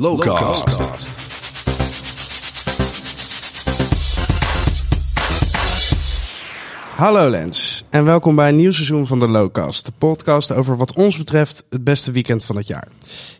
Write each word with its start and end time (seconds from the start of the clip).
Lowcast. 0.00 0.64
Hallo 6.96 7.30
Lens 7.30 7.84
en 7.90 8.04
welkom 8.04 8.34
bij 8.34 8.48
een 8.48 8.56
nieuw 8.56 8.72
seizoen 8.72 9.06
van 9.06 9.18
de 9.18 9.28
Lowcast. 9.28 9.86
De 9.86 9.92
podcast 9.98 10.52
over 10.52 10.76
wat 10.76 10.92
ons 10.92 11.18
betreft 11.18 11.64
het 11.70 11.84
beste 11.84 12.12
weekend 12.12 12.44
van 12.44 12.56
het 12.56 12.66
jaar. 12.66 12.88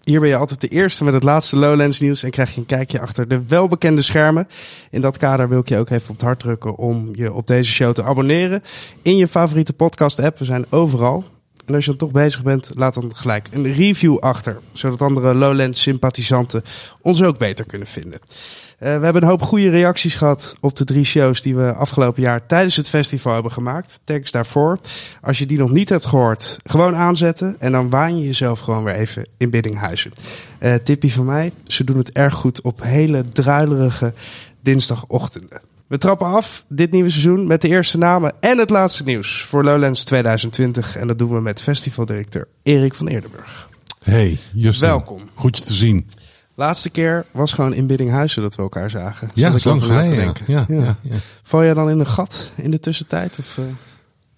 Hier 0.02 0.20
ben 0.20 0.28
je 0.28 0.36
altijd 0.36 0.60
de 0.60 0.68
eerste 0.68 1.04
met 1.04 1.14
het 1.14 1.22
laatste 1.22 1.56
Lowlands 1.56 2.00
nieuws 2.00 2.22
en 2.22 2.30
krijg 2.30 2.54
je 2.54 2.60
een 2.60 2.66
kijkje 2.66 3.00
achter 3.00 3.28
de 3.28 3.46
welbekende 3.46 4.02
schermen. 4.02 4.48
In 4.90 5.00
dat 5.00 5.16
kader 5.16 5.48
wil 5.48 5.60
ik 5.60 5.68
je 5.68 5.78
ook 5.78 5.90
even 5.90 6.10
op 6.10 6.16
het 6.16 6.24
hart 6.24 6.40
drukken 6.40 6.76
om 6.76 7.08
je 7.12 7.32
op 7.32 7.46
deze 7.46 7.72
show 7.72 7.94
te 7.94 8.02
abonneren. 8.02 8.62
In 9.02 9.16
je 9.16 9.28
favoriete 9.28 9.72
podcast 9.72 10.18
app, 10.18 10.38
we 10.38 10.44
zijn 10.44 10.66
overal. 10.70 11.24
En 11.66 11.74
als 11.74 11.84
je 11.84 11.90
dan 11.90 11.98
toch 11.98 12.10
bezig 12.10 12.42
bent, 12.42 12.70
laat 12.74 12.94
dan 12.94 13.16
gelijk 13.16 13.48
een 13.52 13.72
review 13.72 14.18
achter. 14.18 14.60
Zodat 14.72 15.02
andere 15.02 15.34
Lowlands 15.34 15.82
sympathisanten 15.82 16.62
ons 17.00 17.22
ook 17.22 17.38
beter 17.38 17.66
kunnen 17.66 17.88
vinden. 17.88 18.20
Uh, 18.20 18.80
we 18.80 19.04
hebben 19.04 19.22
een 19.22 19.28
hoop 19.28 19.42
goede 19.42 19.68
reacties 19.68 20.14
gehad 20.14 20.56
op 20.60 20.76
de 20.76 20.84
drie 20.84 21.04
shows 21.04 21.42
die 21.42 21.56
we 21.56 21.72
afgelopen 21.72 22.22
jaar 22.22 22.46
tijdens 22.46 22.76
het 22.76 22.88
festival 22.88 23.32
hebben 23.32 23.52
gemaakt. 23.52 24.00
Thanks 24.04 24.30
daarvoor. 24.30 24.78
Als 25.20 25.38
je 25.38 25.46
die 25.46 25.58
nog 25.58 25.70
niet 25.70 25.88
hebt 25.88 26.06
gehoord, 26.06 26.58
gewoon 26.64 26.96
aanzetten. 26.96 27.56
En 27.58 27.72
dan 27.72 27.90
waan 27.90 28.18
je 28.18 28.24
jezelf 28.24 28.60
gewoon 28.60 28.84
weer 28.84 28.94
even 28.94 29.28
in 29.36 29.50
Biddinghuizen. 29.50 30.12
Uh, 30.60 30.74
tippie 30.74 31.12
van 31.12 31.24
mij, 31.24 31.52
ze 31.66 31.84
doen 31.84 31.98
het 31.98 32.12
erg 32.12 32.34
goed 32.34 32.62
op 32.62 32.82
hele 32.82 33.24
druilerige 33.24 34.12
dinsdagochtenden. 34.60 35.60
We 35.86 35.98
trappen 35.98 36.26
af 36.26 36.64
dit 36.68 36.90
nieuwe 36.90 37.10
seizoen 37.10 37.46
met 37.46 37.60
de 37.60 37.68
eerste 37.68 37.98
namen 37.98 38.32
en 38.40 38.58
het 38.58 38.70
laatste 38.70 39.04
nieuws 39.04 39.42
voor 39.42 39.64
Lowlands 39.64 40.04
2020. 40.04 40.96
En 40.96 41.06
dat 41.06 41.18
doen 41.18 41.34
we 41.34 41.40
met 41.40 41.60
festivaldirecteur 41.60 42.48
Erik 42.62 42.94
van 42.94 43.08
Eerdenburg. 43.08 43.68
Hey, 44.02 44.38
Justin. 44.54 44.88
Welkom. 44.88 45.30
Goed 45.34 45.58
je 45.58 45.64
te 45.64 45.72
zien. 45.72 46.06
Laatste 46.54 46.90
keer 46.90 47.26
was 47.30 47.52
gewoon 47.52 47.74
in 47.74 47.86
Biddinghuizen 47.86 48.42
dat 48.42 48.54
we 48.54 48.62
elkaar 48.62 48.90
zagen. 48.90 49.30
Ja, 49.34 49.50
Zat 49.50 49.58
ik 49.58 49.64
lang 49.64 49.84
geleden. 49.84 50.32
Ja, 50.46 50.64
ja, 50.68 50.76
ja, 50.76 50.96
ja. 51.02 51.16
Val 51.42 51.64
jij 51.64 51.74
dan 51.74 51.90
in 51.90 51.98
een 51.98 52.06
gat 52.06 52.50
in 52.54 52.70
de 52.70 52.80
tussentijd? 52.80 53.38
Of, 53.38 53.56
uh... 53.56 53.64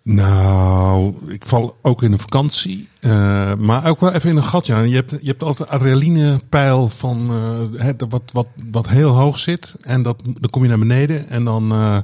Nou, 0.08 1.14
ik 1.28 1.46
val 1.46 1.78
ook 1.82 2.02
in 2.02 2.12
een 2.12 2.18
vakantie. 2.18 2.88
Uh, 3.00 3.54
maar 3.54 3.86
ook 3.86 4.00
wel 4.00 4.12
even 4.12 4.30
in 4.30 4.36
een 4.36 4.42
gat. 4.44 4.66
Ja. 4.66 4.80
Je, 4.80 4.94
hebt, 4.94 5.10
je 5.10 5.26
hebt 5.26 5.42
altijd 5.42 5.68
een 5.68 5.74
adrenalinepijl 5.74 6.88
van 6.88 7.30
uh, 7.30 7.80
hè, 7.80 7.92
wat, 8.08 8.22
wat, 8.32 8.46
wat 8.70 8.88
heel 8.88 9.10
hoog 9.10 9.38
zit. 9.38 9.74
En 9.80 10.02
dat, 10.02 10.22
dan 10.24 10.50
kom 10.50 10.62
je 10.62 10.68
naar 10.68 10.78
beneden. 10.78 11.28
En 11.28 11.44
dan, 11.44 11.72
uh, 11.72 11.98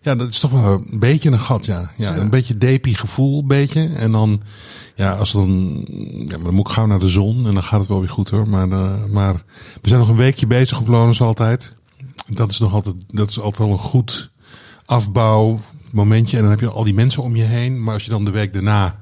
ja, 0.00 0.14
dat 0.14 0.28
is 0.28 0.40
toch 0.40 0.50
wel 0.50 0.72
een 0.90 0.98
beetje 0.98 1.30
een 1.30 1.40
gat. 1.40 1.64
Ja, 1.64 1.90
ja, 1.96 2.14
Ja. 2.14 2.20
een 2.20 2.30
beetje 2.30 2.58
depie 2.58 2.96
gevoel, 2.96 3.40
een 3.40 3.46
beetje. 3.46 3.88
En 3.96 4.12
dan, 4.12 4.42
ja, 4.94 5.12
als 5.14 5.32
dan, 5.32 5.84
ja, 6.08 6.36
maar 6.36 6.44
dan 6.44 6.54
moet 6.54 6.66
ik 6.68 6.72
gauw 6.72 6.86
naar 6.86 6.98
de 6.98 7.08
zon. 7.08 7.46
En 7.46 7.54
dan 7.54 7.62
gaat 7.62 7.80
het 7.80 7.88
wel 7.88 8.00
weer 8.00 8.08
goed 8.08 8.30
hoor. 8.30 8.48
Maar, 8.48 8.68
maar 9.08 9.34
we 9.82 9.88
zijn 9.88 10.00
nog 10.00 10.08
een 10.08 10.16
weekje 10.16 10.46
bezig 10.46 10.80
op 10.80 10.88
Loners 10.88 11.20
altijd. 11.20 11.72
Dat 12.26 12.50
is 12.50 12.58
nog 12.58 12.72
altijd, 12.72 12.94
dat 13.08 13.30
is 13.30 13.40
altijd 13.40 13.58
wel 13.68 13.72
een 13.72 13.84
goed 13.84 14.30
afbouw 14.84 15.60
momentje. 15.94 16.36
En 16.36 16.42
dan 16.42 16.50
heb 16.50 16.60
je 16.60 16.70
al 16.70 16.84
die 16.84 16.94
mensen 16.94 17.22
om 17.22 17.36
je 17.36 17.42
heen. 17.42 17.82
Maar 17.82 17.94
als 17.94 18.04
je 18.04 18.10
dan 18.10 18.24
de 18.24 18.30
week 18.30 18.52
daarna, 18.52 19.00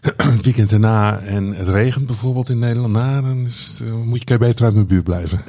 het 0.16 0.44
weekend 0.44 0.70
daarna 0.70 1.18
en 1.18 1.54
het 1.54 1.68
regent 1.68 2.06
bijvoorbeeld 2.06 2.48
in 2.48 2.58
Nederland, 2.58 2.92
nou, 2.92 3.22
dan 3.22 3.46
is 3.46 3.76
het, 3.78 3.88
uh, 3.88 3.94
moet 3.94 4.18
je, 4.18 4.24
kan 4.24 4.38
je 4.38 4.44
beter 4.44 4.64
uit 4.64 4.74
mijn 4.74 4.86
buurt 4.86 5.04
blijven. 5.04 5.44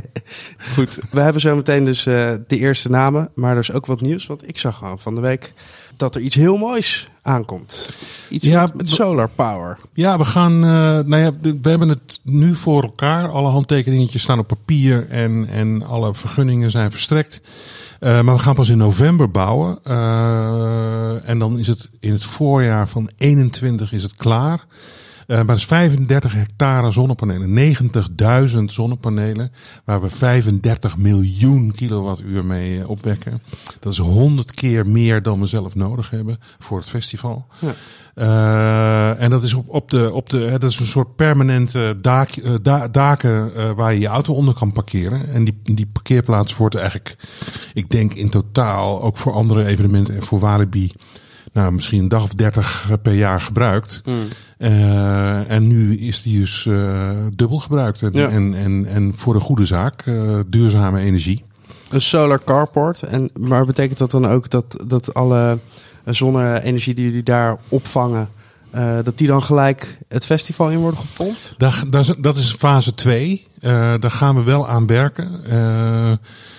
Goed, 0.74 0.98
we 1.10 1.20
hebben 1.20 1.40
zo 1.40 1.56
meteen 1.56 1.84
dus 1.84 2.06
uh, 2.06 2.32
de 2.46 2.58
eerste 2.58 2.90
namen. 2.90 3.30
Maar 3.34 3.52
er 3.52 3.58
is 3.58 3.72
ook 3.72 3.86
wat 3.86 4.00
nieuws. 4.00 4.26
Want 4.26 4.48
ik 4.48 4.58
zag 4.58 4.76
gewoon 4.76 4.98
van 4.98 5.14
de 5.14 5.20
week 5.20 5.52
dat 5.96 6.14
er 6.14 6.20
iets 6.20 6.34
heel 6.34 6.56
moois 6.56 7.08
aankomt. 7.22 7.90
Iets 8.28 8.46
Ja, 8.46 8.62
met, 8.62 8.74
met 8.74 8.90
solar 8.90 9.28
power. 9.28 9.78
Ja, 9.92 10.18
we 10.18 10.24
gaan. 10.24 10.54
Uh, 10.54 10.70
nou 11.06 11.16
ja, 11.16 11.32
we 11.40 11.68
hebben 11.68 11.88
het 11.88 12.20
nu 12.22 12.54
voor 12.54 12.82
elkaar. 12.82 13.28
Alle 13.28 13.48
handtekeningetjes 13.48 14.22
staan 14.22 14.38
op 14.38 14.46
papier 14.46 15.06
en, 15.08 15.46
en 15.48 15.82
alle 15.82 16.14
vergunningen 16.14 16.70
zijn 16.70 16.90
verstrekt. 16.90 17.40
Uh, 18.04 18.20
maar 18.20 18.34
we 18.34 18.40
gaan 18.40 18.54
pas 18.54 18.68
in 18.68 18.78
november 18.78 19.30
bouwen. 19.30 19.78
Uh, 19.88 21.28
en 21.28 21.38
dan 21.38 21.58
is 21.58 21.66
het 21.66 21.88
in 22.00 22.12
het 22.12 22.24
voorjaar 22.24 22.88
van 22.88 23.10
21 23.16 23.92
is 23.92 24.02
het 24.02 24.14
klaar. 24.14 24.64
Uh, 25.26 25.36
maar 25.36 25.46
dat 25.46 25.56
is 25.56 25.64
35 25.64 26.32
hectare 26.32 26.90
zonnepanelen, 26.90 27.76
90.000 28.56 28.58
zonnepanelen, 28.64 29.52
waar 29.84 30.00
we 30.00 30.10
35 30.10 30.96
miljoen 30.96 31.72
kilowattuur 31.72 32.46
mee 32.46 32.78
uh, 32.78 32.88
opwekken. 32.90 33.42
Dat 33.80 33.92
is 33.92 33.98
100 33.98 34.54
keer 34.54 34.86
meer 34.86 35.22
dan 35.22 35.40
we 35.40 35.46
zelf 35.46 35.74
nodig 35.74 36.10
hebben 36.10 36.38
voor 36.58 36.78
het 36.78 36.88
festival. 36.88 37.46
Ja. 37.58 37.74
Uh, 38.14 39.22
en 39.22 39.30
dat 39.30 39.42
is 39.42 39.54
op, 39.54 39.68
op 39.68 39.90
de, 39.90 40.12
op 40.12 40.30
de, 40.30 40.38
hè, 40.38 40.58
dat 40.58 40.70
is 40.70 40.80
een 40.80 40.86
soort 40.86 41.16
permanente 41.16 41.96
daak, 42.00 42.62
da, 42.62 42.88
daken 42.88 43.52
uh, 43.56 43.70
waar 43.72 43.92
je 43.92 44.00
je 44.00 44.06
auto 44.06 44.34
onder 44.34 44.54
kan 44.54 44.72
parkeren. 44.72 45.28
En 45.28 45.44
die, 45.44 45.60
die 45.62 45.86
parkeerplaats 45.86 46.56
wordt 46.56 46.74
eigenlijk, 46.74 47.16
ik 47.74 47.90
denk 47.90 48.14
in 48.14 48.30
totaal, 48.30 49.02
ook 49.02 49.16
voor 49.16 49.32
andere 49.32 49.66
evenementen 49.66 50.14
en 50.14 50.22
voor 50.22 50.38
Walibi, 50.38 50.92
nou, 51.54 51.72
misschien 51.72 52.00
een 52.02 52.08
dag 52.08 52.22
of 52.22 52.30
dertig 52.34 52.88
per 53.02 53.14
jaar 53.14 53.40
gebruikt. 53.40 54.02
Mm. 54.04 54.14
Uh, 54.58 55.50
en 55.50 55.66
nu 55.66 55.96
is 55.96 56.22
die 56.22 56.40
dus 56.40 56.64
uh, 56.64 57.10
dubbel 57.32 57.58
gebruikt. 57.58 58.02
En, 58.02 58.12
Ja. 58.12 58.28
en, 58.28 58.54
en, 58.54 58.86
en 58.86 59.12
voor 59.16 59.34
de 59.34 59.40
goede 59.40 59.64
zaak, 59.64 60.06
uh, 60.06 60.38
duurzame 60.46 61.00
energie. 61.00 61.44
Een 61.90 62.00
solar 62.00 62.44
carport. 62.44 63.02
En, 63.02 63.30
maar 63.40 63.64
betekent 63.66 63.98
dat 63.98 64.10
dan 64.10 64.26
ook 64.28 64.50
dat, 64.50 64.84
dat 64.86 65.14
alle 65.14 65.58
zonne-energie 66.04 66.94
die 66.94 67.04
jullie 67.04 67.22
daar 67.22 67.58
opvangen, 67.68 68.28
uh, 68.74 68.94
dat 69.04 69.18
die 69.18 69.26
dan 69.26 69.42
gelijk 69.42 69.98
het 70.08 70.24
festival 70.24 70.70
in 70.70 70.78
worden 70.78 71.00
gepompt? 71.00 71.54
Daar, 71.56 71.82
daar, 71.90 72.00
is- 72.00 72.14
dat 72.18 72.36
is 72.36 72.52
fase 72.52 72.94
2. 72.94 73.46
Uh, 73.60 73.70
daar 74.00 74.10
gaan 74.10 74.34
we 74.34 74.42
wel 74.42 74.68
aan 74.68 74.86
werken. 74.86 75.40
Uh, 75.46 76.12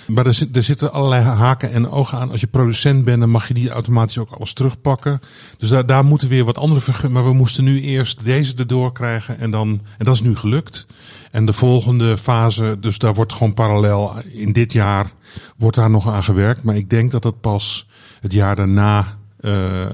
maar 0.07 0.25
er, 0.25 0.33
zit, 0.33 0.55
er 0.55 0.63
zitten 0.63 0.91
allerlei 0.91 1.23
haken 1.23 1.71
en 1.71 1.89
ogen 1.89 2.17
aan. 2.17 2.31
Als 2.31 2.41
je 2.41 2.47
producent 2.47 3.05
bent, 3.05 3.19
dan 3.19 3.29
mag 3.29 3.47
je 3.47 3.53
die 3.53 3.69
automatisch 3.69 4.17
ook 4.17 4.31
alles 4.31 4.53
terugpakken. 4.53 5.21
Dus 5.57 5.69
daar, 5.69 5.85
daar 5.85 6.05
moeten 6.05 6.27
weer 6.27 6.45
wat 6.45 6.57
andere 6.57 6.81
vergunningen. 6.81 7.21
Maar 7.21 7.31
we 7.31 7.37
moesten 7.37 7.63
nu 7.63 7.81
eerst 7.81 8.25
deze 8.25 8.55
erdoor 8.55 8.91
krijgen. 8.91 9.39
En, 9.39 9.51
dan, 9.51 9.81
en 9.97 10.05
dat 10.05 10.13
is 10.15 10.21
nu 10.21 10.35
gelukt. 10.35 10.85
En 11.31 11.45
de 11.45 11.53
volgende 11.53 12.17
fase, 12.17 12.77
dus 12.79 12.97
daar 12.97 13.13
wordt 13.13 13.33
gewoon 13.33 13.53
parallel 13.53 14.15
in 14.31 14.53
dit 14.53 14.73
jaar, 14.73 15.11
wordt 15.57 15.75
daar 15.75 15.89
nog 15.89 16.09
aan 16.09 16.23
gewerkt. 16.23 16.63
Maar 16.63 16.75
ik 16.75 16.89
denk 16.89 17.11
dat 17.11 17.21
dat 17.21 17.41
pas 17.41 17.87
het 18.21 18.31
jaar 18.31 18.55
daarna 18.55 19.17
uh, 19.39 19.81
uh, 19.81 19.87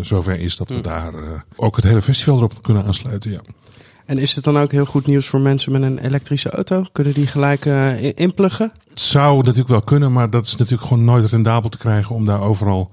zover 0.00 0.40
is 0.40 0.56
dat 0.56 0.68
we 0.68 0.80
daar 0.80 1.14
uh, 1.14 1.20
ook 1.56 1.76
het 1.76 1.84
hele 1.84 2.02
festival 2.02 2.36
erop 2.36 2.62
kunnen 2.62 2.84
aansluiten. 2.84 3.30
Ja. 3.30 3.40
En 4.06 4.18
is 4.18 4.34
het 4.34 4.44
dan 4.44 4.58
ook 4.58 4.72
heel 4.72 4.84
goed 4.84 5.06
nieuws 5.06 5.26
voor 5.26 5.40
mensen 5.40 5.72
met 5.72 5.82
een 5.82 5.98
elektrische 5.98 6.50
auto? 6.50 6.84
Kunnen 6.92 7.14
die 7.14 7.26
gelijk 7.26 7.64
in- 7.64 8.14
inpluggen? 8.14 8.72
Het 8.96 9.04
zou 9.04 9.36
natuurlijk 9.36 9.68
wel 9.68 9.82
kunnen, 9.82 10.12
maar 10.12 10.30
dat 10.30 10.46
is 10.46 10.56
natuurlijk 10.56 10.88
gewoon 10.88 11.04
nooit 11.04 11.30
rendabel 11.30 11.70
te 11.70 11.78
krijgen 11.78 12.14
om 12.14 12.24
daar 12.24 12.40
overal 12.40 12.90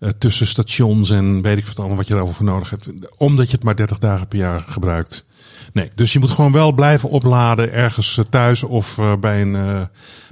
uh, 0.00 0.10
tussen 0.18 0.46
stations 0.46 1.10
en 1.10 1.42
weet 1.42 1.58
ik 1.58 1.66
wat 1.66 1.78
allemaal 1.78 1.96
wat 1.96 2.06
je 2.06 2.14
daarvoor 2.14 2.44
nodig 2.46 2.70
hebt. 2.70 2.88
Omdat 3.16 3.46
je 3.50 3.54
het 3.54 3.64
maar 3.64 3.76
30 3.76 3.98
dagen 3.98 4.28
per 4.28 4.38
jaar 4.38 4.64
gebruikt. 4.68 5.24
Nee, 5.72 5.90
dus 5.94 6.12
je 6.12 6.18
moet 6.18 6.30
gewoon 6.30 6.52
wel 6.52 6.72
blijven 6.72 7.08
opladen 7.08 7.72
ergens 7.72 8.16
uh, 8.16 8.24
thuis 8.24 8.62
of 8.62 8.98
uh, 8.98 9.16
bij 9.20 9.42
een 9.42 9.54
uh, 9.54 9.80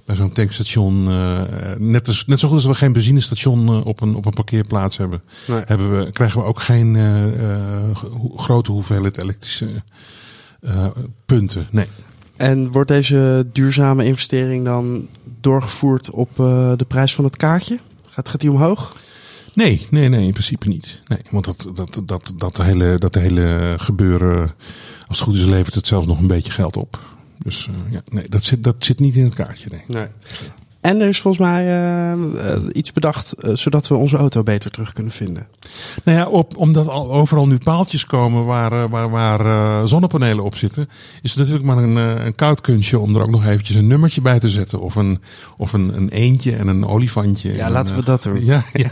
bij 0.04 0.16
zo'n 0.16 0.32
tankstation. 0.32 1.04
Net, 1.78 2.08
als, 2.08 2.26
net 2.26 2.40
zo 2.40 2.48
goed 2.48 2.56
als 2.56 2.66
we 2.66 2.74
geen 2.74 2.92
benzinestation 2.92 3.84
op, 3.84 4.00
een, 4.00 4.14
op 4.14 4.26
een 4.26 4.32
parkeerplaats 4.32 4.96
hebben, 4.96 5.22
Nee. 5.46 5.62
hebben 5.64 5.98
we, 6.04 6.10
krijgen 6.10 6.40
we 6.40 6.46
ook 6.46 6.60
geen 6.60 6.96
grote 8.36 8.72
hoeveelheid 8.72 9.18
elektrische 9.18 9.68
punten. 11.26 11.66
Nee. 11.70 11.86
En 12.36 12.70
wordt 12.70 12.88
deze 12.88 13.46
duurzame 13.52 14.04
investering 14.04 14.64
dan 14.64 15.08
doorgevoerd 15.40 16.10
op 16.10 16.30
uh, 16.30 16.72
de 16.76 16.84
prijs 16.88 17.14
van 17.14 17.24
het 17.24 17.36
kaartje? 17.36 17.78
Gaat, 18.08 18.28
gaat 18.28 18.40
die 18.40 18.50
omhoog? 18.50 18.96
Nee, 19.54 19.86
nee, 19.90 20.08
nee, 20.08 20.26
in 20.26 20.32
principe 20.32 20.68
niet. 20.68 21.00
Nee, 21.06 21.18
want 21.30 21.44
dat, 21.44 21.70
dat, 21.74 22.02
dat, 22.04 22.32
dat, 22.36 22.56
hele, 22.56 22.98
dat 22.98 23.14
hele 23.14 23.74
gebeuren, 23.78 24.54
als 25.06 25.18
het 25.18 25.28
goed 25.28 25.36
is, 25.36 25.44
levert 25.44 25.74
het 25.74 25.86
zelfs 25.86 26.06
nog 26.06 26.18
een 26.18 26.26
beetje 26.26 26.52
geld 26.52 26.76
op. 26.76 27.00
Dus 27.38 27.66
uh, 27.70 27.92
ja, 27.92 28.02
nee, 28.10 28.28
dat 28.28 28.44
zit, 28.44 28.64
dat 28.64 28.76
zit 28.78 28.98
niet 28.98 29.14
in 29.14 29.24
het 29.24 29.34
kaartje. 29.34 29.70
Nee. 29.70 29.82
Nee. 29.86 30.06
En 30.84 31.00
er 31.00 31.08
is 31.08 31.20
volgens 31.20 31.46
mij 31.46 31.64
uh, 31.64 32.24
uh, 32.34 32.68
iets 32.72 32.92
bedacht 32.92 33.34
uh, 33.38 33.54
zodat 33.54 33.88
we 33.88 33.94
onze 33.94 34.16
auto 34.16 34.42
beter 34.42 34.70
terug 34.70 34.92
kunnen 34.92 35.12
vinden. 35.12 35.46
Nou 36.04 36.18
ja, 36.18 36.28
op, 36.28 36.56
omdat 36.56 36.88
al 36.88 37.12
overal 37.12 37.46
nu 37.46 37.58
paaltjes 37.58 38.06
komen 38.06 38.44
waar, 38.44 38.88
waar, 38.88 39.10
waar 39.10 39.88
zonnepanelen 39.88 40.44
op 40.44 40.56
zitten, 40.56 40.88
is 41.22 41.30
het 41.30 41.38
natuurlijk 41.38 41.66
maar 41.66 41.78
een, 41.78 41.96
een 41.96 42.34
koud 42.34 42.60
kunstje 42.60 42.98
om 42.98 43.16
er 43.16 43.22
ook 43.22 43.30
nog 43.30 43.46
eventjes 43.46 43.76
een 43.76 43.86
nummertje 43.86 44.20
bij 44.20 44.38
te 44.38 44.50
zetten. 44.50 44.80
Of 44.80 44.94
een, 44.94 45.20
of 45.56 45.72
een, 45.72 45.96
een 45.96 46.08
eentje 46.08 46.56
en 46.56 46.66
een 46.66 46.86
olifantje. 46.86 47.54
Ja, 47.54 47.66
en, 47.66 47.72
laten 47.72 47.96
we 47.96 48.04
dat 48.04 48.22
doen. 48.22 48.44
Ja, 48.44 48.64
ja. 48.72 48.90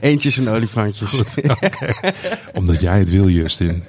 Eentjes 0.00 0.38
en 0.38 0.48
olifantjes. 0.48 1.10
Goed, 1.10 1.50
okay. 1.50 2.14
Omdat 2.54 2.80
jij 2.80 2.98
het 2.98 3.10
wil, 3.10 3.28
Justin. 3.28 3.82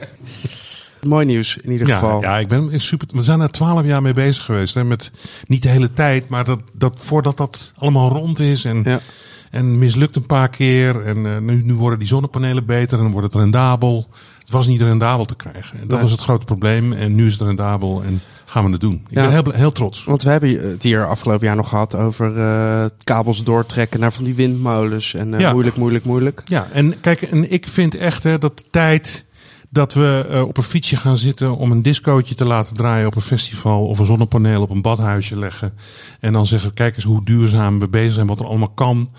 Mooi 1.04 1.26
nieuws 1.26 1.58
in 1.58 1.72
ieder 1.72 1.88
ja, 1.88 1.94
geval. 1.94 2.22
Ja, 2.22 2.38
ik 2.38 2.48
ben 2.48 2.82
super. 2.82 3.08
We 3.12 3.24
zijn 3.24 3.42
er 3.42 3.52
twaalf 3.52 3.86
jaar 3.86 4.02
mee 4.02 4.14
bezig 4.14 4.44
geweest. 4.44 4.74
Hè, 4.74 4.84
met 4.84 5.12
niet 5.48 5.62
de 5.62 5.70
hele 5.70 5.94
tijd, 5.94 6.30
maar 6.30 6.44
dat, 6.44 6.60
dat 6.74 7.00
voordat 7.02 7.38
dat 7.38 7.72
allemaal 7.78 8.10
rond 8.10 8.40
is. 8.40 8.66
En, 8.66 8.82
ja. 8.86 9.00
en 9.52 9.78
mislukt 9.78 10.16
een 10.16 10.26
paar 10.26 10.50
keer. 10.50 11.02
En 11.06 11.18
uh, 11.18 11.38
nu, 11.38 11.62
nu 11.64 11.74
worden 11.74 12.00
die 12.00 12.08
zonnepanelen 12.08 12.66
beter 12.66 12.98
en 12.98 13.04
dan 13.04 13.14
wordt 13.14 13.34
het 13.34 13.42
rendabel. 13.42 14.08
Het 14.40 14.50
was 14.50 14.68
niet 14.68 14.82
rendabel 14.82 15.26
te 15.26 15.36
krijgen. 15.36 15.80
En 15.80 15.88
dat 15.88 16.02
was 16.02 16.12
het 16.12 16.20
grote 16.20 16.46
probleem. 16.46 16.94
En 16.94 17.16
nu 17.16 17.26
is 17.26 17.34
het 17.34 17.42
rendabel 17.42 18.02
en 18.06 18.22
gaan 18.46 18.66
we 18.66 18.72
het 18.72 18.82
doen. 18.82 19.06
Ik 19.10 19.18
Ja. 19.18 19.22
ben 19.22 19.32
heel, 19.32 19.52
heel 19.52 19.72
trots. 19.72 20.04
Want 20.04 20.24
we 20.24 20.30
hebben 20.30 20.70
het 20.70 20.84
hier 20.84 21.08
afgelopen 21.08 21.46
jaar 21.48 21.56
nog 21.56 21.70
gehad 21.70 21.96
over 21.96 22.40
eh, 22.40 22.86
kabels 23.04 23.44
doortrekken 23.44 24.00
naar 24.00 24.12
van 24.12 24.24
die 24.24 24.36
windmolens. 24.36 25.14
En 25.14 25.34
eh, 25.34 25.52
moeilijk, 25.52 25.76
moeilijk, 25.76 26.06
moeilijk. 26.06 26.42
Ja, 26.46 26.68
en 26.72 27.00
kijk, 27.00 27.22
en 27.22 27.52
ik 27.52 27.68
vind 27.68 27.96
echt 27.96 28.24
hè, 28.24 28.38
dat 28.38 28.58
de 28.58 28.64
tijd 28.70 29.26
dat 29.70 29.94
we 29.94 30.28
eh, 30.30 30.42
op 30.42 30.58
een 30.58 30.64
fietsje 30.64 30.98
gaan 30.98 31.18
zitten 31.18 31.56
om 31.56 31.72
een 31.72 31.82
discootje 31.82 32.36
te 32.36 32.46
laten 32.46 32.76
draaien 32.76 33.08
op 33.08 33.16
een 33.16 33.22
festival 33.22 33.88
of 33.88 34.00
een 34.00 34.06
zonnepaneel 34.06 34.62
op 34.62 34.70
een 34.70 34.82
badhuisje 34.82 35.38
leggen 35.38 35.74
en 36.20 36.34
dan 36.34 36.48
zeggen, 36.48 36.74
kijk 36.74 36.96
eens 36.96 37.04
hoe 37.04 37.24
duurzaam 37.24 37.80
we 37.80 37.88
bezig 37.88 38.14
zijn, 38.14 38.28
wat 38.28 38.40
er 38.40 38.46
allemaal 38.46 38.70
kan. 38.70 39.10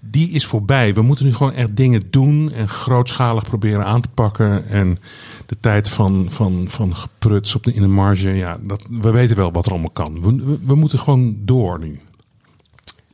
Die 0.00 0.30
is 0.30 0.46
voorbij. 0.46 0.94
We 0.94 1.02
moeten 1.02 1.24
nu 1.24 1.34
gewoon 1.34 1.52
echt 1.52 1.76
dingen 1.76 2.10
doen 2.10 2.52
en 2.52 2.68
grootschalig 2.68 3.44
proberen 3.44 3.84
aan 3.86 4.00
te 4.00 4.08
pakken. 4.08 4.68
En 4.68 4.98
de 5.46 5.56
tijd 5.60 5.88
van, 5.88 6.26
van, 6.30 6.64
van 6.68 6.96
gepruts 6.96 7.54
op 7.54 7.64
de, 7.64 7.72
in 7.72 7.82
de 7.82 7.88
marge, 7.88 8.28
ja, 8.28 8.58
dat, 8.62 8.82
we 8.90 9.10
weten 9.10 9.36
wel 9.36 9.52
wat 9.52 9.66
er 9.66 9.72
allemaal 9.72 9.90
kan. 9.90 10.20
We, 10.22 10.44
we, 10.44 10.58
we 10.64 10.74
moeten 10.74 10.98
gewoon 10.98 11.36
door 11.40 11.78
nu. 11.78 12.00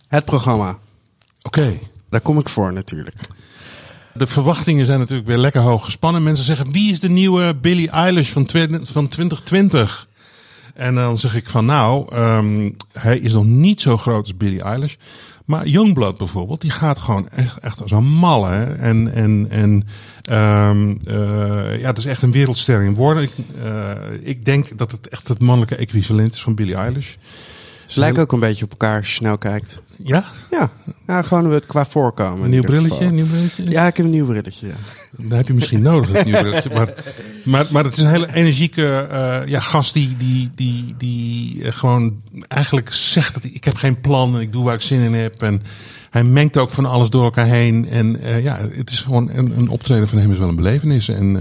Het 0.09 0.25
programma, 0.25 0.79
Oké. 1.43 1.79
daar 2.09 2.21
kom 2.21 2.39
ik 2.39 2.49
voor 2.49 2.73
natuurlijk. 2.73 3.17
De 4.15 4.27
verwachtingen 4.27 4.87
zijn 4.87 4.99
natuurlijk 4.99 5.29
weer 5.29 5.39
lekker 5.39 5.61
hoog 5.61 5.85
gespannen. 5.85 6.23
Mensen 6.23 6.45
zeggen, 6.45 6.73
wie 6.73 6.93
is 6.93 7.01
de 7.01 7.09
nieuwe 7.09 7.57
Billie 7.57 7.91
Eilish 7.91 8.31
van, 8.31 8.49
van 8.83 9.09
2020? 9.09 10.09
En 10.75 10.95
dan 10.95 11.19
zeg 11.19 11.35
ik 11.35 11.49
van, 11.49 11.65
nou, 11.65 12.15
ehm, 12.15 12.71
hij 12.93 13.19
is 13.19 13.33
nog 13.33 13.45
niet 13.45 13.81
zo 13.81 13.97
groot 13.97 14.23
als 14.23 14.37
Billie 14.37 14.63
Eilish. 14.63 14.95
Maar 15.45 15.67
Youngblood 15.67 16.19
bijvoorbeeld, 16.19 16.61
die 16.61 16.71
gaat 16.71 16.99
gewoon 16.99 17.29
echt, 17.29 17.59
echt 17.59 17.83
als 17.83 17.91
een 17.91 18.05
malle. 18.05 18.49
hè. 18.49 18.75
En, 18.75 19.13
en, 19.13 19.47
en 19.51 19.87
ehm, 20.23 20.95
eh, 21.05 21.81
ja, 21.81 21.87
dat 21.87 21.99
is 21.99 22.05
echt 22.05 22.23
een 22.23 22.33
wereldster 22.33 22.83
in 22.83 22.95
woorden. 22.95 23.23
Ik, 23.23 23.33
eh, 23.63 23.91
ik 24.21 24.45
denk 24.45 24.79
dat 24.79 24.91
het 24.91 25.09
echt 25.09 25.29
het 25.29 25.41
mannelijke 25.41 25.77
equivalent 25.77 26.35
is 26.35 26.43
van 26.43 26.55
Billie 26.55 26.75
Eilish. 26.75 27.15
Ze 27.93 28.01
lijken 28.01 28.23
ook 28.23 28.33
een 28.33 28.41
beetje 28.41 28.65
op 28.65 28.71
elkaar 28.71 28.97
als 28.97 29.07
je 29.07 29.13
snel 29.13 29.39
kijkt. 29.39 29.81
Ja, 29.97 30.25
Ja, 30.51 30.71
ja 31.07 31.23
gewoon 31.23 31.51
het 31.51 31.67
qua 31.67 31.85
voorkomen. 31.85 32.45
een 32.45 32.51
nieuw 32.51 32.63
brilletje, 32.63 33.05
een 33.05 33.15
nieuw 33.15 33.27
brilletje. 33.27 33.71
Ja, 33.71 33.87
ik 33.87 33.97
heb 33.97 34.07
een 34.07 34.13
nieuw 34.13 34.27
brilletje. 34.27 34.67
Ja. 34.67 34.75
Dat 35.17 35.37
heb 35.39 35.47
je 35.47 35.55
misschien 35.55 35.83
nodig, 35.83 36.11
dat 36.11 36.25
nieuwe 36.25 36.41
brilletje. 36.41 36.71
Maar, 36.75 36.95
maar, 37.43 37.67
maar 37.71 37.85
het 37.85 37.93
is 37.97 38.03
een 38.03 38.09
hele 38.11 38.35
energieke 38.35 38.87
eh, 39.11 39.47
ja, 39.47 39.61
gast 39.61 39.93
die, 39.95 40.17
die, 40.17 40.51
die, 40.55 40.95
die 40.99 41.65
eh, 41.65 41.73
gewoon 41.73 42.15
eigenlijk 42.49 42.93
zegt 42.93 43.35
dat 43.35 43.45
ik 43.45 43.65
heb 43.65 43.77
geen 43.77 44.01
plan 44.01 44.35
en 44.35 44.41
ik 44.41 44.53
doe 44.53 44.65
waar 44.65 44.75
ik 44.75 44.83
zin 44.83 45.01
in 45.01 45.15
heb. 45.15 45.43
En 45.43 45.63
hij 46.11 46.25
mengt 46.25 46.57
ook 46.57 46.71
van 46.71 46.87
alles 46.87 47.11
door 47.11 47.25
elkaar 47.25 47.47
heen. 47.47 47.89
En 47.89 48.21
eh, 48.21 48.43
ja, 48.43 48.59
het 48.73 48.91
is 48.91 49.01
gewoon 49.01 49.31
een, 49.31 49.59
een 49.59 49.69
optreden 49.69 50.09
van 50.09 50.19
hem 50.19 50.33
is 50.33 50.39
wel 50.39 50.49
een 50.49 50.57
belevenis. 50.57 51.09
En 51.09 51.41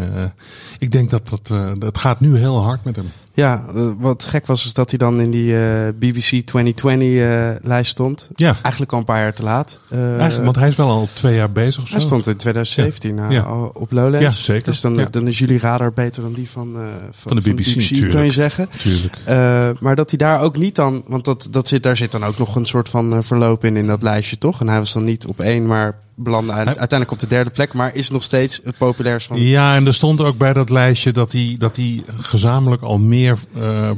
ik 0.79 0.91
denk 0.91 1.09
dat 1.09 1.29
dat, 1.29 1.51
dat 1.79 1.97
gaat 1.97 2.19
nu 2.19 2.37
heel 2.37 2.63
hard 2.63 2.83
met 2.83 2.95
hem. 2.95 3.05
Ja, 3.33 3.65
wat 3.99 4.23
gek 4.23 4.45
was 4.45 4.65
is 4.65 4.73
dat 4.73 4.89
hij 4.89 4.97
dan 4.99 5.21
in 5.21 5.31
die 5.31 5.53
BBC 5.93 6.41
2020-lijst 6.51 7.91
stond. 7.91 8.29
Ja, 8.35 8.57
Eigenlijk 8.61 8.91
al 8.91 8.99
een 8.99 9.05
paar 9.05 9.21
jaar 9.21 9.33
te 9.33 9.43
laat. 9.43 9.79
Eigenlijk, 9.91 10.43
want 10.43 10.55
hij 10.55 10.67
is 10.67 10.75
wel 10.75 10.89
al 10.89 11.07
twee 11.13 11.35
jaar 11.35 11.51
bezig 11.51 11.81
of 11.81 11.87
zo. 11.87 11.95
hij 11.95 12.05
stond 12.05 12.27
in 12.27 12.35
2017 12.37 13.15
Ja. 13.15 13.27
eh, 13.27 13.31
Ja. 13.31 13.41
al 13.41 13.71
op 13.73 13.91
Lowlands. 13.91 14.19
Ja, 14.25 14.29
zeker. 14.31 14.63
Dus 14.65 14.81
dan, 14.81 15.07
dan 15.09 15.27
is 15.27 15.39
jullie 15.39 15.59
radar 15.59 15.90
beter 15.93 16.21
dan 16.21 16.33
die 16.33 16.49
van, 16.49 16.75
eh, 16.75 16.81
van, 17.11 17.35
de 17.35 17.41
BBC, 17.41 17.63
kan 17.63 17.81
je 17.81 17.87
tuurlijk. 17.87 18.31
zeggen. 18.31 18.69
Tuurlijk. 18.77 19.17
Eh, 19.25 19.69
maar 19.79 19.95
dat 19.95 20.09
hij 20.09 20.19
daar 20.19 20.41
ook 20.41 20.57
niet 20.57 20.75
dan, 20.75 21.03
want 21.07 21.25
dat, 21.25 21.47
dat 21.51 21.67
zit, 21.67 21.83
daar 21.83 21.97
zit 21.97 22.11
dan 22.11 22.23
ook 22.23 22.37
nog 22.37 22.55
een 22.55 22.65
soort 22.65 22.89
van 22.89 23.13
eh, 23.13 23.19
verloop 23.21 23.63
in 23.63 23.77
in 23.77 23.87
dat 23.87 24.01
lijstje, 24.01 24.37
toch? 24.37 24.61
En 24.61 24.67
hij 24.67 24.79
was 24.79 24.93
dan 24.93 25.03
niet 25.03 25.25
op 25.25 25.39
één, 25.39 25.65
maar 25.65 25.99
belandde 26.15 26.53
uiteindelijk 26.53 27.11
op 27.11 27.19
de 27.19 27.27
derde 27.27 27.49
plek, 27.49 27.73
maar 27.73 27.95
is 27.95 28.09
nog 28.09 28.23
steeds 28.23 28.61
het 28.63 28.77
populairst 28.77 29.27
van. 29.27 29.41
Ja, 29.41 29.75
en 29.75 29.87
er 29.87 29.93
stond 29.93 30.21
ook 30.21 30.37
bij 30.37 30.53
dat 30.53 30.69
lijstje 30.69 31.11
dat 31.11 31.31
hij, 31.31 31.55
dat 31.57 31.75
hij 31.75 32.03
gezamenlijk 32.17 32.81
al 32.81 32.97
meer 32.97 33.37
eh, 33.55 33.89
eh, 33.89 33.95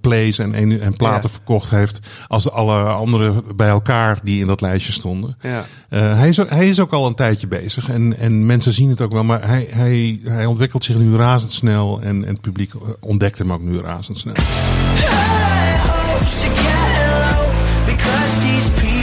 plays 0.00 0.38
en, 0.38 0.54
en, 0.54 0.80
en 0.80 0.96
platen 0.96 1.28
Ja. 1.30 1.36
verkocht 1.36 1.70
heeft 1.70 1.98
als 2.26 2.50
alle 2.50 2.82
anderen 2.82 3.42
bij 3.56 3.68
elkaar 3.68 4.18
die 4.22 4.40
in 4.40 4.46
dat 4.46 4.60
lijstje 4.60 4.92
stonden. 4.92 5.36
Ja. 5.40 5.64
Eh, 5.88 6.18
hij, 6.18 6.28
is 6.28 6.40
ook, 6.40 6.50
hij 6.50 6.68
is 6.68 6.80
ook 6.80 6.92
al 6.92 7.06
een 7.06 7.14
tijdje 7.14 7.46
bezig 7.48 7.88
en, 7.88 8.16
en 8.18 8.46
mensen 8.46 8.72
zien 8.72 8.90
het 8.90 9.00
ook 9.00 9.12
wel, 9.12 9.24
maar 9.24 9.46
hij, 9.46 9.66
hij, 9.70 10.20
hij 10.22 10.46
ontwikkelt 10.46 10.84
zich 10.84 10.96
nu 10.96 11.16
razendsnel 11.16 12.00
en, 12.00 12.24
en 12.24 12.32
het 12.32 12.40
publiek 12.40 12.72
ontdekt 13.00 13.38
hem 13.38 13.52
ook 13.52 13.62
nu 13.62 13.78
razendsnel. 13.80 14.34
I 14.34 14.38
hope 14.38 16.24
she 16.24 16.50
get 16.54 16.96
low 16.96 17.86
because 17.86 18.40
these 18.40 18.70
people 18.70 18.88
are 18.88 18.99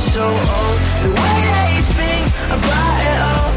so 0.00 0.24
old. 0.26 0.78
The 1.04 1.12
way 1.20 1.38
they 1.58 1.74
think 1.98 2.26
about 2.56 2.96
it 3.10 3.18
all. 3.30 3.50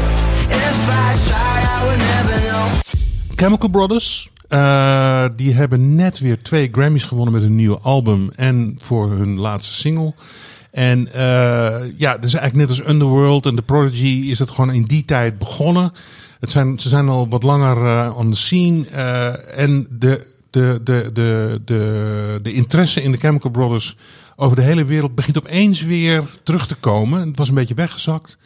If 0.48 0.88
I 0.88 1.08
try, 1.28 1.56
I 1.74 1.78
would 1.86 2.00
never 2.12 2.36
know. 2.48 3.36
Chemical 3.36 3.68
Brothers. 3.68 4.28
eh, 4.54 5.24
die 5.36 5.54
hebben 5.54 5.94
net 5.94 6.18
weer 6.18 6.42
twee 6.42 6.68
Grammys 6.72 7.04
gewonnen 7.04 7.34
met 7.34 7.42
een 7.42 7.54
nieuw 7.54 7.78
album 7.78 8.30
en 8.36 8.78
voor 8.82 9.10
hun 9.10 9.38
laatste 9.38 9.74
single. 9.74 10.14
En 10.70 11.12
eh, 11.12 11.80
ja, 11.96 12.18
dus 12.18 12.34
eigenlijk 12.34 12.54
net 12.54 12.68
als 12.68 12.88
Underworld 12.88 13.46
en 13.46 13.54
The 13.54 13.62
Prodigy 13.62 14.30
is 14.30 14.38
het 14.38 14.50
gewoon 14.50 14.72
in 14.72 14.82
die 14.82 15.04
tijd 15.04 15.38
begonnen. 15.38 15.92
Het 16.40 16.50
zijn, 16.50 16.78
ze 16.78 16.88
zijn 16.88 17.08
al 17.08 17.28
wat 17.28 17.42
langer 17.42 17.86
eh, 17.86 18.16
on 18.16 18.30
the 18.30 18.36
scene. 18.36 18.86
en 19.54 19.86
de, 19.90 20.26
de, 20.50 20.80
de, 20.84 21.10
de, 21.12 21.60
de, 21.64 22.40
de 22.42 22.52
interesse 22.52 23.02
in 23.02 23.12
de 23.12 23.18
Chemical 23.18 23.50
Brothers 23.50 23.96
over 24.36 24.56
de 24.56 24.62
hele 24.62 24.84
wereld 24.84 25.14
begint 25.14 25.38
opeens 25.38 25.82
weer 25.82 26.24
terug 26.42 26.66
te 26.66 26.74
komen. 26.74 27.28
Het 27.28 27.38
was 27.38 27.48
een 27.48 27.54
beetje 27.54 27.74
weggezakt. 27.74 28.38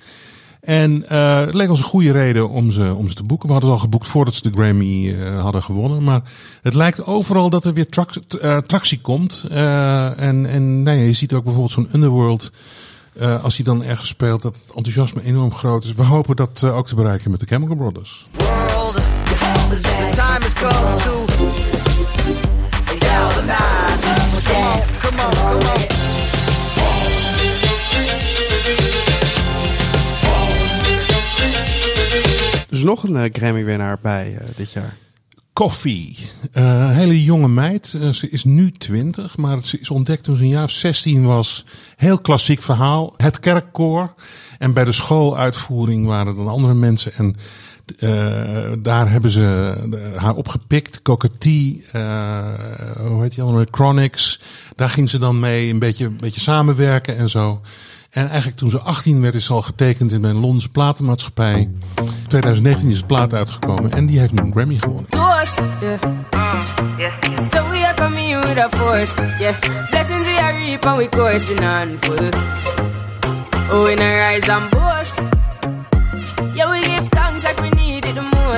En 0.60 1.08
eh, 1.08 1.40
het 1.40 1.54
leek 1.54 1.70
ons 1.70 1.78
een 1.78 1.84
goede 1.84 2.12
reden 2.12 2.48
om 2.48 2.70
ze, 2.70 2.94
om 2.94 3.08
ze 3.08 3.14
te 3.14 3.22
boeken. 3.22 3.46
We 3.46 3.52
hadden 3.52 3.70
het 3.70 3.80
al 3.80 3.84
geboekt 3.84 4.06
voordat 4.06 4.34
ze 4.34 4.42
de 4.42 4.50
Grammy 4.54 5.14
eh, 5.14 5.40
hadden 5.40 5.62
gewonnen. 5.62 6.04
Maar 6.04 6.22
het 6.62 6.74
lijkt 6.74 7.06
overal 7.06 7.50
dat 7.50 7.64
er 7.64 7.72
weer 7.72 7.86
eh, 7.88 8.56
tractie 8.56 9.00
komt. 9.00 9.44
En 9.50 10.46
en 10.46 10.82
nee, 10.82 11.06
je 11.06 11.12
ziet 11.12 11.32
ook 11.32 11.44
bijvoorbeeld 11.44 11.72
zo'n 11.72 11.88
Underworld. 11.94 12.50
als 13.42 13.56
hij 13.56 13.64
dan 13.64 13.84
ergens 13.84 14.08
speelt, 14.08 14.42
dat 14.42 14.54
het 14.56 14.72
enthousiasme 14.74 15.22
enorm 15.22 15.54
groot 15.54 15.84
is. 15.84 15.94
We 15.94 16.02
hopen 16.02 16.36
dat 16.36 16.64
ook 16.64 16.86
te 16.86 16.94
bereiken 16.94 17.30
met 17.30 17.40
de 17.40 17.46
Chemical 17.46 17.76
Brothers. 17.76 18.28
World, 18.32 18.94
time 20.14 20.44
Dus 32.68 32.82
nog 32.82 33.02
een 33.02 33.16
eh, 33.16 33.32
Grammy-winnaar 33.32 33.98
bij 34.02 34.36
eh, 34.36 34.46
dit 34.56 34.72
jaar. 34.72 34.96
Eh, 36.52 36.62
Een 36.62 36.94
hele 36.94 37.24
jonge 37.24 37.48
meid. 37.48 37.86
Ze 38.12 38.28
is 38.30 38.44
nu 38.44 38.70
20, 38.70 39.36
maar 39.36 39.58
ze 39.64 39.78
is 39.78 39.90
ontdekt 39.90 40.22
toen 40.24 40.36
ze 40.36 40.42
een 40.42 40.48
jaar 40.48 40.64
of 40.64 40.70
16 40.70 41.24
was. 41.24 41.64
Heel 41.96 42.18
klassiek 42.20 42.62
verhaal. 42.62 43.14
Het 43.16 43.40
kerkkoor. 43.40 44.14
En 44.58 44.72
bij 44.72 44.84
de 44.84 44.92
schooluitvoering 44.92 46.06
waren 46.06 46.26
er 46.26 46.34
dan 46.34 46.48
andere 46.48 46.74
mensen. 46.74 47.12
En 47.12 47.36
eh, 47.96 48.72
daar 48.78 49.10
hebben 49.10 49.30
ze 49.30 49.74
eh, 49.92 50.22
haar 50.22 50.34
opgepikt. 50.34 51.02
Cockatee, 51.02 51.84
eh 51.92 52.46
hoe 52.96 53.22
heet 53.22 53.34
die 53.34 53.42
andere? 53.42 53.68
Chronics. 53.70 54.40
Daar 54.76 54.88
ging 54.90 55.10
ze 55.10 55.18
dan 55.18 55.40
mee 55.40 55.70
een 55.70 55.78
beetje, 55.78 56.04
een 56.04 56.16
beetje 56.20 56.40
samenwerken 56.40 57.16
en 57.16 57.28
zo. 57.28 57.60
En 58.10 58.26
eigenlijk 58.28 58.56
toen 58.56 58.70
ze 58.70 58.78
18 58.78 59.20
werd, 59.20 59.34
is 59.34 59.44
ze 59.44 59.52
al 59.52 59.62
getekend 59.62 60.12
in 60.12 60.24
een 60.24 60.36
Londense 60.36 60.68
platenmaatschappij. 60.68 61.58
In 61.58 61.80
2019 62.28 62.90
is 62.90 62.96
het 62.96 63.06
plaat 63.06 63.34
uitgekomen 63.34 63.92
en 63.92 64.06
die 64.06 64.18
heeft 64.18 64.32
nu 64.32 64.42
een 64.42 64.52
Grammy 64.52 64.78
gewonnen. 64.78 65.06
So 67.50 67.68
we 67.70 67.84
are 67.86 67.94
coming 67.94 68.44
with 68.44 68.58
a 68.58 68.68
force. 68.68 69.14
Blessings 69.90 70.26
we 70.26 70.38
are 70.40 70.58
reap 70.58 70.84
and 70.84 70.98
we. 70.98 71.08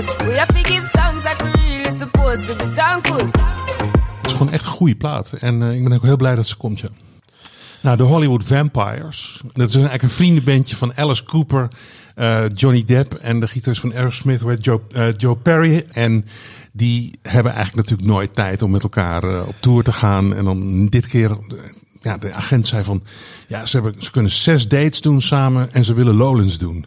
Most. 0.06 0.16
We 0.16 0.38
have 0.38 0.52
to 0.52 0.72
give 0.72 0.90
thanks 0.90 1.24
like 1.24 1.44
we 1.44 1.50
really 1.50 1.98
supposed 1.98 2.48
to 2.48 2.56
be 2.56 2.72
thankful. 2.72 3.26
Het 4.16 4.26
is 4.26 4.32
gewoon 4.32 4.52
echt 4.52 4.64
een 4.64 4.70
goede 4.70 4.96
plaat. 4.96 5.32
En 5.32 5.62
eh, 5.62 5.74
ik 5.74 5.82
ben 5.82 5.92
ook 5.92 6.02
heel 6.02 6.16
blij 6.16 6.34
dat 6.34 6.46
ze 6.46 6.56
komt, 6.56 6.80
ja. 6.80 6.88
Nou, 7.82 7.96
de 7.96 8.02
Hollywood 8.02 8.44
Vampires. 8.44 9.40
Dat 9.52 9.68
is 9.68 9.74
eigenlijk 9.74 10.02
een 10.02 10.10
vriendenbandje 10.10 10.76
van 10.76 10.96
Alice 10.96 11.24
Cooper, 11.24 11.68
eh, 12.14 12.44
Johnny 12.54 12.84
Depp 12.84 13.14
en 13.14 13.40
de 13.40 13.46
gitarist 13.46 13.80
van 13.80 13.94
Aerosmith, 13.94 14.42
Joe, 14.60 14.80
eh, 14.90 15.06
Joe 15.16 15.36
Perry. 15.36 15.84
En 15.92 16.24
die 16.72 17.18
hebben 17.22 17.52
eigenlijk 17.52 17.88
natuurlijk 17.88 18.08
nooit 18.16 18.34
tijd 18.34 18.62
om 18.62 18.70
met 18.70 18.82
elkaar 18.82 19.46
op 19.46 19.54
tour 19.60 19.82
te 19.82 19.92
gaan. 19.92 20.34
En 20.34 20.44
dan 20.44 20.86
dit 20.86 21.06
keer, 21.06 21.38
ja, 22.00 22.16
de 22.16 22.32
agent 22.32 22.66
zei 22.66 22.84
van, 22.84 23.02
ja, 23.48 23.66
ze, 23.66 23.80
hebben, 23.80 24.02
ze 24.02 24.10
kunnen 24.10 24.32
zes 24.32 24.68
dates 24.68 25.00
doen 25.00 25.22
samen 25.22 25.72
en 25.72 25.84
ze 25.84 25.94
willen 25.94 26.14
Lowlands 26.14 26.58
doen. 26.58 26.86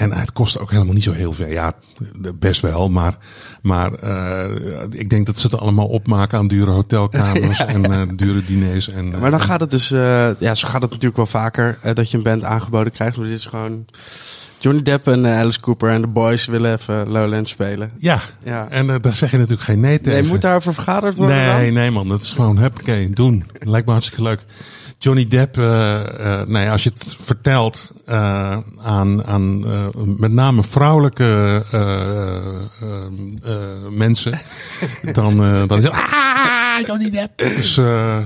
En 0.00 0.12
het 0.12 0.32
kost 0.32 0.58
ook 0.58 0.70
helemaal 0.70 0.94
niet 0.94 1.02
zo 1.02 1.12
heel 1.12 1.32
veel. 1.32 1.46
Ja, 1.46 1.72
best 2.34 2.60
wel. 2.60 2.88
Maar, 2.90 3.16
maar 3.62 3.92
eh, 3.94 4.50
ik 4.90 5.10
denk 5.10 5.26
dat 5.26 5.38
ze 5.38 5.46
het 5.46 5.60
allemaal 5.60 5.86
opmaken 5.86 6.38
aan 6.38 6.48
dure 6.48 6.70
hotelkamers 6.70 7.64
en 7.74 7.92
eh, 7.92 8.00
dure 8.16 8.44
diners. 8.44 8.88
En, 8.88 9.10
Maar 9.10 9.30
dan 9.30 9.40
en- 9.40 9.46
gaat 9.46 9.60
het 9.60 9.70
dus, 9.70 9.90
eh, 9.90 10.28
ja, 10.38 10.54
zo 10.54 10.68
gaat 10.68 10.80
het 10.82 10.90
natuurlijk 10.90 11.16
wel 11.16 11.26
vaker, 11.26 11.78
dat 11.94 12.10
je 12.10 12.16
een 12.16 12.22
band 12.22 12.44
aangeboden 12.44 12.92
krijgt. 12.92 13.16
Maar 13.16 13.26
dit 13.28 13.38
is 13.38 13.46
gewoon 13.46 13.84
Johnny 14.58 14.82
Depp 14.82 15.06
en 15.08 15.26
Alice 15.26 15.60
Cooper 15.60 15.90
en 15.90 16.00
de 16.00 16.06
boys 16.06 16.46
willen 16.46 16.72
even 16.72 17.08
Lowlands 17.08 17.50
spelen. 17.50 17.90
Ja, 17.98 18.20
Ja. 18.44 18.66
en 18.70 18.86
daar 18.86 19.14
zeg 19.14 19.30
je 19.30 19.36
natuurlijk 19.36 19.64
geen 19.64 19.80
nee 19.80 20.00
tegen. 20.00 20.20
Nee, 20.20 20.28
moet 20.30 20.40
daarover 20.40 20.74
vergaderd 20.74 21.16
worden 21.16 21.36
Nee, 21.36 21.64
dan? 21.64 21.72
nee 21.74 21.90
man, 21.90 22.08
dat 22.08 22.20
is 22.22 22.30
gewoon 22.30 22.58
huppakee, 22.58 23.10
doen. 23.10 23.44
Lijkt 23.58 23.86
me 23.86 23.92
hartstikke 23.92 24.22
leuk. 24.22 24.44
Johnny 25.02 25.28
Depp, 25.28 25.56
nee, 26.46 26.70
als 26.70 26.82
je 26.82 26.90
het 26.94 27.16
vertelt 27.20 27.92
eh, 28.06 28.58
aan, 28.82 29.24
aan 29.24 29.60
met 30.18 30.32
name 30.32 30.62
vrouwelijke 30.62 31.62
mensen, 33.90 34.40
dan, 35.12 35.36
dan 35.66 35.78
is 35.78 35.84
het 35.84 35.92
ah, 35.92 36.86
Johnny 36.86 37.10
Depp. 37.10 37.38
Dus, 37.38 37.74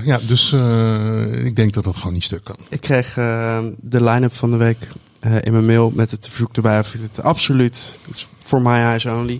ja, 0.03 0.19
dus 0.27 0.53
ik 1.43 1.55
denk 1.55 1.73
dat 1.73 1.83
dat 1.83 1.95
gewoon 1.95 2.13
niet 2.13 2.23
stuk 2.23 2.43
kan. 2.43 2.57
Ik 2.69 2.81
kreeg 2.81 3.13
de 3.81 4.03
line-up 4.03 4.35
van 4.35 4.51
de 4.51 4.57
week 4.57 4.87
in 5.41 5.51
mijn 5.51 5.65
mail 5.65 5.91
met 5.95 6.11
het 6.11 6.27
verzoek 6.29 6.55
erbij 6.55 6.79
of 6.79 6.93
ik 6.93 7.01
het 7.01 7.21
absoluut, 7.23 7.97
for 8.45 8.61
my 8.61 8.77
eyes 8.77 9.05
only. 9.05 9.39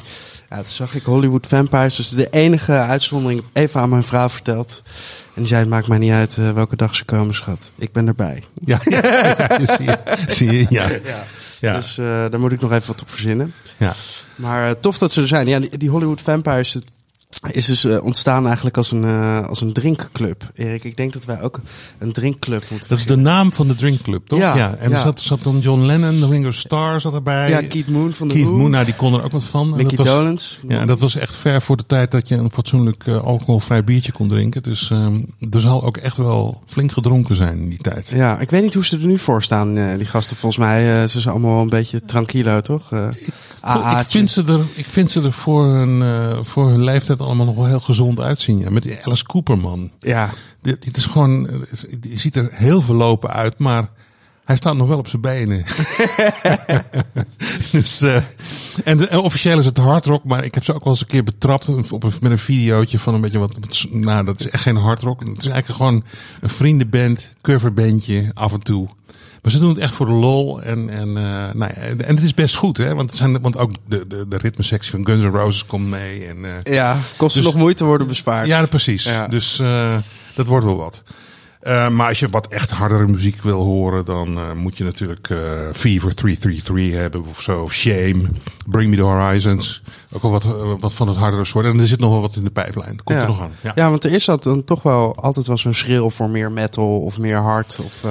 Ja, 0.50 0.56
toen 0.56 0.66
zag 0.68 0.96
ik 0.96 1.04
Hollywood 1.04 1.48
Vampires, 1.48 1.96
dus 1.96 2.10
de 2.10 2.30
enige 2.30 2.72
uitzondering, 2.72 3.44
even 3.54 3.80
aan 3.82 3.90
mijn 3.90 4.04
vrouw 4.04 4.30
verteld. 4.30 4.84
En 5.25 5.42
die 5.42 5.46
zei, 5.46 5.60
het 5.60 5.70
maakt 5.70 5.88
mij 5.88 5.98
niet 5.98 6.12
uit 6.12 6.38
eh, 6.38 6.52
welke 6.52 6.75
dag 6.75 6.96
ze 6.96 7.06
komen, 7.06 7.36
schat. 7.36 7.72
Ik 7.75 7.92
ben 7.92 8.08
erbij. 8.08 8.44
Ja, 8.66 8.80
ja, 8.84 9.00
ja, 9.38 9.66
zie, 9.66 9.86
je, 9.86 9.98
zie 10.28 10.52
je, 10.52 10.66
ja. 10.70 10.90
Ja, 11.60 11.75
Dus 11.75 11.98
eh, 11.98 12.06
daar 12.06 12.40
moet 12.40 12.52
ik 12.52 12.62
nog 12.62 12.72
even 12.72 12.88
wat 12.88 13.02
op 13.02 13.10
verzinnen. 13.10 13.54
ja. 13.78 13.94
Maar 14.36 14.70
eh, 14.70 14.75
tof 14.80 14.98
dat 14.98 15.12
ze 15.12 15.22
er 15.22 15.28
zijn. 15.28 15.48
Ja, 15.48 15.60
die, 15.60 15.78
die 15.78 15.90
Hollywood 15.90 16.22
Vampires 16.22 16.74
het 16.74 16.86
is 17.51 17.65
dus 17.65 17.86
eh, 17.86 18.04
ontstaan 18.04 18.46
eigenlijk 18.46 18.77
als 18.77 18.92
een, 18.92 19.04
eh, 19.04 19.48
als 19.48 19.62
een 19.62 19.74
drinkclub. 19.74 20.51
Erik, 20.56 20.84
ik 20.84 20.98
denk 20.98 21.13
dat 21.13 21.25
wij 21.25 21.42
ook 21.42 21.60
een 21.98 22.12
drinkclub 22.12 22.63
moeten 22.70 22.89
Dat 22.89 22.98
is 22.98 23.06
de 23.06 23.15
naam 23.15 23.54
van 23.54 23.68
de 23.68 23.75
drinkclub, 23.75 24.27
toch? 24.27 24.39
Ja, 24.39 24.75
en 24.75 24.89
ja. 24.89 24.96
er 24.96 25.01
zat, 25.01 25.22
zat 25.22 25.44
dan 25.44 25.60
John 25.60 25.82
Lennon, 25.82 26.20
de 26.20 26.27
Ringo 26.27 26.51
Starr 26.51 27.01
zat 27.01 27.13
erbij. 27.13 27.50
Ja, 27.50 27.62
Keith 27.62 27.88
Moon 27.88 28.13
van 28.13 28.27
de 28.27 28.34
Keith. 28.34 28.50
Moon, 28.50 28.72
nou, 28.72 28.86
die 28.86 28.96
kon 28.96 29.13
er 29.13 29.24
ook 29.24 29.32
wat 29.32 29.44
van. 29.44 29.70
Mickey 29.70 29.98
dat 29.98 30.08
was. 30.08 30.60
Ja, 30.68 30.80
en 30.80 30.88
dat 30.88 31.00
was 31.00 31.15
echt 31.15 31.36
ver 31.36 31.62
voor 31.62 31.77
de 31.77 31.86
tijd 31.86 32.12
dat 32.12 32.27
je 32.27 32.36
een 32.36 32.51
fatsoenlijk 32.51 33.08
eh, 33.08 33.24
alcoholvrij 33.24 33.84
biertje 33.84 34.12
kon 34.12 34.27
drinken. 34.27 34.63
Dus 34.63 34.89
ehm, 34.92 35.22
er 35.51 35.62
zal 35.62 35.84
ook 35.84 35.98
echt 35.98 36.18
wel 36.18 36.62
flink 36.65 36.92
gedronken 36.92 37.36
zijn 37.36 37.58
in 37.58 37.70
die 37.70 37.82
tijd. 37.82 38.10
Ja, 38.10 38.39
ik 38.39 38.50
weet 38.50 38.62
niet 38.62 38.74
hoe 38.74 38.86
ze 38.86 38.98
er 38.98 39.06
nu 39.06 39.18
voor 39.18 39.44
staan, 39.44 39.74
die 39.98 40.06
gasten. 40.06 40.38
Volgens 40.38 40.65
mij 40.65 41.08
ze 41.08 41.20
zijn 41.20 41.34
allemaal 41.34 41.54
wel 41.54 41.62
een 41.62 41.70
beetje 41.70 42.01
tranquilo, 42.01 42.62
toch? 42.62 42.92
Ik, 42.92 43.30
AA'tje. 43.62 44.18
vind 44.18 44.32
ze 44.32 44.44
er, 44.48 44.60
ik 44.74 44.86
vind 44.86 45.12
ze 45.12 45.22
er 45.22 45.32
voor 45.32 45.65
hun, 45.65 46.04
voor 46.46 46.70
hun 46.70 46.84
leeftijd 46.84 47.22
allemaal 47.25 47.46
nog 47.46 47.55
wel 47.55 47.65
heel 47.65 47.79
gezond 47.79 48.20
uitzien. 48.20 48.58
Ja. 48.60 48.70
Met 48.70 48.84
die 48.84 49.05
Alice 49.05 49.24
Cooper, 49.25 49.58
man. 49.58 49.91
Ja, 50.00 50.29
Dit, 50.62 50.84
dit 50.84 50.98
is 50.98 51.05
gewoon, 51.05 51.65
die 52.00 52.20
ziet 52.20 52.36
er 52.36 52.50
heel 52.51 52.82
verlopen 52.82 53.29
uit, 53.29 53.58
maar 53.58 53.89
hij 54.46 54.55
staat 54.55 54.75
nog 54.75 54.88
wel 54.88 54.98
op 54.98 55.08
zijn 55.08 55.22
benen. 55.22 55.63
dus, 57.72 58.01
eh, 58.01 58.15
en, 58.84 58.98
de, 58.98 59.08
en 59.08 59.17
officieel 59.20 59.58
is 59.58 59.65
het 59.65 59.77
hardrock, 59.77 60.24
maar 60.24 60.44
ik 60.44 60.53
heb 60.53 60.63
ze 60.63 60.74
ook 60.74 60.84
wel 60.84 60.94
eens 60.94 61.01
een 61.01 61.08
keer 61.08 61.24
betrapt 61.24 61.91
op 61.91 62.03
een, 62.03 62.12
met 62.22 62.32
een 62.32 62.38
videootje 62.38 63.00
van 63.00 63.13
een 63.13 63.22
beetje 63.22 63.39
wat, 63.39 63.58
wat- 63.60 63.86
nou 63.89 64.25
dat 64.25 64.39
is 64.39 64.50
echt 64.50 64.63
geen 64.63 64.75
hardrock. 64.75 65.20
Het 65.20 65.29
is 65.38 65.48
eigenlijk 65.48 65.67
gewoon 65.77 66.03
een 66.41 66.50
vriendenband, 66.50 67.29
coverbandje 67.41 68.32
af 68.34 68.53
en 68.53 68.62
toe. 68.62 68.88
Maar 69.46 69.54
ze 69.54 69.60
doen 69.60 69.70
het 69.70 69.80
echt 69.80 69.94
voor 69.94 70.06
de 70.06 70.12
lol 70.12 70.62
en, 70.62 70.90
en, 70.90 71.18
eh, 71.18 71.24
nou 71.54 71.72
ja, 71.75 71.82
en 71.82 72.16
het 72.16 72.22
is 72.22 72.34
best 72.34 72.56
goed, 72.56 72.78
hè? 72.78 72.96
Want, 72.96 73.10
het 73.10 73.20
zijn, 73.20 73.42
want 73.42 73.58
ook 73.58 73.72
de, 73.88 74.08
de, 74.08 74.28
de 74.28 74.38
ritmesectie 74.38 74.92
van 74.92 75.06
Guns 75.06 75.24
N' 75.24 75.28
Roses 75.28 75.66
komt 75.66 75.88
mee. 75.88 76.25
En, 76.25 76.38
eh, 76.46 76.74
ja 76.74 76.98
kost 77.18 77.36
Dus- 77.36 77.44
nog 77.44 77.56
moeite 77.56 77.86
worden 77.86 78.08
bespaard. 78.08 78.48
ja, 78.48 78.66
precies. 78.66 79.04
Ja. 79.04 79.28
Dus 79.28 79.60
eh, 79.60 79.96
dat 80.36 80.48
wordt 80.48 80.66
wel 80.66 80.75
wat. 80.75 81.04
Maar 81.92 82.08
als 82.08 82.20
je 82.20 82.30
wat 82.30 82.48
echt 82.48 82.72
hardere 82.72 83.08
muziek 83.08 83.42
wil 83.42 83.64
horen, 83.64 84.06
dan 84.06 84.58
moet 84.58 84.78
je 84.78 84.84
natuurlijk 84.84 85.28
Fever 85.74 86.16
333 86.16 87.00
hebben 87.00 87.25
of 87.25 87.42
zo. 87.42 87.70
Shame, 87.70 88.22
Bring 88.68 88.90
Me 88.90 88.96
The 88.96 89.02
Horizons. 89.02 89.82
Ook 90.12 90.22
wel 90.22 90.32
wat, 90.32 90.44
wat 90.80 90.94
van 90.94 91.08
het 91.08 91.18
hardere 91.18 91.46
soort. 91.46 91.66
En 91.66 91.80
er 91.80 91.88
zit 91.88 92.00
nog 92.00 92.12
wel 92.12 92.22
wat 92.22 92.36
in 92.36 92.44
de 92.44 92.50
pijplijn. 92.50 93.04
Komt 93.04 93.18
ja. 93.20 93.24
er 93.24 93.30
nog 93.30 93.42
aan. 93.42 93.52
Ja. 93.62 93.72
Ja, 93.75 93.90
want 93.90 94.04
er 94.04 94.14
is 94.14 94.25
dat 94.25 94.44
dan 94.44 94.64
toch 94.64 94.84
wel 94.84 95.16
altijd 95.16 95.48
wel 95.48 95.58
zo'n 95.58 95.74
schreeuw 95.74 96.10
voor 96.10 96.30
meer 96.30 96.52
metal 96.52 97.00
of 97.00 97.18
meer 97.18 97.38
hard. 97.38 97.80
Of, 97.84 98.04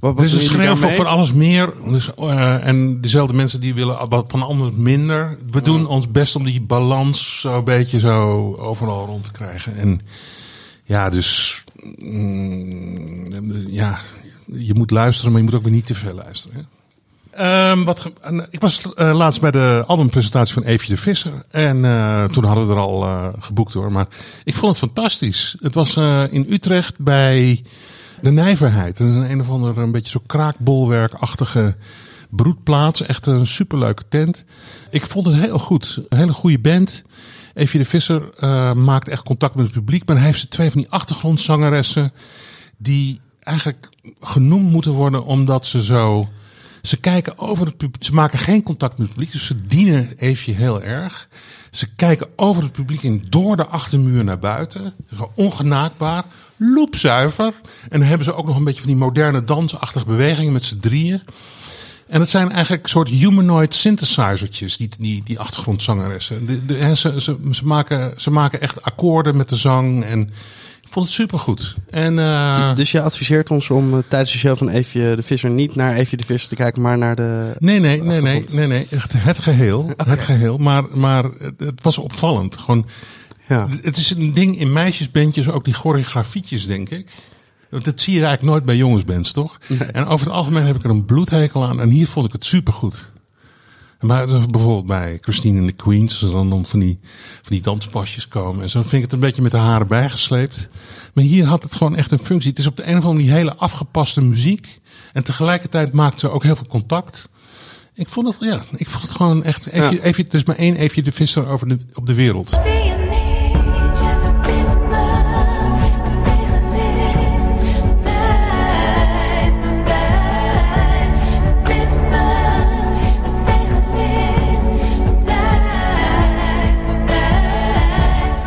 wat, 0.00 0.14
wat 0.14 0.18
Er 0.18 0.24
is 0.24 0.32
een 0.32 0.38
doen 0.38 0.48
jullie 0.48 0.76
schreeuw 0.76 0.90
voor, 0.90 1.06
alles 1.06 1.32
meer. 1.32 1.72
Dus, 1.88 2.14
eh, 2.14 2.66
en 2.66 3.00
dezelfde 3.00 3.34
mensen 3.34 3.60
die 3.60 3.74
willen 3.74 4.08
wat 4.08 4.24
van 4.28 4.42
alles 4.42 4.72
minder. 4.74 5.38
We 5.50 5.62
doen 5.62 5.86
ons 5.86 6.10
best 6.10 6.36
om 6.36 6.44
die 6.44 6.60
balans 6.60 7.40
zo 7.40 7.58
een 7.58 7.64
beetje 7.64 7.98
zo 7.98 8.54
overal 8.54 9.06
rond 9.06 9.24
te 9.24 9.32
krijgen. 9.32 9.76
En 9.76 10.00
ja, 10.84 11.10
dus 11.10 11.64
mm, 11.98 13.66
ja, 13.68 13.98
je 14.52 14.74
moet 14.74 14.90
luisteren, 14.90 15.32
maar 15.32 15.40
je 15.40 15.46
moet 15.46 15.56
ook 15.56 15.62
weer 15.62 15.72
niet 15.72 15.86
te 15.86 15.94
veel 15.94 16.14
luisteren. 16.14 16.56
Hè? 16.56 16.62
Ehm, 17.30 17.84
wat 17.84 18.10
en, 18.20 18.46
ik 18.50 18.60
was 18.60 18.94
eh, 18.94 19.12
laatst 19.14 19.40
bij 19.40 19.50
de 19.50 19.84
albumpresentatie 19.86 20.54
van 20.54 20.62
Eefje 20.62 20.94
de 20.94 21.00
Visser. 21.00 21.44
En 21.50 21.84
eh, 21.84 22.24
toen 22.24 22.44
hadden 22.44 22.66
we 22.66 22.72
er 22.72 22.78
al 22.78 23.02
eh, 23.02 23.28
geboekt 23.38 23.72
hoor. 23.72 23.92
Maar 23.92 24.06
ik 24.44 24.54
vond 24.54 24.70
het 24.70 24.84
fantastisch. 24.84 25.56
Het 25.60 25.74
was 25.74 25.96
eh, 25.96 26.24
in 26.30 26.46
Utrecht 26.48 26.98
bij 26.98 27.62
de 28.22 28.30
Nijverheid. 28.30 28.98
Een, 28.98 29.30
een 29.30 29.40
of 29.40 29.48
ander 29.48 29.78
een 29.78 29.92
beetje 29.92 30.10
zo 30.10 30.22
kraakbolwerkachtige 30.26 31.76
broedplaats. 32.30 33.02
Echt 33.02 33.26
een 33.26 33.46
superleuke 33.46 34.02
tent. 34.08 34.44
Ik 34.90 35.06
vond 35.06 35.26
het 35.26 35.34
heel 35.34 35.58
goed. 35.58 36.00
Een 36.08 36.18
hele 36.18 36.32
goede 36.32 36.58
band. 36.58 37.02
Eefje 37.54 37.78
de 37.78 37.84
Visser 37.84 38.30
eh, 38.36 38.72
maakt 38.72 39.08
echt 39.08 39.22
contact 39.22 39.54
met 39.54 39.64
het 39.64 39.74
publiek. 39.74 40.06
Maar 40.06 40.16
hij 40.16 40.26
heeft 40.26 40.40
ze 40.40 40.48
twee 40.48 40.70
van 40.70 40.80
die 40.80 40.90
achtergrondzangeressen. 40.90 42.12
Die 42.76 43.20
eigenlijk 43.40 43.88
genoemd 44.20 44.70
moeten 44.70 44.92
worden 44.92 45.24
omdat 45.24 45.66
ze 45.66 45.82
zo... 45.82 46.28
Ze 46.82 46.96
kijken 46.96 47.38
over 47.38 47.66
het 47.66 47.76
publiek. 47.76 48.04
Ze 48.04 48.14
maken 48.14 48.38
geen 48.38 48.62
contact 48.62 48.98
met 48.98 49.06
het 49.06 49.16
publiek. 49.16 49.32
Dus 49.32 49.46
ze 49.46 49.54
dienen 49.66 50.12
Eefje 50.16 50.52
heel 50.52 50.82
erg. 50.82 51.28
Ze 51.70 51.94
kijken 51.94 52.26
over 52.36 52.62
het 52.62 52.72
publiek 52.72 53.02
in 53.02 53.24
door 53.28 53.56
de 53.56 53.66
achtermuur 53.66 54.24
naar 54.24 54.38
buiten. 54.38 54.94
Zo 55.16 55.32
ongenaakbaar. 55.34 56.24
Loepzuiver. 56.62 57.52
En 57.88 57.98
dan 57.98 58.08
hebben 58.08 58.24
ze 58.26 58.32
ook 58.34 58.46
nog 58.46 58.56
een 58.56 58.64
beetje 58.64 58.80
van 58.80 58.90
die 58.90 58.98
moderne 58.98 59.44
dansachtige 59.44 60.04
bewegingen 60.06 60.52
met 60.52 60.64
z'n 60.64 60.78
drieën. 60.80 61.22
En 62.08 62.20
het 62.20 62.30
zijn 62.30 62.52
eigenlijk 62.52 62.86
soort 62.86 63.08
humanoid 63.08 63.74
synthesizertjes, 63.74 64.76
die, 64.76 64.88
die, 64.98 65.22
die 65.24 65.38
achtergrondzangeressen. 65.38 66.46
De, 66.46 66.66
de, 66.66 66.96
ze, 66.96 67.20
ze, 67.20 67.36
ze, 67.50 67.66
maken, 67.66 68.12
ze 68.16 68.30
maken 68.30 68.60
echt 68.60 68.82
akkoorden 68.82 69.36
met 69.36 69.48
de 69.48 69.56
zang. 69.56 70.04
En 70.04 70.20
ik 70.82 70.88
vond 70.90 71.06
het 71.06 71.14
supergoed. 71.14 71.76
En, 71.90 72.18
eh, 72.18 72.74
Dus 72.74 72.90
je 72.92 73.02
adviseert 73.02 73.50
ons 73.50 73.70
om 73.70 73.92
eh, 73.94 73.98
tijdens 74.08 74.32
de 74.32 74.38
show 74.38 74.56
van 74.56 74.68
Eefje 74.68 75.12
de 75.16 75.22
Visser 75.22 75.50
niet 75.50 75.74
naar 75.74 75.94
Eefje 75.96 76.16
de 76.16 76.24
Visser 76.24 76.48
te 76.48 76.54
kijken, 76.54 76.82
maar 76.82 76.98
naar 76.98 77.16
de... 77.16 77.52
Nee, 77.58 77.78
nee, 77.80 78.02
nee, 78.02 78.20
nee, 78.20 78.44
nee, 78.52 78.66
nee. 78.66 78.86
Echt 78.90 79.12
het 79.16 79.38
geheel. 79.38 79.90
Het 80.06 80.20
geheel. 80.20 80.58
Maar, 80.58 80.82
maar 80.92 81.24
het- 81.24 81.60
het 81.60 81.82
was 81.82 81.98
opvallend. 81.98 82.56
Gewoon, 82.56 82.86
Ja. 83.50 83.68
het 83.82 83.96
is 83.96 84.10
een 84.10 84.32
ding 84.34 84.58
in 84.58 84.72
meisjesbandjes, 84.72 85.48
ook 85.48 85.64
die 85.64 85.74
choreografietjes, 85.74 86.66
denk 86.66 86.88
ik. 86.90 87.10
Want 87.70 87.84
Dat 87.84 88.00
zie 88.00 88.14
je 88.14 88.18
eigenlijk 88.20 88.52
nooit 88.52 88.64
bij 88.64 88.76
jongensbands, 88.76 89.32
toch? 89.32 89.58
En 89.92 90.06
over 90.06 90.26
het 90.26 90.34
algemeen 90.34 90.66
heb 90.66 90.76
ik 90.76 90.84
er 90.84 90.90
een 90.90 91.04
bloedhekel 91.04 91.64
aan. 91.64 91.80
En 91.80 91.88
hier 91.88 92.06
vond 92.06 92.26
ik 92.26 92.32
het 92.32 92.44
supergoed. 92.44 93.10
Maar 94.00 94.26
dus 94.26 94.46
bijvoorbeeld 94.46 94.86
bij 94.86 95.18
Christine 95.20 95.58
en 95.58 95.66
de 95.66 95.72
Queens, 95.72 96.12
als 96.12 96.22
er 96.22 96.30
dan 96.30 96.52
om 96.52 96.64
van 96.64 96.80
die, 96.80 96.98
van 97.42 97.52
die 97.52 97.60
danspasjes 97.62 98.28
komen. 98.28 98.62
En 98.62 98.70
zo 98.70 98.80
vind 98.80 98.92
ik 98.92 99.02
het 99.02 99.12
een 99.12 99.20
beetje 99.20 99.42
met 99.42 99.50
de 99.50 99.56
haren 99.56 99.86
bijgesleept. 99.88 100.68
Maar 101.14 101.24
hier 101.24 101.44
had 101.46 101.62
het 101.62 101.74
gewoon 101.74 101.96
echt 101.96 102.10
een 102.10 102.18
functie. 102.24 102.50
Het 102.50 102.58
is 102.58 102.66
op 102.66 102.76
de 102.76 102.82
een 102.82 102.96
of 102.96 103.04
andere 103.04 103.14
manier 103.14 103.32
hele 103.32 103.56
afgepaste 103.56 104.20
muziek. 104.20 104.80
En 105.12 105.24
tegelijkertijd 105.24 105.92
maakt 105.92 106.20
ze 106.20 106.30
ook 106.30 106.42
heel 106.42 106.56
veel 106.56 106.66
contact. 106.66 107.28
Ik 107.94 108.08
vond 108.08 108.28
het, 108.28 108.36
ja, 108.50 108.64
ik 108.76 108.88
vond 108.88 109.02
het 109.02 109.12
gewoon 109.12 109.44
echt, 109.44 109.66
even, 109.66 109.92
Ja. 109.94 110.00
even, 110.02 110.28
is 110.30 110.44
maar 110.44 110.56
één 110.56 110.76
Eefje 110.76 111.02
de 111.02 111.12
Visser 111.12 111.46
over 111.48 111.68
de, 111.68 111.78
op 111.94 112.06
de 112.06 112.14
wereld. 112.14 112.50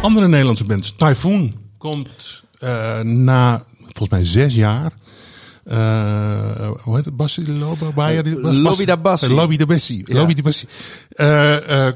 Andere 0.04 0.28
Nederlandse 0.28 0.64
bands. 0.64 0.94
Typhoon 0.98 1.54
komt 1.78 2.44
eh, 2.60 3.00
na, 3.00 3.66
volgens 3.82 4.10
mij, 4.10 4.26
zes 4.26 4.56
jaar. 4.56 4.92
Eh, 5.64 6.70
hoe 6.82 6.96
heet 6.96 7.06
het? 7.06 7.16
Bassi 7.16 7.58
Loba? 7.58 7.86
Baya, 7.96 8.22
die- 8.22 8.40
Bas- 8.40 8.58
Lobby 8.58 8.86
da 8.86 8.98
Bassi. 8.98 9.26
Eh, 9.26 9.32
Lobby 9.36 9.58
da 9.58 9.66
Bassi. 9.66 10.04
Ja. 10.06 10.16
Lobby 10.16 10.42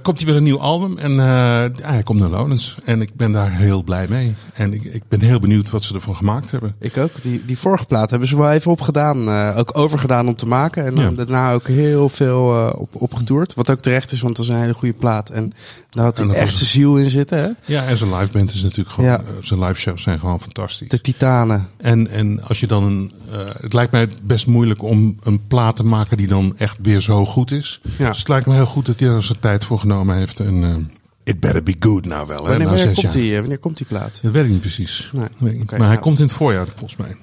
komt 0.01 0.17
hij 0.17 0.25
weer 0.27 0.35
een 0.35 0.43
nieuw 0.43 0.59
album. 0.59 0.97
En 0.97 1.19
eh, 1.19 1.65
hij 1.81 2.03
komt 2.03 2.19
naar 2.19 2.29
Lowlands. 2.29 2.75
En 2.83 3.01
ik 3.01 3.15
ben 3.15 3.31
daar 3.31 3.51
heel 3.51 3.83
blij 3.83 4.05
mee. 4.09 4.35
En 4.53 4.73
ik, 4.73 4.83
ik 4.83 5.03
ben 5.07 5.21
heel 5.21 5.39
benieuwd 5.39 5.69
wat 5.69 5.83
ze 5.83 5.93
ervan 5.93 6.15
gemaakt 6.15 6.51
hebben. 6.51 6.75
Ik 6.79 6.97
ook. 6.97 7.21
Die, 7.21 7.45
die 7.45 7.57
vorige 7.57 7.85
plaat 7.85 8.09
hebben 8.09 8.27
ze 8.27 8.37
wel 8.37 8.51
even 8.51 8.71
opgedaan. 8.71 9.29
ook 9.55 9.77
overgedaan 9.77 10.27
om 10.27 10.35
te 10.35 10.47
maken. 10.47 10.85
En 10.85 10.95
Ja. 10.95 11.11
daarna 11.11 11.53
ook 11.53 11.67
heel 11.67 12.09
veel 12.09 12.71
op, 12.77 12.89
opgetoerd. 13.01 13.53
Wat 13.53 13.69
ook 13.69 13.79
terecht 13.79 14.11
is, 14.11 14.21
want 14.21 14.35
dat 14.35 14.45
is 14.45 14.51
een 14.51 14.59
hele 14.59 14.73
goede 14.73 14.93
plaat. 14.93 15.29
En 15.29 15.51
daar 15.89 16.05
had 16.05 16.17
hij 16.17 16.27
echt 16.29 16.55
zijn 16.55 16.69
ziel 16.69 16.97
in 16.97 17.09
zitten. 17.09 17.37
Hè? 17.37 17.49
Ja, 17.73 17.85
en 17.85 17.97
zijn 17.97 18.15
liveband 18.15 18.51
is 18.53 18.61
natuurlijk 18.61 18.89
gewoon... 18.89 19.09
Ja. 19.09 19.21
zijn 19.41 19.59
live 19.59 19.79
shows 19.79 20.01
zijn 20.01 20.19
gewoon 20.19 20.39
fantastisch. 20.41 20.89
De 20.89 21.01
Titanen. 21.01 21.67
En, 21.77 22.07
en 22.07 22.43
als 22.43 22.59
je 22.59 22.67
dan 22.67 22.83
een, 22.83 23.11
het 23.61 23.73
lijkt 23.73 23.91
mij 23.91 24.09
best 24.23 24.47
moeilijk 24.47 24.83
om 24.83 25.17
een 25.19 25.47
plaat 25.47 25.75
te 25.75 25.83
maken 25.83 26.17
die 26.17 26.27
dan 26.27 26.57
echt 26.57 26.77
weer 26.81 27.01
zo 27.01 27.25
goed 27.25 27.51
is. 27.51 27.81
Ja. 27.97 28.07
Dus 28.07 28.17
het 28.17 28.27
lijkt 28.27 28.45
me 28.45 28.53
heel 28.53 28.65
goed 28.65 28.85
dat 28.85 28.99
hij 28.99 29.09
er 29.09 29.23
zijn 29.23 29.39
tijd 29.39 29.65
voor 29.65 29.79
genomen 29.79 30.15
heeft. 30.15 30.39
En 30.39 30.63
eh, 30.63 30.75
it 31.23 31.39
better 31.39 31.63
be 31.63 31.75
good 31.79 32.05
nou 32.05 32.27
wel. 32.27 32.45
Hè, 32.45 32.57
Wanneer, 32.57 32.85
komt 32.85 33.01
jaar. 33.01 33.11
die, 33.11 33.33
eh, 33.33 33.39
wanneer 33.39 33.57
komt 33.57 33.77
die 33.77 33.87
plaat? 33.87 34.19
Dat 34.21 34.31
weet 34.31 34.43
ik 34.43 34.49
niet 34.49 34.61
precies. 34.61 35.09
Nee, 35.13 35.27
Weet 35.37 35.53
ik 35.53 35.71
maar 35.71 35.79
hij 35.79 35.87
nou. 35.87 35.99
komt 35.99 36.17
in 36.17 36.25
het 36.25 36.33
voorjaar 36.33 36.67
volgens 36.75 36.95
mij. 36.97 37.15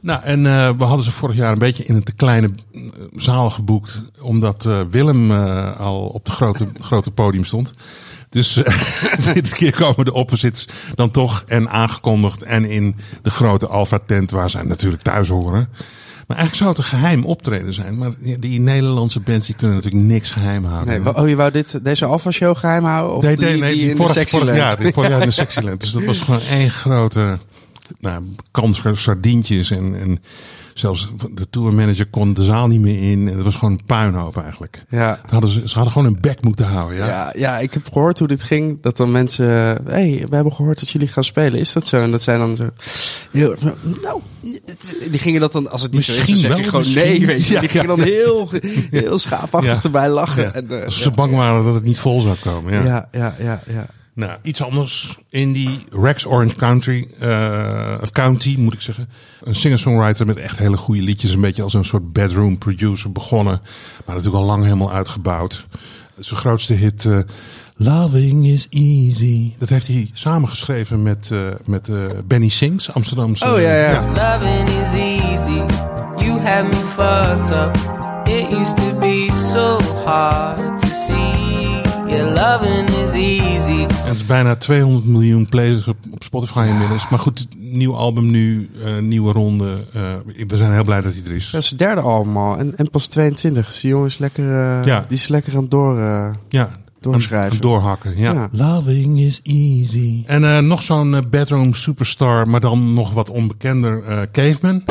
Nou, 0.00 0.22
en 0.22 0.46
eh, 0.46 0.70
we 0.78 0.84
hadden 0.84 1.04
ze 1.04 1.10
vorig 1.10 1.36
jaar 1.36 1.52
een 1.52 1.58
beetje 1.58 1.84
in 1.84 1.94
een 1.94 2.04
te 2.04 2.12
kleine 2.12 2.50
zaal 3.16 3.50
geboekt. 3.50 4.02
Omdat 4.20 4.68
Willem 4.90 5.30
al 5.72 6.06
op 6.06 6.26
het 6.26 6.34
grote, 6.34 6.66
grote 6.88 7.10
podium 7.10 7.44
stond. 7.44 7.72
Dus 8.28 8.62
eh, 8.62 8.74
dit 9.34 9.52
keer 9.52 9.74
komen 9.74 10.04
de 10.04 10.12
opposites 10.12 10.68
dan 10.94 11.10
toch 11.10 11.44
en 11.46 11.68
aangekondigd. 11.68 12.42
En 12.42 12.64
in 12.64 12.96
de 13.22 13.30
grote 13.30 13.66
Alpha 13.66 13.98
tent 14.06 14.30
waar 14.30 14.50
zij 14.50 14.62
natuurlijk 14.62 15.02
thuis 15.02 15.28
horen. 15.28 15.68
Maar 16.26 16.36
eigenlijk 16.36 16.56
zou 16.56 16.68
het 16.68 16.78
een 16.78 16.98
geheim 16.98 17.24
optreden 17.24 17.74
zijn. 17.74 17.98
Maar 17.98 18.10
die, 18.38 18.60
Nederlandse 18.60 19.20
bands 19.20 19.46
die 19.46 19.56
kunnen 19.56 19.76
natuurlijk 19.76 20.04
niks 20.04 20.30
geheim 20.30 20.64
houden. 20.64 21.02
Nee, 21.02 21.14
oh, 21.14 21.28
je 21.28 21.36
wou 21.36 21.50
dit, 21.50 21.84
deze 21.84 22.04
Alpha 22.04 22.30
Show 22.30 22.56
geheim 22.56 22.84
houden? 22.84 23.16
Of 23.16 23.22
Nee, 23.22 23.36
nee, 23.36 23.60
nee, 23.60 23.72
die 23.72 23.80
die 23.80 23.90
in 23.90 23.96
vorig, 23.96 24.12
de 24.12 24.14
vorig 24.14 24.30
Sexyland? 24.30 24.56
jaar, 24.56 24.76
die 24.78 24.92
vorig 24.92 25.10
jaar 25.10 25.20
in 25.20 25.26
de 25.26 25.34
Sexyland. 25.34 25.80
Dus 25.82 25.90
dat 25.92 26.04
was 26.04 26.18
gewoon 26.18 26.40
één 26.50 26.70
grote 26.70 27.38
nou, 28.00 28.24
kans 28.50 28.80
voor 28.80 28.96
sardientjes. 28.96 29.70
En, 29.70 30.00
en 30.00 30.18
zelfs 30.74 31.10
de 31.34 31.50
tourmanager 31.50 32.06
kon 32.06 32.34
de 32.34 32.42
zaal 32.44 32.66
niet 32.66 32.80
meer 32.80 33.10
in. 33.10 33.28
En 33.28 33.34
het 33.34 33.44
was 33.44 33.54
gewoon 33.54 33.74
een 33.74 33.84
puinhoop 33.86 34.36
eigenlijk. 34.36 34.84
Ja. 34.88 35.20
Hadden 35.30 35.50
ze, 35.50 35.68
ze 35.68 35.74
hadden 35.74 35.92
gewoon 35.92 36.06
een 36.08 36.20
bek 36.20 36.42
moeten 36.42 36.66
houden. 36.66 36.96
Ja? 36.96 37.06
Ja, 37.06 37.34
ja, 37.36 37.58
ik 37.58 37.74
heb 37.74 37.92
gehoord 37.92 38.18
hoe 38.18 38.28
dit 38.28 38.42
ging. 38.42 38.82
Dat 38.82 38.96
dan 38.96 39.10
mensen, 39.10 39.46
hey, 39.86 40.24
we 40.28 40.34
hebben 40.34 40.52
gehoord 40.52 40.80
dat 40.80 40.90
jullie 40.90 41.08
gaan 41.08 41.24
spelen. 41.24 41.60
Is 41.60 41.72
dat 41.72 41.86
zo? 41.86 42.00
En 42.00 42.10
dat 42.10 42.22
zijn 42.22 42.38
dan 42.38 42.56
zo, 42.56 42.70
heel, 43.30 43.54
nou, 44.02 44.20
die 45.10 45.18
gingen 45.18 45.40
dat 45.40 45.52
dan, 45.52 45.70
als 45.70 45.82
het 45.82 45.92
niet 45.92 46.04
zo 46.04 46.12
is, 46.12 46.16
dan 46.18 46.26
Misschien 46.30 46.50
zeg 46.50 46.58
je 46.58 46.64
gewoon 46.64 46.80
misschien. 46.80 47.02
nee, 47.02 47.26
weet 47.26 47.46
je. 47.46 47.52
Ja, 47.52 47.60
die 47.60 47.68
gingen 47.68 47.86
dan 47.86 48.00
heel, 48.00 48.50
heel 48.90 49.18
schaapachtig 49.18 49.84
erbij 49.84 50.08
lachen. 50.08 50.54
En, 50.54 50.70
eh, 50.70 50.84
Als 50.84 51.02
ze 51.02 51.10
bang 51.10 51.34
waren 51.34 51.64
dat 51.64 51.74
het 51.74 51.84
niet 51.84 51.98
vol 51.98 52.20
zou 52.20 52.36
komen. 52.36 52.72
Ja. 52.72 52.84
ja, 52.84 53.08
ja, 53.12 53.34
ja, 53.38 53.62
ja. 53.66 53.86
Nou, 54.18 54.38
iets 54.42 54.62
anders. 54.62 55.18
In 55.30 55.52
die 55.52 55.84
Rex 55.90 56.26
Orange 56.26 56.56
Country, 56.56 57.08
eh, 57.20 57.98
of 58.02 58.12
County 58.12 58.54
moet 58.58 58.72
ik 58.72 58.80
zeggen. 58.80 59.08
Een 59.42 59.54
singer-songwriter 59.54 60.26
met 60.26 60.36
echt 60.36 60.58
hele 60.58 60.76
goede 60.76 61.02
liedjes. 61.02 61.32
Een 61.32 61.40
beetje 61.40 61.62
als 61.62 61.74
een 61.74 61.84
soort 61.84 62.12
bedroom 62.12 62.58
producer 62.58 63.12
begonnen. 63.12 63.60
Maar 64.04 64.14
natuurlijk 64.16 64.42
al 64.42 64.48
lang 64.48 64.62
helemaal 64.64 64.92
uitgebouwd. 64.92 65.66
Zijn 66.18 66.40
grootste 66.40 66.74
hit, 66.74 67.04
eh, 67.04 67.18
Loving 67.76 68.46
is 68.46 68.66
Easy. 68.70 69.52
Dat 69.58 69.68
heeft 69.68 69.86
hij 69.86 70.10
samengeschreven 70.12 71.02
met, 71.02 71.28
eh, 71.30 71.40
met 71.64 71.88
eh, 71.88 71.94
Benny 72.24 72.48
Sings, 72.48 72.94
Amsterdamse. 72.94 73.52
Oh, 73.52 73.60
ja, 73.60 73.74
ja. 73.74 74.06
Loving 74.06 74.68
is 74.68 74.92
easy. 74.92 75.62
You 76.24 76.40
had 76.40 76.64
me 76.68 76.76
fucked 76.96 77.50
up. 77.50 77.76
It 78.28 78.50
used 78.50 78.76
to 78.76 78.98
be 78.98 79.28
so 79.52 79.80
hard 80.04 80.80
to 80.80 80.86
see. 81.06 81.38
Yeah, 82.08 82.34
loving 82.34 82.88
is 82.88 83.14
easy. 83.14 83.47
Het 84.08 84.16
is 84.16 84.26
bijna 84.26 84.56
200 84.56 85.04
miljoen 85.06 85.48
plays 85.48 85.86
op, 85.86 85.96
op 86.10 86.22
Spotify 86.22 86.66
inmiddels. 86.68 87.08
Maar 87.08 87.18
goed, 87.18 87.46
nieuw 87.56 87.94
album 87.94 88.30
nu, 88.30 88.70
eh, 88.84 88.98
nieuwe 88.98 89.32
ronde. 89.32 89.84
Eh, 89.92 90.14
we 90.46 90.56
zijn 90.56 90.72
heel 90.72 90.84
blij 90.84 91.00
dat 91.00 91.12
hij 91.14 91.22
er 91.24 91.32
is. 91.32 91.50
Dat 91.50 91.62
is 91.62 91.70
het 91.70 91.78
derde 91.78 92.00
allemaal. 92.00 92.58
En, 92.58 92.76
en 92.76 92.90
pas 92.90 93.06
22. 93.06 93.66
Dus 93.66 93.80
die 93.80 93.90
jongen 93.90 94.06
is 94.06 94.18
lekker, 94.18 94.44
eh, 94.44 94.84
Ja. 94.84 95.04
die 95.08 95.16
is 95.16 95.28
lekker 95.28 95.54
aan 95.54 95.60
het 95.62 95.70
door. 95.70 95.98
eh, 96.00 96.30
Ja, 96.48 96.70
Doorschrijven. 97.00 97.52
aan- 97.52 97.60
Doorhakken, 97.60 98.16
ja. 98.18 98.32
Ja. 98.32 98.48
Loving 98.52 99.18
is 99.20 99.40
easy. 99.42 100.22
En 100.26 100.44
eh, 100.44 100.58
nog 100.58 100.82
zo'n 100.82 101.26
bedroom 101.30 101.74
superstar, 101.74 102.48
maar 102.48 102.60
dan 102.60 102.94
nog 102.94 103.12
wat 103.12 103.30
onbekender, 103.30 104.02
eh, 104.04 104.20
Caveman. 104.32 104.82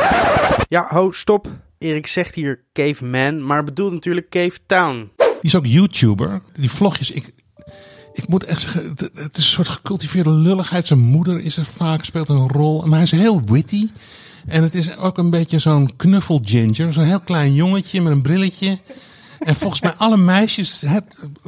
Ja, 0.67 0.85
ho, 0.89 1.11
stop. 1.11 1.47
Erik 1.77 2.07
zegt 2.07 2.35
hier 2.35 2.63
Caveman, 2.73 3.45
maar 3.45 3.63
bedoelt 3.63 3.93
natuurlijk 3.93 4.29
Cave 4.29 4.57
Town. 4.65 5.09
Die 5.17 5.27
is 5.41 5.55
ook 5.55 5.65
YouTuber. 5.65 6.41
Die 6.53 6.71
vlogjes, 6.71 7.11
ik, 7.11 7.33
ik 8.17 8.27
moet 8.27 8.43
echt 8.43 8.61
zeggen, 8.61 8.95
het, 8.97 9.37
is 9.37 9.43
een 9.43 9.43
soort 9.43 9.67
gecultiveerde 9.67 10.29
lulligheid. 10.29 10.87
Zijn 10.87 10.99
moeder 10.99 11.39
is 11.39 11.57
er 11.57 11.65
vaak, 11.65 12.03
speelt 12.03 12.29
een 12.29 12.47
rol. 12.47 12.81
Maar 12.81 12.93
hij 12.93 13.03
is 13.03 13.11
heel 13.11 13.41
witty. 13.45 13.89
En 14.45 14.63
het 14.63 14.75
is 14.75 14.97
ook 14.97 15.17
een 15.17 15.29
beetje 15.29 15.59
zo'n 15.59 15.95
knuffel 15.95 16.41
ginger. 16.45 16.93
Zo'n 16.93 17.03
heel 17.03 17.19
klein 17.19 17.53
jongetje 17.53 18.01
met 18.01 18.11
een 18.11 18.21
brilletje. 18.21 18.79
En 19.39 19.55
volgens 19.55 19.81
mij 19.81 19.93
alle 19.97 20.17
meisjes, 20.17 20.83
het 20.85 21.03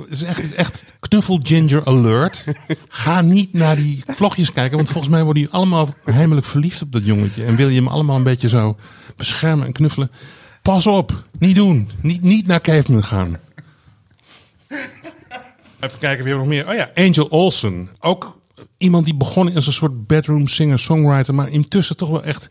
is 0.10 0.22
echt, 0.22 0.54
echt 0.54 0.84
knuffel 1.00 1.40
ginger 1.44 1.86
alert. 1.86 2.44
Ga 2.88 3.22
niet 3.22 3.54
naar 3.54 3.76
die 3.76 4.04
vlogjes 4.06 4.52
kijken, 4.52 4.76
want 4.76 4.90
volgens 4.90 5.14
mij 5.14 5.24
worden 5.24 5.42
jullie 5.42 5.58
allemaal 5.58 5.94
heimelijk 6.04 6.46
verliefd 6.48 6.82
op 6.82 6.92
dat 6.92 7.06
jongetje. 7.06 7.46
En 7.46 7.56
wil 7.56 7.68
je 7.68 7.80
hem 7.80 7.88
allemaal 7.88 8.16
een 8.16 8.24
beetje 8.24 8.50
zo 8.50 8.78
beschermen 9.16 9.66
en 9.66 9.74
knuffelen. 9.74 10.12
Pas 10.62 10.88
op, 10.88 11.24
niet 11.40 11.56
doen. 11.56 11.90
Niet, 12.02 12.22
niet 12.22 12.48
naar 12.48 12.62
Caveman 12.62 13.04
gaan. 13.04 13.38
Even 15.80 16.00
kijken, 16.00 16.24
wie 16.24 16.34
hebben 16.34 16.50
nog 16.50 16.58
meer? 16.58 16.68
Oh 16.68 16.74
ja, 16.74 17.04
Angel 17.04 17.28
Olsen. 17.30 17.90
Ook 18.00 18.40
iemand 18.78 19.06
die 19.06 19.16
begon 19.16 19.56
als 19.56 19.68
een 19.68 19.74
soort 19.74 20.08
bedroom 20.08 20.48
singer-songwriter, 20.48 21.36
maar 21.36 21.50
intussen 21.50 21.98
toch 21.98 22.10
wel 22.10 22.24
echt 22.24 22.50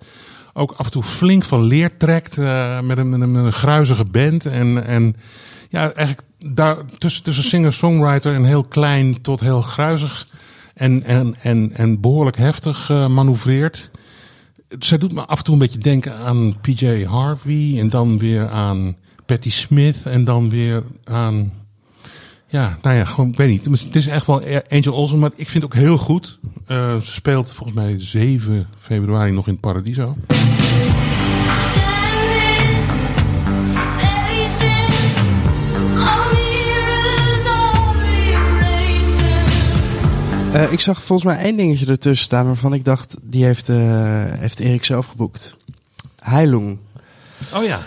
ook 0.52 0.72
af 0.76 0.86
en 0.86 0.92
toe 0.92 1.02
flink 1.02 1.44
van 1.44 1.62
leer 1.62 1.96
trekt 1.96 2.38
eh, 2.38 2.80
met, 2.80 2.98
een, 2.98 3.20
een, 3.20 3.52
gruizige 3.52 4.04
band. 4.04 4.46
En, 4.46 4.84
en 4.84 5.16
ja, 5.68 5.92
eigenlijk 5.92 6.22
daar 6.38 6.76
tussen, 6.98 7.22
tussen 7.22 7.44
singer-songwriter 7.44 8.34
en 8.34 8.44
heel 8.44 8.64
klein 8.64 9.20
tot 9.20 9.40
heel 9.40 9.62
gruizig 9.62 10.28
en, 10.74 11.02
en, 11.02 11.34
en, 11.42 11.70
en 11.72 12.00
behoorlijk 12.00 12.36
heftig 12.36 12.90
eh, 12.90 13.08
manoeuvreert. 13.08 13.90
Zij 14.78 14.98
doet 14.98 15.12
me 15.12 15.26
af 15.26 15.38
en 15.38 15.44
toe 15.44 15.54
een 15.54 15.60
beetje 15.60 15.78
denken 15.78 16.16
aan 16.16 16.60
PJ 16.60 17.04
Harvey 17.04 17.78
en 17.78 17.88
dan 17.88 18.18
weer 18.18 18.48
aan 18.48 18.96
Patti 19.26 19.50
Smith 19.50 19.96
en 20.04 20.24
dan 20.24 20.50
weer 20.50 20.82
aan 21.04 21.52
ja, 22.48 22.78
nou 22.82 22.96
ja, 22.96 23.04
gewoon, 23.04 23.30
ik 23.30 23.36
weet 23.36 23.48
niet. 23.48 23.84
Het 23.84 23.96
is 23.96 24.06
echt 24.06 24.26
wel 24.26 24.42
Angel 24.68 24.94
Olsen, 24.94 25.18
maar 25.18 25.30
ik 25.34 25.48
vind 25.48 25.62
het 25.62 25.72
ook 25.72 25.80
heel 25.80 25.98
goed. 25.98 26.38
Eh, 26.66 26.96
ze 26.96 27.12
speelt 27.12 27.52
volgens 27.52 27.78
mij 27.78 27.94
7 27.98 28.66
februari 28.80 29.32
nog 29.32 29.46
in 29.46 29.52
het 29.52 29.60
Paradiso. 29.60 30.16
Eh, 40.52 40.72
ik 40.72 40.80
zag 40.80 41.02
volgens 41.02 41.32
mij 41.34 41.44
één 41.44 41.56
dingetje 41.56 41.86
ertussen 41.86 42.26
staan 42.26 42.46
waarvan 42.46 42.74
ik 42.74 42.84
dacht, 42.84 43.16
die 43.22 43.44
heeft, 43.44 43.68
eh, 43.68 43.76
heeft 44.24 44.60
Erik 44.60 44.84
zelf 44.84 45.06
geboekt. 45.06 45.56
Heilung. 46.20 46.78
Oh 47.54 47.64
ja. 47.64 47.80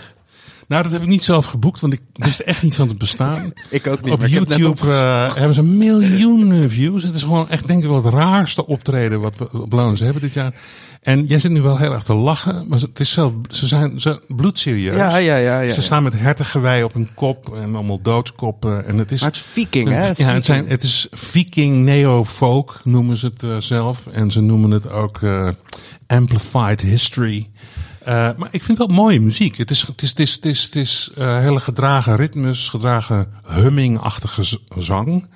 Nou, 0.72 0.84
dat 0.84 0.92
heb 0.92 1.02
ik 1.02 1.08
niet 1.08 1.24
zelf 1.24 1.46
geboekt, 1.46 1.80
want 1.80 1.92
ik 1.92 2.00
wist 2.12 2.40
echt 2.40 2.62
niet 2.62 2.74
van 2.74 2.88
het 2.88 2.98
bestaan. 2.98 3.52
Ik 3.70 3.86
ook 3.86 4.02
niet, 4.02 4.12
Op 4.12 4.26
YouTube 4.26 4.90
eh, 4.90 5.34
hebben 5.34 5.54
ze 5.54 5.62
miljoenen 5.62 6.70
views. 6.70 7.02
Het 7.02 7.14
is 7.14 7.22
gewoon 7.22 7.48
echt, 7.48 7.66
denk 7.66 7.82
ik, 7.82 7.88
wel 7.88 8.04
het 8.04 8.14
raarste 8.14 8.66
optreden 8.66 9.20
wat 9.20 9.34
we 9.36 9.48
op 9.52 9.98
hebben 9.98 10.20
dit 10.20 10.32
jaar. 10.32 10.54
En 11.02 11.26
jij 11.26 11.38
zit 11.38 11.50
nu 11.50 11.62
wel 11.62 11.78
heel 11.78 11.92
erg 11.92 12.02
te 12.02 12.14
lachen, 12.14 12.68
maar 12.68 12.80
het 12.80 13.00
is 13.00 13.10
zelf, 13.10 13.32
ze 13.48 13.66
zijn 13.66 14.00
ze, 14.00 14.22
bloedserieus. 14.28 14.96
Ja, 14.96 15.16
ja, 15.16 15.36
ja. 15.36 15.60
ja, 15.60 15.72
Ze 15.72 15.82
staan 15.82 16.02
met 16.02 16.18
hertengewei 16.18 16.84
op 16.84 16.94
hun 16.94 17.08
kop 17.14 17.54
en 17.54 17.74
allemaal 17.74 18.02
doodskoppen. 18.02 18.86
En 18.86 18.98
het 18.98 19.12
is, 19.12 19.20
Maar 19.20 19.30
het 19.30 19.38
is 19.38 19.46
viking, 19.52 19.88
hè? 19.88 20.10
Ja, 20.16 20.32
het, 20.32 20.44
zijn, 20.44 20.68
het 20.68 20.82
is 20.82 21.06
Viking 21.10 21.84
Neo-Folk 21.84 22.80
noemen 22.84 23.16
ze 23.16 23.26
het 23.26 23.42
eh, 23.42 23.56
zelf. 23.58 24.06
En 24.06 24.30
ze 24.30 24.40
noemen 24.40 24.70
het 24.70 24.90
ook 24.90 25.22
eh, 25.22 25.48
Amplified 26.06 26.80
History. 26.80 27.50
Eh, 28.04 28.30
maar 28.36 28.48
ik 28.50 28.62
vind 28.62 28.78
wel 28.78 28.86
mooie 28.86 29.20
muziek. 29.20 29.56
Het 29.56 29.70
is, 29.70 29.80
het 29.80 30.02
is, 30.02 30.10
het 30.10 30.18
is, 30.18 30.32
het 30.32 30.44
is, 30.44 30.62
het 30.62 30.74
is 30.74 31.10
eh, 31.16 31.38
hele 31.38 31.60
gedragen 31.60 32.16
ritmes, 32.16 32.68
gedragen 32.68 33.32
humming-achtige 33.46 34.58
zang. 34.76 35.28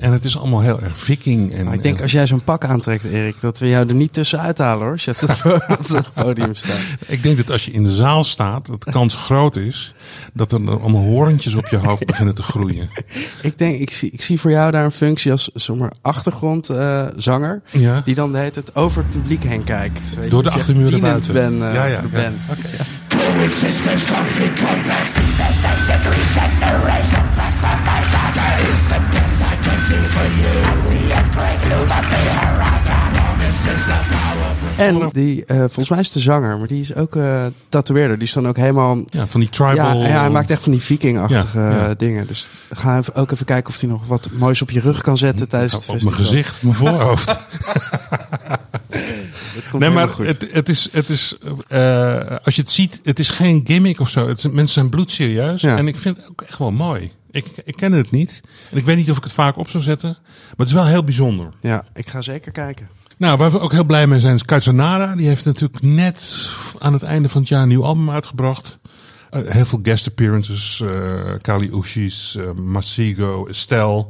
En 0.00 0.12
het 0.12 0.24
is 0.24 0.38
allemaal 0.38 0.60
heel 0.60 0.80
erg 0.80 0.98
viking. 0.98 1.52
En, 1.54 1.64
Maar 1.64 1.74
ik 1.74 1.82
denk 1.82 1.96
en- 1.96 2.02
als 2.02 2.12
jij 2.12 2.26
zo'n 2.26 2.44
pak 2.44 2.64
aantrekt, 2.64 3.04
Erik, 3.04 3.40
dat 3.40 3.58
we 3.58 3.68
jou 3.68 3.88
er 3.88 3.94
niet 3.94 4.12
tussen 4.12 4.40
uithalen 4.40 4.82
hoor. 4.82 4.92
Als 4.92 5.04
je 5.04 5.10
op 5.10 5.18
het, 5.66 5.90
op 5.90 5.96
het 5.96 6.14
podium 6.14 6.54
staat. 6.54 6.78
ik 7.06 7.22
denk 7.22 7.36
dat 7.36 7.50
als 7.50 7.64
je 7.64 7.70
in 7.70 7.84
de 7.84 7.92
zaal 7.94 8.24
staat, 8.24 8.66
dat 8.66 8.82
de 8.82 8.90
kans 8.90 9.16
groot 9.16 9.56
is 9.56 9.94
dat 10.32 10.52
er 10.52 10.80
allemaal 10.80 11.02
horentjes 11.02 11.54
op 11.54 11.66
je 11.66 11.76
hoofd 11.76 12.06
beginnen 12.06 12.34
te 12.34 12.42
groeien. 12.42 12.88
Ik 13.42 13.58
denk, 13.58 13.78
ik 13.80 13.90
zie, 13.92 14.10
ik 14.10 14.22
zie 14.22 14.40
voor 14.40 14.50
jou 14.50 14.70
daar 14.70 14.84
een 14.84 14.90
functie 14.92 15.30
als 15.32 15.50
zomaar 15.54 15.92
achtergrondzanger. 16.02 17.62
Ja. 17.70 18.00
Die 18.04 18.14
dan 18.14 18.32
de 18.32 18.38
hele 18.38 18.50
tijd 18.50 18.74
over 18.76 19.02
het 19.02 19.10
publiek 19.10 19.42
heen 19.44 19.64
kijkt. 19.64 20.14
Weet 20.14 20.24
je, 20.24 20.30
Door 20.30 20.42
de 20.42 20.50
achtermuren 20.50 21.00
buiten. 21.00 21.32
Ben, 21.32 21.52
eh, 21.68 21.74
Ja, 21.74 21.84
ja, 21.84 22.00
de 22.00 22.08
ja. 22.12 22.22
band. 22.22 22.46
Ja. 22.46 22.84
En 34.76 35.08
die, 35.12 35.44
eh, 35.44 35.56
volgens 35.58 35.88
mij 35.88 36.00
is 36.00 36.12
de 36.12 36.20
zanger, 36.20 36.58
maar 36.58 36.66
die 36.66 36.80
is 36.80 36.94
ook 36.94 37.16
eh 37.16 37.46
tatoeëerder. 37.68 38.18
Die 38.18 38.26
is 38.26 38.32
dan 38.32 38.48
ook 38.48 38.56
helemaal... 38.56 38.98
Ja, 39.06 39.26
van 39.26 39.40
die 39.40 39.48
tribal... 39.48 40.02
Ja, 40.02 40.08
ja, 40.08 40.20
hij 40.20 40.30
maakt 40.30 40.50
echt 40.50 40.62
van 40.62 40.72
die 40.72 40.80
viking-achtige 40.80 41.58
Ja, 41.58 41.70
ja. 41.70 41.88
eh, 41.88 41.94
dingen. 41.96 42.26
Dus 42.26 42.46
ga 42.70 42.98
even, 42.98 43.14
ook 43.14 43.30
even 43.30 43.46
kijken 43.46 43.74
of 43.74 43.80
hij 43.80 43.88
nog 43.90 44.06
wat 44.06 44.28
moois 44.32 44.62
op 44.62 44.70
je 44.70 44.80
rug 44.80 45.00
kan 45.00 45.16
zetten 45.16 45.48
tijdens 45.48 45.72
het 45.72 45.80
op 45.82 45.88
mijn 45.88 46.00
festival. 46.00 46.24
gezicht, 46.24 46.62
mijn 46.62 46.74
voorhoofd. 46.74 47.38
Het 49.54 49.68
komt 49.70 49.82
Nee, 49.82 49.90
maar 49.92 50.08
goed. 50.08 50.26
het, 50.26 50.48
het 50.52 50.68
is, 50.68 50.88
het 50.92 51.08
is 51.08 51.36
als 52.44 52.54
je 52.54 52.60
het 52.60 52.70
ziet, 52.70 53.00
het 53.02 53.18
is 53.18 53.28
geen 53.28 53.60
gimmick 53.64 54.00
of 54.00 54.08
zo. 54.08 54.28
Het 54.28 54.42
mensen 54.42 54.68
zijn 54.68 54.88
bloedserieus. 54.88 55.62
En 55.62 55.88
ik 55.88 55.98
vind 55.98 56.16
het 56.16 56.28
ook 56.30 56.42
echt 56.42 56.58
wel 56.58 56.72
mooi. 56.72 57.12
Ik, 57.30 57.46
ik 57.64 57.76
ken 57.76 57.92
het 57.92 58.10
niet. 58.10 58.40
En 58.70 58.76
ik 58.76 58.84
weet 58.84 58.96
niet 58.96 59.10
of 59.10 59.16
ik 59.16 59.22
het 59.22 59.32
vaak 59.32 59.56
op 59.56 59.68
zou 59.68 59.82
zetten. 59.82 60.16
Maar 60.22 60.54
het 60.56 60.66
is 60.66 60.72
wel 60.72 60.86
heel 60.86 61.04
bijzonder. 61.04 61.48
Ja, 61.60 61.84
ik 61.94 62.08
ga 62.08 62.20
zeker 62.20 62.52
kijken. 62.52 62.88
Nou, 63.16 63.38
waar 63.38 63.50
we 63.50 63.58
ook 63.58 63.72
heel 63.72 63.84
blij 63.84 64.06
mee 64.06 64.20
zijn 64.20 64.34
is 64.34 64.44
Kaisanara. 64.44 65.16
Die 65.16 65.26
heeft 65.26 65.44
natuurlijk 65.44 65.82
net 65.82 66.48
aan 66.78 66.92
het 66.92 67.02
einde 67.02 67.28
van 67.28 67.40
het 67.40 67.50
jaar 67.50 67.62
een 67.62 67.68
nieuw 67.68 67.84
album 67.84 68.10
uitgebracht. 68.10 68.78
Eh, 69.30 69.42
heel 69.44 69.64
veel 69.64 69.80
guest 69.82 70.06
appearances. 70.06 70.80
eh 70.80 71.32
Kali 71.40 71.70
Uchis, 71.72 72.36
eh, 72.36 72.52
Masigo, 72.52 73.46
Estelle. 73.46 74.06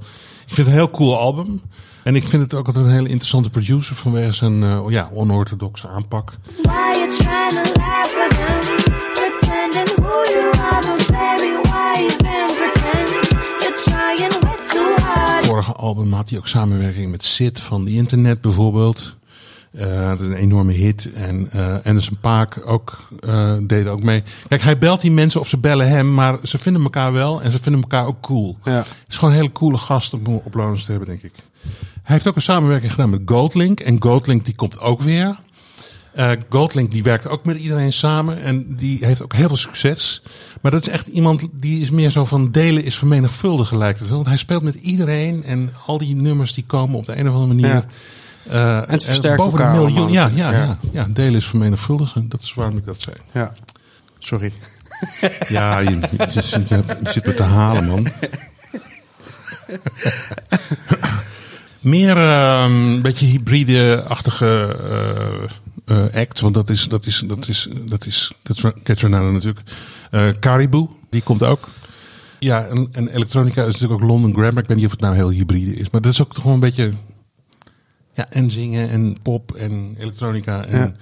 Ik 0.46 0.54
vind 0.54 0.56
het 0.56 0.66
een 0.66 0.72
heel 0.72 0.90
cool 0.90 1.18
album. 1.18 1.62
En 2.04 2.16
ik 2.16 2.26
vind 2.26 2.42
het 2.42 2.54
ook 2.54 2.66
altijd 2.66 2.84
een 2.84 2.92
hele 2.92 3.08
interessante 3.08 3.50
producer 3.50 3.96
vanwege 3.96 4.32
zijn 4.32 4.62
eh, 4.62 4.84
ja, 4.88 5.10
onorthodoxe 5.12 5.88
aanpak. 5.88 6.32
Why 6.62 6.72
you 6.98 8.79
album 15.80 16.12
had 16.12 16.28
hij 16.28 16.38
ook 16.38 16.48
samenwerking 16.48 17.10
met 17.10 17.24
Sid 17.24 17.60
van 17.60 17.84
The 17.84 17.92
Internet 17.92 18.40
bijvoorbeeld. 18.40 19.18
Is 19.72 19.84
een 20.20 20.34
enorme 20.34 20.72
hit. 20.72 21.12
En 21.12 21.50
eh 21.50 21.76
Anderson 21.84 22.16
Paak 22.20 22.60
ook, 22.64 23.08
eh 23.20 23.56
deden 23.62 23.92
ook 23.92 24.02
mee. 24.02 24.22
Kijk, 24.48 24.62
hij 24.62 24.78
belt 24.78 25.00
die 25.00 25.10
mensen 25.10 25.40
of 25.40 25.48
ze 25.48 25.58
bellen 25.58 25.88
hem, 25.88 26.14
maar 26.14 26.38
ze 26.42 26.58
vinden 26.58 26.82
elkaar 26.82 27.12
wel 27.12 27.42
en 27.42 27.52
ze 27.52 27.58
vinden 27.58 27.80
elkaar 27.82 28.06
ook 28.06 28.20
cool. 28.20 28.58
Ja. 28.64 28.72
Het 28.72 28.94
is 29.08 29.14
gewoon 29.16 29.30
een 29.30 29.40
hele 29.40 29.52
coole 29.52 29.78
gast 29.78 30.14
om 30.14 30.26
op 30.26 30.54
Loners 30.54 30.84
te 30.84 30.90
hebben, 30.90 31.08
denk 31.08 31.22
ik. 31.22 31.32
Hij 32.02 32.14
heeft 32.14 32.28
ook 32.28 32.36
een 32.36 32.42
samenwerking 32.42 32.90
gedaan 32.90 33.10
met 33.10 33.22
Goldlink. 33.24 33.80
En 33.80 34.02
Goldlink 34.02 34.44
die 34.44 34.54
komt 34.54 34.80
ook 34.80 35.02
weer. 35.02 35.38
Eh 36.12 36.30
Goldlink 36.48 36.92
die 36.92 37.02
werkt 37.02 37.28
ook 37.28 37.44
met 37.44 37.56
iedereen 37.56 37.92
samen 37.92 38.42
en 38.42 38.76
die 38.76 39.04
heeft 39.04 39.22
ook 39.22 39.34
heel 39.34 39.48
veel 39.48 39.56
succes. 39.56 40.22
Maar 40.60 40.70
dat 40.70 40.80
is 40.80 40.88
echt 40.88 41.06
iemand 41.06 41.46
die 41.52 41.80
is 41.80 41.90
meer 41.90 42.10
zo 42.10 42.24
van 42.24 42.50
delen 42.50 42.84
is 42.84 42.96
vermenigvuldigen 42.96 43.78
lijkt 43.78 43.98
het 43.98 44.06
wel. 44.08 44.16
Want 44.16 44.28
hij 44.28 44.36
speelt 44.38 44.62
met 44.62 44.74
iedereen 44.74 45.44
en 45.44 45.70
al 45.86 45.98
die 45.98 46.14
nummers 46.16 46.54
die 46.54 46.64
komen 46.66 46.98
op 46.98 47.06
de 47.06 47.18
een 47.18 47.28
of 47.28 47.34
andere 47.34 47.54
manier. 47.54 47.74
Ja. 47.74 47.84
eh, 48.50 48.76
En 48.76 48.84
het 48.90 49.04
versterkt 49.04 49.36
boven 49.36 49.58
de 49.58 49.64
elkaar 49.64 49.76
miljoen. 49.80 50.12
Ja, 50.12 50.30
ja, 50.34 50.50
ja. 50.52 50.78
ja, 50.92 51.06
delen 51.10 51.34
is 51.34 51.46
vermenigvuldigen. 51.46 52.28
Dat 52.28 52.40
is 52.42 52.54
waarom 52.54 52.76
ik 52.76 52.84
dat 52.84 53.00
zei. 53.02 53.16
Ja. 53.32 53.52
Sorry. 54.18 54.52
Ja, 55.48 55.78
je, 55.78 55.98
je, 56.30 56.42
zit- 56.42 56.68
je, 56.68 56.74
hebt- 56.74 56.96
je 57.02 57.10
zit 57.10 57.26
me 57.26 57.34
te 57.34 57.42
halen, 57.42 57.84
man. 57.86 58.06
Meer 61.80 62.16
ehm, 62.16 62.72
een 62.72 63.02
beetje 63.02 63.26
hybride-achtige 63.26 64.76
eh, 65.86 65.96
eh, 66.04 66.14
act. 66.14 66.40
Want 66.40 66.54
dat 66.54 66.70
is, 66.70 66.84
dat 66.88 67.06
is, 67.06 67.22
dat 67.26 67.48
is, 67.48 67.68
dat 67.86 68.06
is, 68.06 68.32
dat 68.42 68.56
is 68.56 68.64
Catronado 68.82 69.30
natuurlijk. 69.32 69.60
Eh 70.10 70.28
Caribou, 70.40 70.88
die 71.10 71.22
komt 71.22 71.42
ook. 71.42 71.68
Ja, 72.38 72.64
en, 72.64 72.88
en 72.92 73.08
elektronica 73.08 73.60
is 73.64 73.72
natuurlijk 73.72 74.02
ook 74.02 74.08
London 74.08 74.32
Grammar. 74.32 74.62
Ik 74.62 74.68
weet 74.68 74.76
niet 74.76 74.86
of 74.86 74.92
het 74.92 75.00
nou 75.00 75.14
heel 75.14 75.30
hybride 75.30 75.74
is. 75.74 75.90
Maar 75.90 76.00
dat 76.00 76.12
is 76.12 76.20
ook 76.20 76.28
toch 76.28 76.36
gewoon 76.36 76.54
een 76.54 76.60
beetje... 76.60 76.92
Ja, 78.14 78.30
en 78.30 78.50
zingen 78.50 78.88
en 78.88 79.16
pop 79.22 79.52
en 79.52 79.94
elektronica. 79.98 80.64
En 80.64 80.78
Ja. 80.78 80.92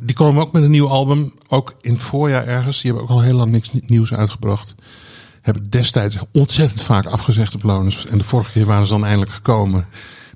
Die 0.00 0.16
komen 0.16 0.42
ook 0.42 0.52
met 0.52 0.62
een 0.62 0.70
nieuw 0.70 0.88
album. 0.88 1.32
Ook 1.48 1.74
in 1.80 1.92
het 1.92 2.02
voorjaar 2.02 2.46
ergens. 2.46 2.80
Die 2.80 2.90
hebben 2.92 3.10
ook 3.10 3.16
al 3.16 3.22
heel 3.24 3.36
lang 3.36 3.50
niks 3.50 3.70
nieuws 3.72 4.14
uitgebracht. 4.14 4.74
Hebben 5.42 5.70
destijds 5.70 6.18
ontzettend 6.32 6.82
vaak 6.82 7.06
afgezegd 7.06 7.54
op 7.54 7.62
Loners. 7.62 8.06
En 8.06 8.18
de 8.18 8.24
vorige 8.24 8.52
keer 8.52 8.66
waren 8.66 8.86
ze 8.86 8.92
dan 8.92 9.04
eindelijk 9.04 9.30
gekomen. 9.30 9.86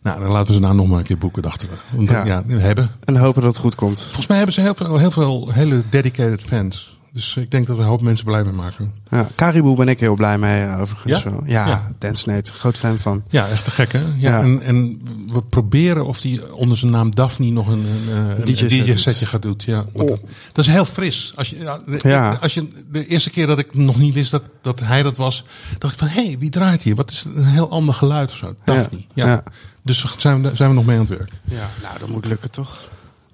Nou, 0.02 0.20
dan 0.20 0.30
laten 0.30 0.46
we 0.46 0.52
ze 0.52 0.60
nou 0.60 0.74
nog 0.74 0.88
maar 0.88 0.98
een 0.98 1.04
keer 1.04 1.18
boeken, 1.18 1.42
dachten 1.42 1.68
we. 1.68 2.04
Ja. 2.04 2.24
ja, 2.24 2.44
hebben. 2.46 2.90
En 3.04 3.16
hopen 3.16 3.42
dat 3.42 3.52
het 3.52 3.60
goed 3.62 3.74
komt. 3.74 4.02
Volgens 4.02 4.26
mij 4.26 4.36
hebben 4.36 4.54
ze 4.54 4.60
heel 4.60 4.74
veel, 4.74 4.98
heel 4.98 5.10
veel 5.10 5.52
hele 5.52 5.82
dedicated 5.90 6.40
fans. 6.40 6.99
Dus 7.12 7.36
ik 7.36 7.50
denk 7.50 7.66
dat 7.66 7.76
we 7.76 7.82
een 7.82 7.88
hoop 7.88 8.00
mensen 8.02 8.24
blij 8.24 8.44
mee 8.44 8.52
maken. 8.52 8.92
Ja, 9.10 9.26
Caribou 9.34 9.76
ben 9.76 9.88
ik 9.88 10.00
heel 10.00 10.14
blij 10.14 10.38
mee, 10.38 10.62
eh, 10.62 10.80
overigens. 10.80 11.22
Ja? 11.22 11.32
Ja, 11.46 11.66
Ja. 11.66 11.92
Dance 11.98 12.28
Nate, 12.28 12.52
groot 12.52 12.78
fan 12.78 12.98
van. 12.98 13.22
Ja, 13.28 13.48
echt 13.48 13.64
te 13.64 13.70
gek 13.70 13.92
hè? 13.92 13.98
Ja, 13.98 14.06
Ja. 14.16 14.40
En, 14.42 14.60
en 14.62 15.00
we 15.32 15.42
proberen 15.42 16.06
of 16.06 16.20
die 16.20 16.54
onder 16.54 16.76
zijn 16.78 16.90
naam 16.90 17.14
Daphne 17.14 17.50
nog 17.50 17.66
een, 17.66 17.84
een, 17.86 18.16
een 18.38 18.44
DJ 18.44 18.54
set 18.54 18.68
DJ-setje 18.70 19.26
gaat 19.26 19.42
doen. 19.42 19.54
Ja, 19.66 19.84
want 19.92 20.08
dat, 20.08 20.20
dat 20.52 20.64
is 20.66 20.70
heel 20.72 20.84
fris. 20.84 21.32
Als 21.36 21.50
je, 21.50 21.56
ja, 22.02 22.38
als 22.40 22.54
je, 22.54 22.68
de 22.92 23.06
eerste 23.06 23.30
keer 23.30 23.46
dat 23.46 23.58
ik 23.58 23.74
nog 23.74 23.98
niet 23.98 24.14
wist 24.14 24.30
dat, 24.30 24.42
dat 24.62 24.80
hij 24.80 25.02
dat 25.02 25.16
was, 25.16 25.44
dacht 25.78 25.92
ik 25.92 25.98
van, 25.98 26.08
hé, 26.08 26.24
hey, 26.26 26.36
wie 26.38 26.50
draait 26.50 26.82
hier? 26.82 26.94
Wat 26.94 27.10
is 27.10 27.24
een 27.34 27.44
heel 27.46 27.70
ander 27.70 27.94
geluid 27.94 28.30
of 28.30 28.36
zo? 28.36 28.54
Daphne. 28.64 29.04
Ja. 29.14 29.42
Dus 29.82 30.04
zijn, 30.16 30.42
we- 30.42 30.56
zijn 30.56 30.68
we 30.68 30.74
nog 30.74 30.84
mee 30.84 30.98
aan 30.98 31.04
het 31.04 31.18
werk. 31.18 31.30
Ja, 31.44 31.70
nou, 31.82 31.98
dat 31.98 32.08
moet 32.08 32.24
lukken 32.24 32.50
toch? 32.50 32.88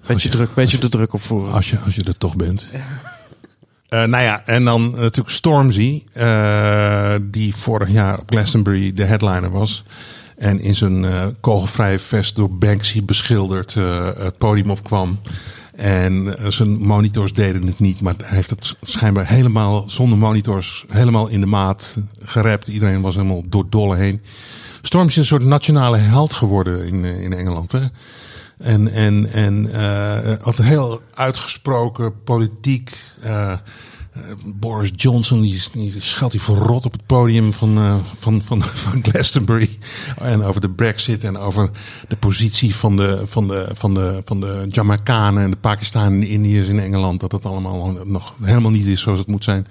Beetje, 0.05 0.29
druk, 0.29 0.53
beetje 0.53 0.77
de 0.77 0.89
druk 0.89 1.13
opvoeren. 1.13 1.53
Als 1.53 1.69
je, 1.69 1.79
als 1.79 1.95
je 1.95 2.03
er 2.03 2.17
toch 2.17 2.35
bent. 2.35 2.67
Eh, 3.89 4.03
nou 4.03 4.23
ja, 4.23 4.45
en 4.45 4.65
dan 4.65 4.89
natuurlijk 4.89 5.29
Stormzy, 5.29 6.03
eh, 6.13 7.15
die 7.21 7.55
vorig 7.55 7.89
jaar 7.89 8.19
op 8.19 8.29
Glastonbury 8.29 8.93
de 8.93 9.03
headliner 9.03 9.51
was. 9.51 9.83
En 10.37 10.59
in 10.59 10.75
zijn 10.75 11.05
eh 11.05 11.25
kogelvrije 11.39 11.99
vest 11.99 12.35
door 12.35 12.51
Banksy 12.51 13.03
beschilderd 13.03 13.73
het 14.17 14.37
podium 14.37 14.71
opkwam. 14.71 15.19
En 15.75 16.35
zijn 16.47 16.69
monitors 16.69 17.33
deden 17.33 17.67
het 17.67 17.79
niet, 17.79 18.01
maar 18.01 18.13
hij 18.17 18.35
heeft 18.35 18.49
het 18.49 18.77
schijnbaar 18.81 19.27
helemaal 19.27 19.89
zonder 19.89 20.17
monitors, 20.17 20.85
helemaal 20.87 21.27
in 21.27 21.39
de 21.39 21.45
maat 21.45 21.97
gerapt. 22.19 22.67
Iedereen 22.67 23.01
was 23.01 23.15
helemaal 23.15 23.43
door 23.45 23.65
dolle 23.69 23.95
heen. 23.95 24.21
Stormzy 24.81 25.11
is 25.11 25.17
een 25.17 25.25
soort 25.25 25.43
nationale 25.43 25.97
held 25.97 26.33
geworden 26.33 26.87
in, 26.87 27.05
in 27.05 27.33
Engeland. 27.33 27.71
Hè? 27.71 27.79
En, 28.57 28.87
en, 28.87 29.31
en 29.31 29.73
eh 29.73 30.33
had 30.41 30.57
een 30.57 30.65
heel 30.65 31.01
uitgesproken 31.13 32.23
politiek. 32.23 33.01
eh, 33.21 33.51
eh, 33.51 33.59
Boris 34.45 34.89
Johnson, 34.95 35.41
die, 35.41 35.61
scheldt 35.97 36.33
hij 36.33 36.43
verrot 36.43 36.85
op 36.85 36.91
het 36.91 37.05
podium 37.05 37.53
van, 37.53 37.77
eh, 37.77 37.95
van, 38.13 38.43
van, 38.43 38.63
van 38.83 39.03
Glastonbury. 39.03 39.69
En 40.17 40.43
over 40.43 40.61
de 40.61 40.69
brexit 40.69 41.23
en 41.23 41.37
over 41.37 41.69
de 42.07 42.15
positie 42.15 42.75
van 42.75 42.95
de, 42.95 43.21
van 43.25 43.47
de, 43.47 43.69
van 43.73 43.93
de, 43.93 44.21
van 44.25 44.39
de 44.39 44.65
Jamaicanen 44.69 45.43
en 45.43 45.49
de 45.49 45.57
Pakistanen 45.57 46.13
en 46.13 46.19
de 46.19 46.29
Indiërs 46.29 46.67
in 46.67 46.79
Engeland. 46.79 47.19
Dat 47.19 47.31
dat 47.31 47.45
allemaal 47.45 47.91
nog 48.03 48.35
helemaal 48.41 48.71
niet 48.71 48.85
is 48.85 49.01
zoals 49.01 49.19
het 49.19 49.27
moet 49.27 49.43
zijn. 49.43 49.67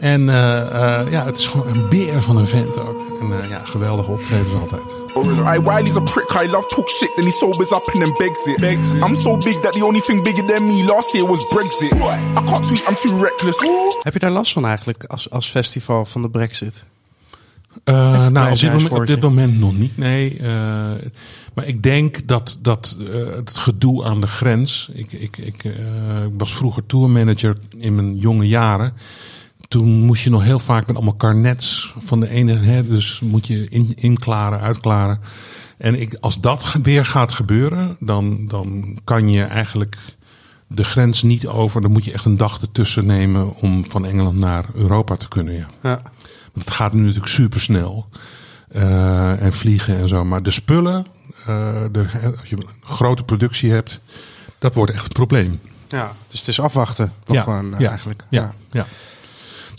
En 0.00 0.28
eh, 0.28 1.00
eh, 1.00 1.10
ja, 1.10 1.24
het 1.24 1.38
is 1.38 1.46
gewoon 1.46 1.66
een 1.66 1.88
beer 1.88 2.22
van 2.22 2.36
een 2.36 2.46
vent 2.46 2.78
ook. 2.78 3.00
En 3.20 3.42
eh, 3.42 3.48
ja, 3.48 3.60
geweldige 3.64 4.10
optredens 4.10 4.54
altijd. 4.54 4.98
Aye, 5.44 5.62
Wiley's 5.62 5.96
a 5.96 6.00
prick, 6.00 6.42
I 6.42 6.50
love 6.50 6.66
talk 6.66 6.90
shit, 6.90 7.14
then 7.14 7.24
he 7.24 7.30
sobers 7.30 7.72
up 7.72 7.90
and 7.92 8.04
then 8.04 8.14
begs 8.18 8.46
it. 8.46 8.62
I'm 9.02 9.16
so 9.16 9.36
big 9.36 9.60
that 9.60 9.72
the 9.72 9.84
only 9.84 10.00
thing 10.00 10.22
bigger 10.22 10.46
than 10.46 10.66
me 10.66 10.84
last 10.84 11.12
year 11.12 11.26
was 11.26 11.46
Brexit. 11.46 11.92
I 11.92 12.42
can't 12.44 12.64
tweet, 12.64 12.88
I'm 12.88 12.94
too 12.94 13.24
reckless. 13.24 13.58
Heb 14.02 14.12
je 14.12 14.18
daar 14.18 14.30
last 14.30 14.52
van 14.52 14.66
eigenlijk 14.66 15.04
als, 15.04 15.30
als 15.30 15.48
festival 15.48 16.04
van 16.04 16.22
de 16.22 16.30
Brexit? 16.30 16.84
Eh, 17.84 18.26
nou, 18.26 18.50
op 18.50 18.58
dit, 18.58 18.72
moment, 18.72 18.90
op 18.90 19.06
dit 19.06 19.20
moment 19.20 19.58
nog 19.58 19.78
niet, 19.78 19.96
nee. 19.96 20.38
Eh, 20.38 20.46
maar 21.54 21.66
ik 21.66 21.82
denk 21.82 22.28
dat, 22.28 22.58
dat 22.62 22.96
eh, 23.00 23.34
het 23.34 23.58
gedoe 23.58 24.04
aan 24.04 24.20
de 24.20 24.26
grens. 24.26 24.88
Ik, 24.92 25.12
ik, 25.12 25.36
ik, 25.36 25.64
eh, 25.64 26.24
ik 26.24 26.32
was 26.38 26.54
vroeger 26.54 26.86
tourmanager 26.86 27.56
in 27.76 27.94
mijn 27.94 28.16
jonge 28.16 28.48
jaren. 28.48 28.92
Toen 29.70 29.88
moest 29.88 30.22
je 30.22 30.30
nog 30.30 30.42
heel 30.42 30.58
vaak 30.58 30.86
met 30.86 30.96
allemaal 30.96 31.16
carnets 31.16 31.94
van 31.98 32.20
de 32.20 32.28
ene. 32.28 32.54
Hè, 32.54 32.86
dus 32.86 33.20
moet 33.20 33.46
je 33.46 33.68
in, 33.68 33.92
inklaren, 33.94 34.60
uitklaren. 34.60 35.20
En 35.78 36.00
ik, 36.00 36.16
als 36.20 36.40
dat 36.40 36.76
weer 36.82 37.06
gaat 37.06 37.32
gebeuren, 37.32 37.96
dan, 38.00 38.46
dan 38.46 38.98
kan 39.04 39.28
je 39.28 39.42
eigenlijk 39.42 39.96
de 40.66 40.84
grens 40.84 41.22
niet 41.22 41.46
over. 41.46 41.80
Dan 41.80 41.90
moet 41.90 42.04
je 42.04 42.12
echt 42.12 42.24
een 42.24 42.36
dag 42.36 42.60
ertussen 42.60 43.06
nemen 43.06 43.56
om 43.56 43.84
van 43.84 44.06
Engeland 44.06 44.38
naar 44.38 44.64
Europa 44.74 45.16
te 45.16 45.28
kunnen. 45.28 45.54
Ja. 45.54 45.68
Ja. 45.82 46.00
Want 46.52 46.64
het 46.64 46.70
gaat 46.70 46.92
nu 46.92 47.00
natuurlijk 47.00 47.28
super 47.28 47.60
snel. 47.60 48.08
en 49.38 49.52
vliegen 49.52 49.96
en 49.96 50.08
zo. 50.08 50.24
Maar 50.24 50.42
de 50.42 50.50
spullen, 50.50 51.06
eh, 51.46 51.84
de, 51.92 52.08
als 52.40 52.48
je 52.48 52.56
een 52.56 52.66
grote 52.80 53.22
productie 53.22 53.72
hebt, 53.72 54.00
dat 54.58 54.74
wordt 54.74 54.92
echt 54.92 55.04
een 55.04 55.12
probleem. 55.12 55.60
ja. 55.88 56.12
Dus 56.28 56.38
het 56.38 56.48
is 56.48 56.60
afwachten, 56.60 57.12
toch 57.24 57.42
gewoon 57.42 57.74
eh, 57.74 57.80
ja, 57.80 57.88
eigenlijk. 57.88 58.26
Ja, 58.30 58.54
ja. 58.70 58.86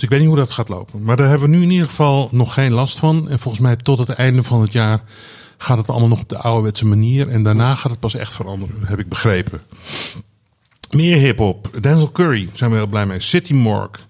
Dus 0.02 0.10
ik 0.10 0.16
weet 0.16 0.26
niet 0.28 0.36
hoe 0.36 0.46
dat 0.46 0.56
gaat 0.56 0.70
lopen. 0.70 1.02
Maar 1.02 1.18
daar 1.18 1.28
hebben 1.30 1.50
we 1.50 1.56
nu 1.56 1.62
in 1.64 1.70
ieder 1.72 1.88
geval 1.88 2.30
nog 2.32 2.54
geen 2.54 2.72
last 2.72 3.00
van. 3.00 3.30
En 3.30 3.40
volgens 3.40 3.64
mij 3.64 3.76
tot 3.76 3.98
het 3.98 4.10
einde 4.10 4.44
van 4.44 4.62
het 4.62 4.74
jaar 4.74 5.04
gaat 5.58 5.78
het 5.78 5.90
allemaal 5.90 6.08
nog 6.08 6.22
op 6.22 6.30
de 6.30 6.38
ouderwetse 6.38 6.86
manier. 6.86 7.28
En 7.28 7.44
daarna 7.44 7.76
gaat 7.76 7.92
het 7.92 8.00
pas 8.00 8.16
echt 8.16 8.34
veranderen, 8.34 8.76
heb 8.86 9.00
ik 9.00 9.10
begrepen. 9.10 9.62
Meer 10.92 11.18
hip-hop. 11.18 11.70
Denzel 11.82 12.12
Curry 12.12 12.50
zijn 12.54 12.72
we 12.72 12.76
heel 12.78 12.88
blij 12.88 13.06
mee. 13.06 13.20
City 13.20 13.54
Morgue. 13.54 14.06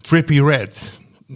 Trippy 0.00 0.40
Red. 0.40 0.78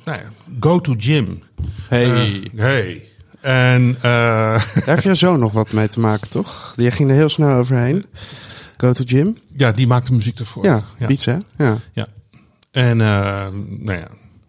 Nou 0.04 0.18
ja, 0.18 0.32
Go 0.60 0.80
to 0.80 0.94
Gym. 0.98 1.42
Hey, 1.88 2.04
Eh, 2.04 2.50
hey. 2.56 3.08
En 3.40 3.96
eh, 3.96 4.02
daar 4.74 4.82
heb 4.84 5.00
je 5.00 5.16
zo 5.16 5.36
nog 5.36 5.52
wat 5.52 5.72
mee 5.72 5.88
te 5.88 6.00
maken, 6.00 6.28
toch? 6.28 6.72
Die 6.76 6.90
ging 6.90 7.10
er 7.10 7.16
heel 7.16 7.28
snel 7.28 7.56
overheen. 7.56 8.06
Go 8.76 8.92
to 8.92 9.04
gym. 9.06 9.36
ja, 9.56 9.72
die 9.72 9.86
maakt 9.86 10.06
de 10.06 10.12
muziek 10.12 10.38
ervoor. 10.38 10.64
Ja, 10.64 10.84
ja. 10.98 11.06
beats 11.06 11.24
hè? 11.24 11.36
Ja. 11.56 11.78
Ja. 11.92 12.06
En 12.76 13.00
eh, 13.00 13.46
nou 13.78 13.98
ja, 13.98 14.08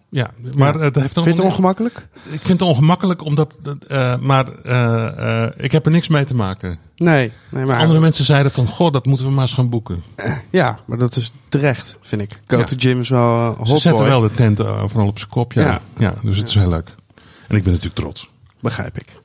Ja, 0.09 0.31
maar 0.57 0.73
het 0.73 0.95
heeft 0.95 1.13
Vind 1.13 1.25
je 1.25 1.31
het 1.31 1.39
ongemakkelijk? 1.39 2.07
Ik 2.23 2.41
vind 2.41 2.59
het 2.59 2.69
ongemakkelijk, 2.69 3.23
omdat, 3.23 3.57
dat, 3.61 3.77
eh, 3.83 4.17
maar 4.17 4.51
eh, 4.63 5.63
ik 5.63 5.71
heb 5.71 5.85
er 5.85 5.91
niks 5.91 6.07
mee 6.07 6.23
te 6.23 6.35
maken. 6.35 6.77
Nee. 6.95 7.31
nee 7.49 7.65
maar, 7.65 7.79
Andere 7.79 7.99
mensen 7.99 8.25
zeiden 8.25 8.51
van, 8.51 8.67
goh, 8.67 8.91
dat 8.91 9.05
moeten 9.05 9.25
we 9.25 9.31
maar 9.31 9.41
eens 9.41 9.53
gaan 9.53 9.69
boeken. 9.69 10.03
Ja, 10.49 10.79
maar 10.85 10.97
dat 10.97 11.15
is 11.15 11.31
terecht, 11.49 11.97
vind 12.01 12.21
ik. 12.21 12.41
Go 12.47 12.57
Ja. 12.57 12.63
to 12.63 12.75
gym 12.79 12.99
is 12.99 13.09
wel 13.09 13.29
uh, 13.29 13.51
Ze 13.51 13.71
hot 13.71 13.79
zetten 13.81 14.01
boy. 14.01 14.09
wel 14.09 14.21
de 14.21 14.33
tent 14.33 14.57
vooral 14.85 15.07
op 15.07 15.17
zijn 15.19 15.31
kop, 15.31 15.53
ja. 15.53 15.61
Ja. 15.61 15.81
ja. 15.97 16.13
dus 16.21 16.37
het 16.37 16.47
is 16.47 16.55
heel 16.55 16.69
leuk. 16.69 16.95
En 17.47 17.55
ik 17.55 17.63
ben 17.63 17.71
natuurlijk 17.73 17.99
trots. 18.01 18.29
Begrijp 18.59 18.97
ik. 18.97 19.21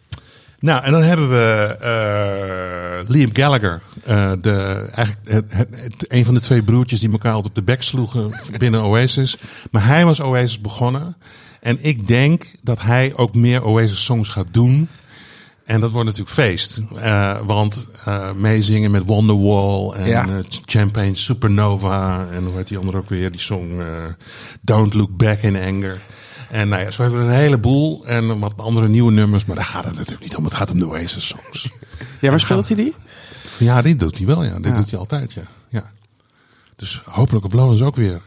Nou, 0.63 0.85
en 0.85 0.93
dan 0.93 1.03
hebben 1.03 1.31
we 1.31 1.77
eh, 1.81 3.09
Liam 3.11 3.31
Gallagher. 3.33 3.83
eh, 4.05 4.33
de, 4.41 4.89
eigenlijk 4.93 5.29
het, 5.29 5.53
het, 5.53 5.69
het- 5.81 6.05
een 6.13 6.25
van 6.25 6.35
de 6.35 6.41
twee 6.41 6.63
broertjes 6.63 7.01
die 7.01 7.11
elkaar 7.13 7.33
altijd 7.33 7.49
op 7.49 7.55
de 7.55 7.63
bek 7.73 7.83
sloegen 7.83 8.31
binnen 8.59 8.83
Oasis. 8.83 9.39
Maar 9.71 9.87
hij 9.87 10.05
was 10.05 10.21
Oasis 10.21 10.61
begonnen. 10.61 11.17
En 11.61 11.79
ik 11.81 12.09
denk 12.09 12.45
dat 12.63 12.83
hij 12.83 13.13
ook 13.17 13.35
meer 13.35 13.65
Oasis-songs 13.65 14.29
gaat 14.29 14.47
doen. 14.51 14.89
En 15.65 15.81
dat 15.81 15.91
wordt 15.91 16.07
natuurlijk 16.09 16.35
feest. 16.37 16.81
Eh, 16.97 17.37
want 17.47 17.87
eh, 18.05 18.33
meezingen 18.33 18.91
met 18.91 19.03
Wonderwall 19.07 19.91
en 19.93 20.07
Ja. 20.09 20.43
Champagne 20.65 21.15
Supernova. 21.17 22.27
En 22.33 22.45
hoe 22.45 22.57
heet 22.57 22.69
die 22.69 22.79
andere 22.79 22.97
ook 22.99 23.09
weer? 23.09 23.31
Die 23.31 23.41
song 23.41 23.83
Don't 24.61 24.95
Look 24.95 25.17
Back 25.17 25.39
in 25.43 25.57
Anger. 25.57 26.01
En 26.53 26.69
nou 26.69 26.83
ja, 26.83 26.91
zo 26.91 27.03
hebben 27.03 27.21
we 27.21 27.33
een 27.33 27.39
heleboel. 27.39 28.07
En 28.07 28.39
wat 28.39 28.53
andere 28.57 28.89
nieuwe 28.89 29.13
nummers. 29.13 29.45
Maar 29.45 29.57
daar 29.57 29.65
gaat 29.65 29.85
het 29.85 29.95
natuurlijk 29.95 30.23
niet 30.23 30.37
om. 30.37 30.45
Het 30.45 30.55
gaat 30.55 30.71
om 30.71 30.79
de 30.79 30.87
Oasis 30.89 31.29
songs. 31.29 31.69
Ja, 32.21 32.31
maar 32.31 32.41
speelt 32.41 32.67
hij 32.69 32.77
die? 32.77 32.95
Ja, 33.59 33.83
dit 33.83 33.99
doet 34.01 34.17
hij 34.19 34.27
wel, 34.27 34.45
ja. 34.45 34.55
Dit 34.55 34.65
Ja. 34.65 34.73
doet 34.75 34.91
hij 34.91 34.99
altijd, 34.99 35.33
ja. 35.33 35.43
ja. 35.69 35.91
Dus 36.77 37.03
hopelijk 37.05 37.45
op 37.45 37.53
Lowlands 37.53 37.83
ook 37.83 37.97
weer. 37.97 38.21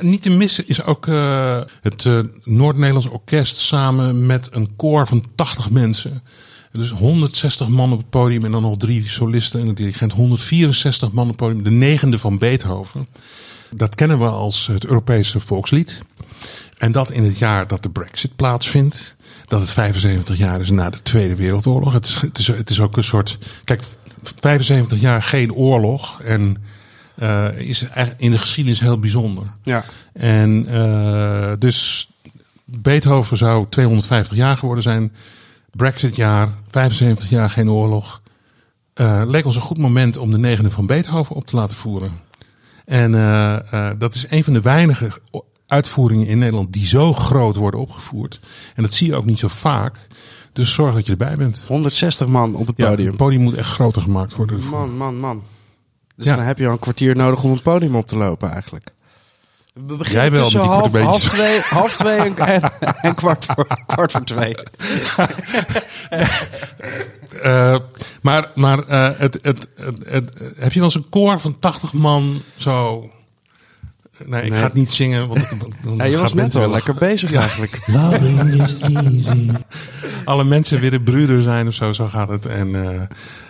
Niet 0.00 0.22
te 0.22 0.30
missen 0.30 0.68
is 0.68 0.82
ook 0.84 1.06
eh, 1.06 1.60
het 1.80 2.06
eh, 2.06 2.18
Noord-Nederlands 2.44 3.08
Orkest 3.08 3.56
samen 3.56 4.26
met 4.26 4.48
een 4.52 4.76
koor 4.76 5.06
van 5.06 5.24
80 5.34 5.70
mensen. 5.70 6.22
Dus 6.72 6.90
160 6.90 7.68
man 7.68 7.92
op 7.92 7.98
het 7.98 8.10
podium 8.10 8.44
en 8.44 8.50
dan 8.52 8.62
nog 8.62 8.76
drie 8.76 9.08
solisten 9.08 9.60
en 9.60 9.68
een 9.68 9.74
dirigent. 9.74 10.12
164 10.12 11.12
man 11.12 11.22
op 11.24 11.28
het 11.28 11.38
podium. 11.38 11.62
De 11.62 11.70
negende 11.70 12.18
van 12.18 12.38
Beethoven. 12.38 13.06
Dat 13.70 13.94
kennen 13.94 14.18
we 14.18 14.26
als 14.28 14.66
het 14.66 14.84
Europese 14.86 15.40
volkslied. 15.40 16.02
En 16.82 16.92
dat 16.92 17.10
in 17.10 17.24
het 17.24 17.38
jaar 17.38 17.66
dat 17.66 17.82
de 17.82 17.90
Brexit 17.90 18.36
plaatsvindt. 18.36 19.14
Dat 19.46 19.60
het 19.60 19.70
75 19.70 20.36
jaar 20.36 20.60
is 20.60 20.70
na 20.70 20.90
de 20.90 21.02
Tweede 21.02 21.36
Wereldoorlog. 21.36 21.92
Het 21.92 22.06
is, 22.06 22.20
het 22.20 22.38
is, 22.38 22.46
het 22.46 22.70
is 22.70 22.80
ook 22.80 22.96
een 22.96 23.04
soort. 23.04 23.38
Kijk, 23.64 23.82
75 24.22 25.00
jaar 25.00 25.22
geen 25.22 25.54
oorlog. 25.54 26.20
En 26.20 26.56
eh, 27.14 27.48
is 27.58 27.84
in 28.16 28.30
de 28.30 28.38
geschiedenis 28.38 28.80
heel 28.80 28.98
bijzonder. 28.98 29.44
Ja. 29.62 29.84
En 30.12 30.66
eh, 30.66 31.52
dus 31.58 32.10
Beethoven 32.64 33.36
zou 33.36 33.66
250 33.68 34.36
jaar 34.36 34.56
geworden 34.56 34.82
zijn. 34.82 35.12
Brexit 35.70 36.16
jaar, 36.16 36.48
75 36.70 37.30
jaar 37.30 37.50
geen 37.50 37.70
oorlog. 37.70 38.20
Eh, 38.94 39.22
leek 39.26 39.44
ons 39.44 39.56
een 39.56 39.62
goed 39.62 39.78
moment 39.78 40.16
om 40.16 40.30
de 40.30 40.38
negende 40.38 40.70
van 40.70 40.86
Beethoven 40.86 41.36
op 41.36 41.46
te 41.46 41.56
laten 41.56 41.76
voeren. 41.76 42.12
En 42.84 43.12
dat 43.98 44.14
is 44.14 44.26
een 44.28 44.44
van 44.44 44.52
de 44.52 44.60
weinige 44.60 45.10
uitvoeringen 45.72 46.26
in 46.26 46.38
Nederland 46.38 46.72
die 46.72 46.86
zo 46.86 47.12
groot 47.12 47.56
worden 47.56 47.80
opgevoerd. 47.80 48.40
En 48.74 48.82
dat 48.82 48.94
zie 48.94 49.06
je 49.06 49.14
ook 49.14 49.24
niet 49.24 49.38
zo 49.38 49.48
vaak. 49.48 49.96
Dus 50.52 50.74
zorg 50.74 50.94
dat 50.94 51.04
je 51.06 51.10
erbij 51.12 51.36
bent. 51.36 51.62
160 51.66 52.26
man 52.26 52.54
op 52.54 52.66
het 52.66 52.76
Ja, 52.76 52.88
podium. 52.88 53.06
het 53.08 53.16
podium 53.16 53.42
moet 53.42 53.54
echt 53.54 53.68
groter 53.70 54.02
gemaakt 54.02 54.34
worden. 54.34 54.68
Man, 54.70 54.96
man, 54.96 55.18
man. 55.18 55.42
Dus 56.16 56.26
Ja. 56.26 56.36
dan 56.36 56.44
heb 56.44 56.58
je 56.58 56.66
al 56.66 56.72
een 56.72 56.78
kwartier 56.78 57.16
nodig 57.16 57.42
om 57.42 57.50
het 57.52 57.62
podium 57.62 57.96
op 57.96 58.06
te 58.06 58.16
lopen 58.16 58.50
eigenlijk. 58.50 58.90
We 59.72 59.82
beginnen 59.96 60.22
Jij 60.22 60.30
wel 60.30 60.42
tussen 60.42 60.60
half, 60.60 60.92
half 60.92 61.22
twee, 61.28 61.60
half 61.60 61.96
twee 61.96 62.18
en, 62.18 62.36
en, 62.46 62.72
en 63.02 63.14
kwart, 63.14 63.44
voor, 63.44 63.66
kwart 63.86 64.12
voor 64.12 64.24
twee. 64.24 64.54
Eh, 67.42 67.76
maar 68.22 68.50
maar 68.54 68.78
eh, 68.78 69.18
het, 69.18 69.38
het, 69.42 69.68
het, 69.76 69.96
het- 70.04 70.32
heb 70.56 70.72
je 70.72 70.78
wel 70.78 70.84
eens 70.84 70.94
een 70.94 71.08
koor 71.08 71.40
van 71.40 71.58
80 71.58 71.92
man 71.92 72.42
zo... 72.56 73.10
Nee, 74.26 74.42
ik 74.42 74.50
Nee. 74.50 74.58
ga 74.58 74.64
het 74.64 74.74
niet 74.74 74.92
zingen. 74.92 75.28
Want 75.28 75.48
dan- 75.82 75.96
Ja, 75.96 76.04
je 76.04 76.16
was 76.16 76.34
net 76.34 76.54
wel 76.54 76.70
lekker 76.70 76.94
bezig 76.94 77.32
eigenlijk. 77.32 77.80
Loving 77.92 78.62
is 78.62 78.78
easy. 78.78 79.50
Alle 80.24 80.44
mensen 80.44 80.92
een 80.92 81.02
broeder 81.02 81.42
zijn 81.42 81.66
of 81.66 81.74
zo, 81.74 81.92
zo 81.92 82.06
gaat 82.06 82.28
het. 82.28 82.46
En 82.46 82.84
eh, 82.94 83.00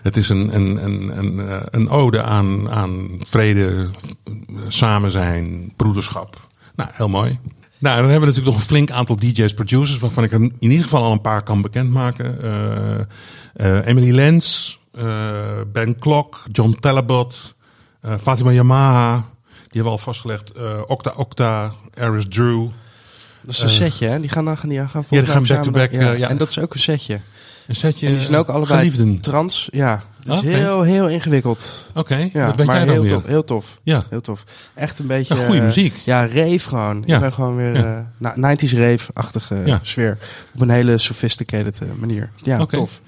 het 0.03 0.17
is 0.17 0.29
een, 0.29 0.55
een, 0.57 0.85
een, 0.85 1.19
een, 1.19 1.49
eh, 1.49 1.61
een 1.71 1.89
ode 1.89 2.23
aan, 2.23 2.71
aan 2.71 3.09
vrede, 3.25 3.91
samen 4.69 5.11
zijn, 5.11 5.73
broederschap. 5.77 6.49
Nou, 6.77 6.91
heel 6.93 7.09
mooi. 7.09 7.39
Nou, 7.79 8.01
dan 8.01 8.11
hebben 8.11 8.21
we 8.21 8.27
natuurlijk 8.27 8.47
nog 8.47 8.57
een 8.57 8.69
flink 8.69 8.91
aantal 8.91 9.17
DJ's, 9.17 9.55
producers, 9.55 9.99
waarvan 9.99 10.25
ik 10.25 10.33
er 10.33 10.41
in 10.41 10.55
ieder 10.59 10.83
geval 10.83 11.03
al 11.03 11.13
een 11.13 11.21
paar 11.21 11.43
kan 11.43 11.63
bekendmaken. 11.63 12.43
Eh, 13.55 13.87
Emily 13.87 14.11
Lenz, 14.15 14.77
Ben 15.73 15.97
Klok, 15.99 16.43
John 16.53 16.77
Talabot, 16.81 17.55
Fatima 18.21 18.51
Yamaha. 18.53 19.31
Die 19.73 19.81
hebben 19.81 19.93
al 19.93 19.99
vastgelegd. 19.99 20.53
Eh, 20.53 20.81
Okta 20.87 21.13
Okta, 21.17 21.73
Aris 22.01 22.25
Drew. 22.29 22.69
Dat 23.43 23.55
is 23.55 23.61
een 23.63 23.69
setje, 23.69 24.07
hè? 24.09 24.21
Die 24.21 24.29
gaan 24.31 24.45
dan 24.45 24.59
gaan, 24.59 24.69
die 24.69 24.79
gaan 24.89 25.05
Ja, 25.09 25.21
die 25.21 25.31
gaan 25.31 25.43
back-to-back, 25.47 25.91
eh, 25.91 26.19
ja. 26.19 26.29
En 26.29 26.37
dat 26.37 26.49
is 26.49 26.59
ook 26.59 26.75
een 26.75 26.81
setje. 26.81 27.21
Een 27.67 27.77
setje 27.77 28.07
En 28.07 28.13
die 28.13 28.23
zijn 28.23 28.37
ook 28.37 28.49
allebei 28.49 28.79
geliefden. 28.79 29.21
trans. 29.21 29.69
Ja, 29.73 30.03
het 30.19 30.29
is 30.33 30.39
Oké. 30.39 30.49
heel, 30.49 30.83
heel 30.83 31.09
ingewikkeld. 31.09 31.91
Oké, 31.95 32.31
Ja, 32.33 32.47
wat 32.47 32.57
weet 32.57 32.67
maar 32.67 32.77
jij 32.77 32.85
dan 32.85 32.95
heel 32.95 33.03
weer? 33.03 33.13
tof, 33.13 33.25
heel 33.27 33.45
tof. 33.45 33.79
Ja. 33.83 34.05
Heel 34.11 34.21
tof. 34.21 34.45
Echt 34.75 34.99
een 34.99 35.07
beetje... 35.07 35.35
Ja, 35.35 35.45
goede 35.45 35.59
eh, 35.59 35.65
muziek. 35.65 35.95
Ja, 36.05 36.27
rave 36.27 36.59
gewoon. 36.59 37.03
Ja. 37.07 37.15
Ik 37.15 37.21
ben 37.21 37.33
gewoon 37.33 37.57
weer... 37.57 37.75
Ja. 37.75 38.09
eh, 38.21 38.35
na- 38.37 38.55
90s 38.57 38.73
rave-achtige 38.73 39.63
Ja. 39.65 39.81
sfeer. 39.83 40.19
Op 40.55 40.61
een 40.61 40.71
hele 40.71 40.99
sophisticated 40.99 41.81
eh, 41.81 41.89
manier. 41.99 42.31
Ja, 42.37 42.61
Oké. 42.61 42.77
tof. 42.77 43.01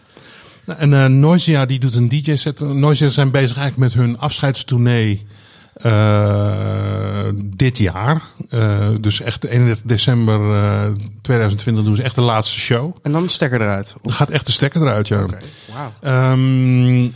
Nou, 0.64 0.78
En 0.80 0.92
eh 0.94 1.06
Noisia 1.06 1.66
die 1.66 1.78
doet 1.78 1.94
een 1.94 2.08
DJ-set. 2.08 2.60
Noisia 2.60 3.08
zijn 3.08 3.30
bezig 3.30 3.56
eigenlijk 3.56 3.94
met 3.94 4.04
hun 4.04 4.18
afscheidstournee 4.18 5.26
eh, 5.74 7.28
dit 7.44 7.78
jaar. 7.78 8.22
Eh, 8.48 8.88
dus 9.00 9.20
echt 9.20 9.44
31 9.44 9.84
december 9.84 10.64
eh, 10.64 10.92
2020 11.22 11.84
doen 11.84 11.94
ze 11.94 12.02
echt 12.02 12.14
de 12.14 12.20
laatste 12.20 12.58
show. 12.58 12.96
En 13.02 13.12
dan 13.12 13.22
de 13.22 13.28
stekker 13.28 13.60
eruit. 13.60 13.88
Dan 13.88 13.98
Of, 14.02 14.14
gaat 14.14 14.30
echt 14.30 14.46
de 14.46 14.52
stekker 14.52 14.80
eruit, 14.80 15.08
ja. 15.08 15.26
Ehm, 16.00 17.08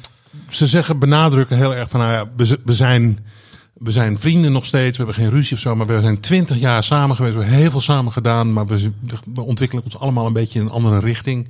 ze 0.48 0.66
zeggen, 0.66 0.98
benadrukken 0.98 1.56
heel 1.56 1.74
erg 1.74 1.90
van, 1.90 2.00
nou 2.00 2.12
ja, 2.12 2.30
we, 2.64 2.72
zijn, 2.72 3.26
we 3.72 3.90
zijn 3.90 4.18
vrienden 4.18 4.52
nog 4.52 4.66
steeds, 4.66 4.98
we 4.98 5.04
hebben 5.04 5.22
geen 5.22 5.32
ruzie 5.32 5.56
of 5.56 5.62
zo, 5.62 5.76
maar 5.76 5.86
we 5.86 6.00
zijn 6.00 6.20
twintig 6.20 6.58
jaar 6.58 6.84
samen 6.84 7.16
geweest, 7.16 7.34
we 7.34 7.40
hebben 7.40 7.60
heel 7.60 7.70
veel 7.70 7.80
samen 7.80 8.12
gedaan, 8.12 8.52
maar 8.52 8.66
we, 8.66 8.92
we 9.34 9.42
ontwikkelen 9.42 9.84
ons 9.84 9.98
allemaal 9.98 10.26
een 10.26 10.32
beetje 10.32 10.58
in 10.58 10.64
een 10.64 10.72
andere 10.72 10.98
richting. 10.98 11.48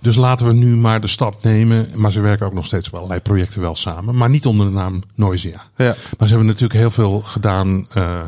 Dus 0.00 0.16
laten 0.16 0.46
we 0.46 0.52
nu 0.52 0.76
maar 0.76 1.00
de 1.00 1.06
stap 1.06 1.42
nemen. 1.42 1.88
Maar 1.94 2.12
ze 2.12 2.20
werken 2.20 2.46
ook 2.46 2.52
nog 2.52 2.66
steeds 2.66 2.88
op 2.88 2.94
allerlei 2.94 3.20
projecten 3.20 3.60
wel 3.60 3.76
samen, 3.76 4.16
maar 4.16 4.30
niet 4.30 4.46
onder 4.46 4.66
de 4.66 4.72
naam 4.72 5.02
Noisia. 5.14 5.62
Ja. 5.76 5.94
Maar 6.18 6.28
ze 6.28 6.34
hebben 6.34 6.46
natuurlijk 6.46 6.80
heel 6.80 6.90
veel 6.90 7.20
gedaan. 7.20 7.86
eh, 7.92 8.18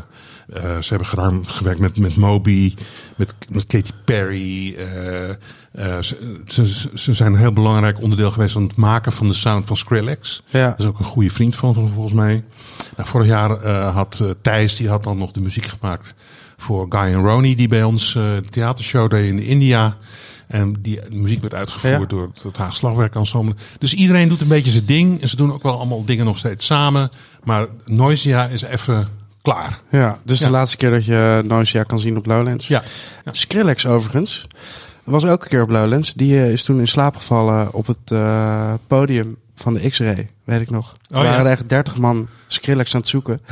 eh, 0.53 0.77
ze 0.79 0.89
hebben 0.89 1.07
gedaan, 1.07 1.47
gewerkt 1.47 1.79
met, 1.79 1.97
met 1.97 2.15
Moby, 2.15 2.73
met, 3.15 3.35
met 3.51 3.65
Katy 3.65 3.91
Perry. 4.05 4.75
eh, 4.75 5.97
ze, 6.01 6.41
ze, 6.47 6.89
ze 6.93 7.13
zijn 7.13 7.33
een 7.33 7.39
heel 7.39 7.53
belangrijk 7.53 8.01
onderdeel 8.01 8.31
geweest 8.31 8.53
van 8.53 8.63
het 8.63 8.75
maken 8.75 9.11
van 9.11 9.27
de 9.27 9.33
sound 9.33 9.67
van 9.67 9.77
Skrillex. 9.77 10.43
Ja. 10.47 10.69
Dat 10.69 10.79
is 10.79 10.85
ook 10.85 10.99
een 10.99 11.05
goede 11.05 11.29
vriend 11.29 11.55
van 11.55 11.73
volgens 11.73 12.13
mij. 12.13 12.43
Nou, 12.97 13.09
vorig 13.09 13.27
jaar 13.27 13.67
had 13.91 14.23
Thijs, 14.41 14.75
die 14.75 14.89
had 14.89 15.03
dan 15.03 15.17
nog 15.17 15.31
de 15.31 15.41
muziek 15.41 15.65
gemaakt 15.65 16.13
voor 16.57 16.85
Guy 16.89 17.01
en 17.01 17.21
Ronnie, 17.23 17.55
die 17.55 17.67
bij 17.67 17.83
ons 17.83 18.13
de 18.13 18.43
theatershow 18.49 19.09
deed 19.09 19.27
in 19.29 19.39
India. 19.39 19.97
En 20.49 20.75
die 20.79 20.99
de 21.09 21.15
muziek 21.15 21.41
werd 21.41 21.53
uitgevoerd 21.53 21.99
Ja. 21.99 22.05
door 22.05 22.29
het 22.43 22.57
Haag 22.57 22.75
Slagwerkensemble. 22.75 23.55
Dus 23.79 23.93
iedereen 23.93 24.29
doet 24.29 24.41
een 24.41 24.47
beetje 24.47 24.71
zijn 24.71 24.85
ding. 24.85 25.21
En 25.21 25.29
ze 25.29 25.35
doen 25.35 25.53
ook 25.53 25.63
wel 25.63 25.75
allemaal 25.77 26.05
dingen 26.05 26.25
nog 26.25 26.37
steeds 26.37 26.65
samen. 26.65 27.09
Maar 27.43 27.67
Noisia 27.85 28.47
is 28.47 28.61
even 28.61 29.07
klaar. 29.41 29.79
Ja, 29.91 30.19
dus 30.23 30.39
Ja. 30.39 30.45
de 30.45 30.51
laatste 30.51 30.77
keer 30.77 30.91
dat 30.91 31.05
je 31.05 31.43
Noisia 31.45 31.83
kan 31.83 31.99
zien 31.99 32.17
op 32.17 32.25
Lowlands. 32.25 32.67
Ja. 32.67 32.83
Ja. 33.25 33.33
Skrillex 33.33 33.85
overigens. 33.85 34.47
Was 35.03 35.25
ook 35.25 35.43
een 35.43 35.49
keer 35.49 35.61
op 35.61 35.69
Lowlands. 35.69 36.13
Die 36.13 36.37
eh, 36.37 36.51
is 36.51 36.63
toen 36.63 36.79
in 36.79 36.87
slaap 36.87 37.15
gevallen 37.15 37.73
op 37.73 37.87
het 37.87 38.11
eh, 38.11 38.73
podium 38.87 39.37
van 39.61 39.73
de 39.73 39.89
X-Ray. 39.89 40.29
Weet 40.43 40.61
ik 40.61 40.69
nog. 40.69 40.91
Oh, 40.93 40.97
ja. 41.17 41.23
waren 41.23 41.45
er 41.45 41.51
echt 41.51 41.69
30 41.69 41.97
man 41.97 42.27
Skrillex 42.47 42.93
aan 42.93 42.99
het 42.99 43.09
zoeken. 43.09 43.39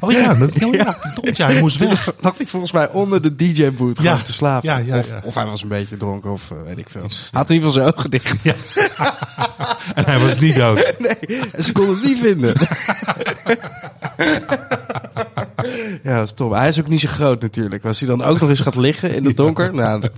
Oh 0.00 0.12
ja, 0.12 0.34
dat 0.34 0.52
heel 0.52 0.72
ja. 0.74 0.96
verdomd, 1.00 1.36
ja, 1.36 1.46
hij 1.46 1.60
moest 1.60 1.78
Toen 1.78 1.88
weg. 1.88 2.12
lag 2.20 2.36
hij 2.36 2.46
volgens 2.46 2.72
mij 2.72 2.90
onder 2.90 3.22
de 3.22 3.36
DJ-boot 3.36 3.96
Ja. 3.96 4.02
gewoon 4.04 4.22
te 4.22 4.32
slapen. 4.32 4.68
Ja, 4.68 4.76
ja, 4.78 4.98
of, 4.98 5.08
ja. 5.08 5.20
of 5.24 5.34
hij 5.34 5.46
was 5.46 5.62
een 5.62 5.68
beetje 5.68 5.96
dronken 5.96 6.30
of 6.30 6.50
eh, 6.50 6.56
weet 6.66 6.78
ik 6.78 6.88
veel. 6.88 7.00
Hij 7.00 7.10
had 7.30 7.50
in 7.50 7.54
ieder 7.54 7.70
geval 7.70 7.82
zijn 7.84 7.94
ogen 7.96 8.10
dicht. 8.10 8.42
Ja. 8.42 8.54
En 9.94 10.04
hij 10.04 10.18
was 10.18 10.38
niet 10.38 10.56
dood. 10.56 10.94
Nee, 10.98 11.40
en 11.52 11.64
ze 11.64 11.72
konden 11.72 11.94
hem 11.94 12.04
niet 12.04 12.18
vinden. 12.18 12.54
ja, 16.04 16.16
dat 16.16 16.26
is 16.26 16.32
top. 16.32 16.52
Hij 16.52 16.68
is 16.68 16.80
ook 16.80 16.88
niet 16.88 17.00
zo 17.00 17.08
groot 17.08 17.42
natuurlijk. 17.42 17.84
Als 17.84 17.98
hij 18.00 18.08
dan 18.08 18.22
ook 18.22 18.40
nog 18.40 18.48
eens 18.48 18.60
gaat 18.60 18.76
liggen 18.76 19.14
in 19.14 19.24
het 19.24 19.36
donker. 19.36 19.74
Nou, 19.74 20.00
Met 20.00 20.10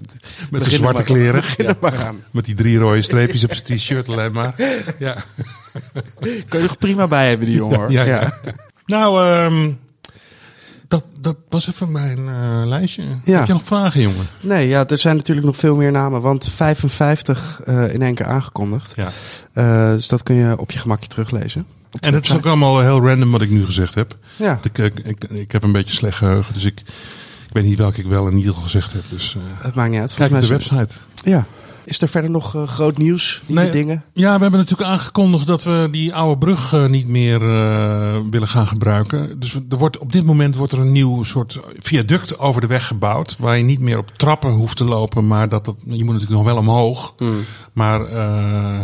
zijn 0.50 0.64
er 0.64 0.70
zwarte 0.70 0.92
maar- 0.96 1.02
kleren. 1.02 1.42
er 1.68 1.76
maar. 1.80 2.12
Met 2.30 2.44
die 2.44 2.54
drie 2.54 2.78
rode 2.78 3.02
streepjes 3.02 3.44
op 3.44 3.54
zijn 3.54 3.78
t-shirt 3.78 4.08
alleen 4.08 4.32
maar. 4.32 4.54
Ja. 4.98 5.16
Kun 6.48 6.58
je 6.58 6.66
nog 6.66 6.78
prima 6.78 7.06
bij 7.06 7.28
hebben, 7.28 7.46
die 7.46 7.56
jongen 7.56 7.78
hoor. 7.78 7.90
Ja, 7.90 8.02
ja. 8.02 8.38
Nou, 8.86 9.24
ehm, 9.26 9.70
dat, 10.88 11.04
dat 11.20 11.36
was 11.48 11.68
even 11.68 11.92
mijn 11.92 12.28
eh, 12.28 12.62
lijstje. 12.64 13.02
Ja. 13.24 13.38
Heb 13.38 13.46
je 13.46 13.52
nog 13.52 13.64
vragen, 13.64 14.00
jongen? 14.00 14.26
Nee, 14.40 14.68
ja, 14.68 14.86
er 14.88 14.98
zijn 14.98 15.16
natuurlijk 15.16 15.46
nog 15.46 15.56
veel 15.56 15.76
meer 15.76 15.92
namen, 15.92 16.20
want 16.20 16.48
55 16.48 17.60
eh, 17.64 17.94
in 17.94 18.02
één 18.02 18.14
keer 18.14 18.26
aangekondigd. 18.26 18.92
Ja. 18.96 19.08
Eh, 19.52 19.90
dus 19.90 20.08
dat 20.08 20.22
kun 20.22 20.34
je 20.34 20.58
op 20.58 20.70
je 20.70 20.78
gemakje 20.78 21.08
teruglezen. 21.08 21.66
En 22.00 22.14
het 22.14 22.24
is 22.24 22.34
ook 22.34 22.46
allemaal 22.46 22.80
heel 22.80 23.06
random 23.06 23.30
wat 23.30 23.40
ik 23.42 23.50
nu 23.50 23.64
gezegd 23.64 23.94
heb. 23.94 24.16
Ja, 24.36 24.58
Ik, 24.62 24.78
ik, 24.78 24.98
ik, 25.04 25.24
ik 25.24 25.52
heb 25.52 25.62
een 25.62 25.72
beetje 25.72 25.94
slecht 25.94 26.16
geheugen, 26.16 26.54
dus 26.54 26.64
ik, 26.64 26.80
ik 27.48 27.52
weet 27.52 27.64
niet 27.64 27.78
welke 27.78 28.00
ik 28.00 28.06
wel 28.06 28.26
en 28.26 28.34
niet 28.34 28.48
al 28.48 28.54
gezegd 28.54 28.92
heb. 28.92 29.02
Dus 29.08 29.36
eh, 29.36 29.42
het 29.64 29.74
maakt 29.74 29.90
niet 29.90 30.00
uit. 30.00 30.14
kijk 30.14 30.32
op 30.32 30.40
de 30.40 30.46
website. 30.46 30.94
Ja. 31.24 31.46
Is 31.86 32.00
er 32.02 32.08
verder 32.08 32.30
nog 32.30 32.54
eh, 32.54 32.68
groot 32.68 32.98
nieuws? 32.98 33.42
Nieuwe 33.46 33.62
Nee, 33.62 33.72
dingen? 33.72 34.04
Ja, 34.12 34.34
we 34.34 34.42
hebben 34.42 34.60
natuurlijk 34.60 34.90
aangekondigd 34.90 35.46
dat 35.46 35.62
we 35.64 35.88
die 35.90 36.14
oude 36.14 36.38
brug 36.38 36.72
eh, 36.72 36.86
niet 36.86 37.08
meer 37.08 37.42
eh, 37.42 38.18
willen 38.30 38.48
gaan 38.48 38.66
gebruiken. 38.66 39.40
Dus 39.40 39.54
er 39.54 39.76
wordt, 39.78 39.98
op 39.98 40.12
dit 40.12 40.24
moment 40.24 40.56
wordt 40.56 40.72
er 40.72 40.78
een 40.78 40.92
nieuw 40.92 41.22
soort 41.22 41.60
viaduct 41.78 42.38
over 42.38 42.60
de 42.60 42.66
weg 42.66 42.86
gebouwd. 42.86 43.36
Waar 43.38 43.56
je 43.58 43.64
niet 43.64 43.80
meer 43.80 43.98
op 43.98 44.10
trappen 44.16 44.50
hoeft 44.50 44.76
te 44.76 44.84
lopen, 44.84 45.26
maar 45.26 45.48
dat, 45.48 45.64
dat, 45.64 45.76
je 45.84 46.04
moet 46.04 46.14
natuurlijk 46.14 46.42
nog 46.42 46.44
wel 46.44 46.56
omhoog. 46.56 47.14
Maar 47.72 48.04
eh, 48.06 48.80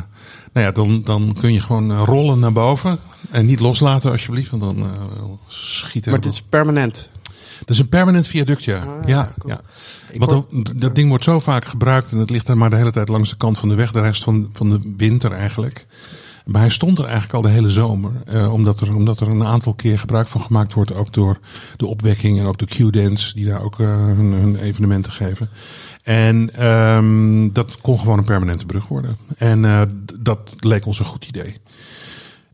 nou 0.60 0.72
ja, 0.72 0.82
dan, 0.84 1.02
dan 1.04 1.36
kun 1.40 1.52
je 1.52 1.60
gewoon 1.60 1.90
eh, 1.90 2.02
rollen 2.04 2.38
naar 2.38 2.52
boven. 2.52 2.98
En 3.30 3.46
niet 3.46 3.60
loslaten 3.60 4.10
alsjeblieft, 4.10 4.50
want 4.50 4.62
dan 4.62 4.78
eh 4.78 5.24
schieten. 5.46 6.10
Maar 6.10 6.20
dit 6.20 6.32
is 6.32 6.42
permanent. 6.42 7.08
Dat 7.58 7.70
is 7.70 7.78
een 7.78 7.88
permanent 7.88 8.26
viaduct, 8.26 8.64
ja. 8.64 8.84
ja, 9.06 9.32
cool. 9.38 9.54
ja. 9.54 9.60
Want 10.18 10.30
dat, 10.30 10.72
dat 10.76 10.94
ding 10.94 11.08
wordt 11.08 11.24
zo 11.24 11.40
vaak 11.40 11.64
gebruikt 11.64 12.12
en 12.12 12.18
het 12.18 12.30
ligt 12.30 12.48
er 12.48 12.56
maar 12.56 12.70
de 12.70 12.76
hele 12.76 12.92
tijd 12.92 13.08
langs 13.08 13.30
de 13.30 13.36
kant 13.36 13.58
van 13.58 13.68
de 13.68 13.74
weg, 13.74 13.92
de 13.92 14.00
rest 14.00 14.22
van, 14.22 14.50
van 14.52 14.70
de 14.70 14.94
winter 14.96 15.32
eigenlijk. 15.32 15.86
Maar 16.44 16.60
hij 16.60 16.70
stond 16.70 16.98
er 16.98 17.04
eigenlijk 17.04 17.34
al 17.34 17.42
de 17.42 17.48
hele 17.48 17.70
zomer, 17.70 18.12
eh, 18.26 18.52
omdat, 18.52 18.80
er, 18.80 18.94
omdat 18.94 19.20
er 19.20 19.28
een 19.28 19.44
aantal 19.44 19.74
keer 19.74 19.98
gebruik 19.98 20.28
van 20.28 20.40
gemaakt 20.40 20.72
wordt, 20.72 20.92
ook 20.92 21.12
door 21.12 21.38
de 21.76 21.86
opwekking 21.86 22.38
en 22.38 22.46
ook 22.46 22.58
de 22.58 22.66
Q-dance, 22.66 23.34
die 23.34 23.46
daar 23.46 23.62
ook 23.62 23.80
eh, 23.80 23.86
hun, 23.86 24.32
hun 24.32 24.56
evenementen 24.56 25.12
geven. 25.12 25.48
En 26.10 26.54
ehm, 26.54 27.52
dat 27.52 27.80
kon 27.80 27.98
gewoon 27.98 28.18
een 28.18 28.24
permanente 28.24 28.66
brug 28.66 28.88
worden. 28.88 29.16
En 29.36 29.64
eh, 29.64 29.82
dat 30.20 30.56
leek 30.58 30.86
ons 30.86 30.98
een 30.98 31.04
goed 31.04 31.26
idee. 31.26 31.56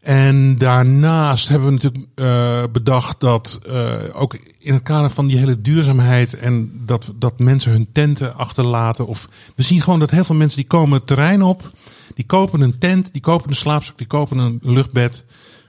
En 0.01 0.59
daarnaast 0.59 1.49
hebben 1.49 1.67
we 1.67 1.75
natuurlijk 1.75 2.07
eh, 2.15 2.63
bedacht 2.73 3.21
dat 3.21 3.61
eh, 3.67 3.95
ook 4.13 4.39
in 4.59 4.73
het 4.73 4.83
kader 4.83 5.11
van 5.11 5.27
die 5.27 5.39
hele 5.39 5.61
duurzaamheid 5.61 6.35
en 6.35 6.81
dat, 6.85 7.13
dat 7.15 7.39
mensen 7.39 7.73
hun 7.73 7.89
tenten 7.93 8.35
achterlaten. 8.35 9.07
Of 9.07 9.29
we 9.55 9.63
zien 9.63 9.83
gewoon 9.83 9.99
dat 9.99 10.11
heel 10.11 10.25
veel 10.25 10.35
mensen 10.35 10.59
die 10.59 10.67
komen 10.67 10.99
het 10.99 11.07
terrein 11.07 11.43
op, 11.43 11.71
die 12.15 12.27
kopen 12.27 12.61
een 12.61 12.79
tent, 12.79 13.13
die 13.13 13.23
kopen 13.23 13.49
een 13.49 13.57
slaapzak, 13.57 13.99
die 13.99 14.07
kopen 14.07 14.39
een 14.39 14.59
luchtbed, 14.63 15.25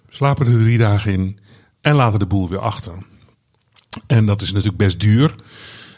slapen 0.10 0.46
er 0.46 0.60
drie 0.60 0.78
dagen 0.78 1.12
in 1.12 1.40
en 1.82 1.96
laten 1.96 2.20
de 2.20 2.26
boel 2.26 2.50
weer 2.50 2.60
achter. 2.60 2.94
En 4.08 4.26
dat 4.26 4.42
is 4.42 4.52
natuurlijk 4.52 4.78
best 4.78 5.00
duur. 5.00 5.36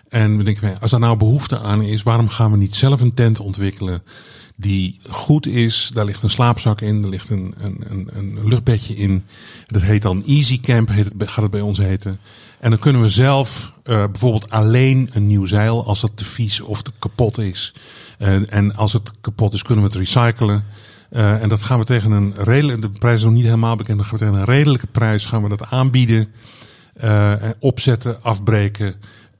En 0.09 0.37
we 0.37 0.43
denken, 0.43 0.79
als 0.79 0.91
daar 0.91 0.99
nou 0.99 1.17
behoefte 1.17 1.59
aan 1.59 1.81
is, 1.81 2.03
waarom 2.03 2.29
gaan 2.29 2.51
we 2.51 2.57
niet 2.57 2.75
zelf 2.75 3.01
een 3.01 3.13
tent 3.13 3.39
ontwikkelen 3.39 4.03
die 4.55 4.99
goed 5.09 5.47
is? 5.47 5.91
Daar 5.93 6.05
ligt 6.05 6.23
een 6.23 6.29
slaapzak 6.29 6.81
in, 6.81 7.03
er 7.03 7.09
ligt 7.09 7.29
een, 7.29 7.53
een, 7.57 7.83
een, 7.87 8.09
een 8.13 8.47
luchtbedje 8.47 8.95
in. 8.95 9.23
Dat 9.65 9.81
heet 9.81 10.01
dan 10.01 10.25
Easy 10.25 10.59
Camp, 10.59 10.89
heet 10.89 11.05
het, 11.05 11.31
gaat 11.31 11.41
het 11.43 11.51
bij 11.51 11.61
ons 11.61 11.77
heten. 11.77 12.19
En 12.59 12.69
dan 12.69 12.79
kunnen 12.79 13.01
we 13.01 13.09
zelf 13.09 13.71
eh, 13.83 14.03
bijvoorbeeld 14.11 14.49
alleen 14.49 15.09
een 15.13 15.27
nieuw 15.27 15.45
zeil 15.45 15.85
als 15.85 16.01
dat 16.01 16.11
te 16.17 16.25
vies 16.25 16.61
of 16.61 16.81
te 16.81 16.91
kapot 16.99 17.37
is. 17.37 17.73
En 18.49 18.75
als 18.75 18.93
het 18.93 19.11
kapot 19.21 19.53
is, 19.53 19.61
kunnen 19.61 19.83
we 19.83 19.89
het 19.89 19.99
recyclen. 19.99 20.63
Eh, 21.09 21.41
en 21.41 21.49
dat 21.49 21.61
gaan 21.61 21.79
we 21.79 21.85
tegen 21.85 22.11
een 22.11 22.33
redelijke, 22.37 22.81
de 22.81 22.99
prijs 22.99 23.17
is 23.17 23.23
nog 23.23 23.33
niet 23.33 23.43
helemaal 23.43 23.75
bekend, 23.75 23.97
dan 23.97 24.05
gaan 24.05 24.17
we 24.17 24.25
tegen 24.25 24.39
een 24.39 24.45
redelijke 24.45 24.87
prijs 24.87 25.25
gaan 25.25 25.43
we 25.43 25.49
dat 25.49 25.65
aanbieden. 25.65 26.27
Eh, 26.93 27.43
en 27.43 27.55
opzetten, 27.59 28.23
afbreken. 28.23 28.95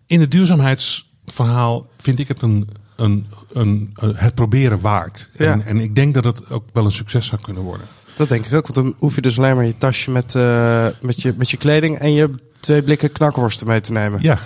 In 0.10 0.20
het 0.20 0.32
duurzaamheidsverhaal 0.32 1.88
vind 1.98 2.20
ik 2.20 2.28
het 2.28 2.42
een, 2.42 2.70
een, 2.96 3.28
een, 3.54 3.92
een- 3.96 4.16
het 4.16 4.36
proberen 4.36 4.80
waard. 4.80 5.30
Ja. 5.38 5.52
En, 5.52 5.66
en 5.66 5.80
ik 5.80 5.96
denk 5.96 6.14
dat 6.14 6.24
het 6.24 6.50
ook 6.50 6.64
wel 6.74 6.86
een 6.86 6.92
succes 6.92 7.28
zou 7.28 7.42
kunnen 7.42 7.64
worden. 7.64 7.88
Dat 8.16 8.30
denk 8.30 8.46
ik 8.46 8.54
ook, 8.54 8.68
want 8.68 8.76
dan 8.86 8.96
hoef 9.00 9.16
je 9.16 9.22
dus 9.22 9.38
alleen 9.38 9.56
maar 9.56 9.66
je 9.66 9.78
tasje 9.78 10.12
met, 10.12 10.36
eh, 10.36 10.88
met, 11.02 11.22
je, 11.22 11.34
met 11.38 11.50
je 11.50 11.58
kleding 11.58 11.98
en 11.98 12.14
je 12.14 12.30
twee 12.60 12.84
blikken 12.84 13.12
knakworsten 13.12 13.68
mee 13.68 13.82
te 13.82 13.92
nemen. 13.92 14.22
Ja, 14.22 14.40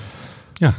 ja. 0.53 0.73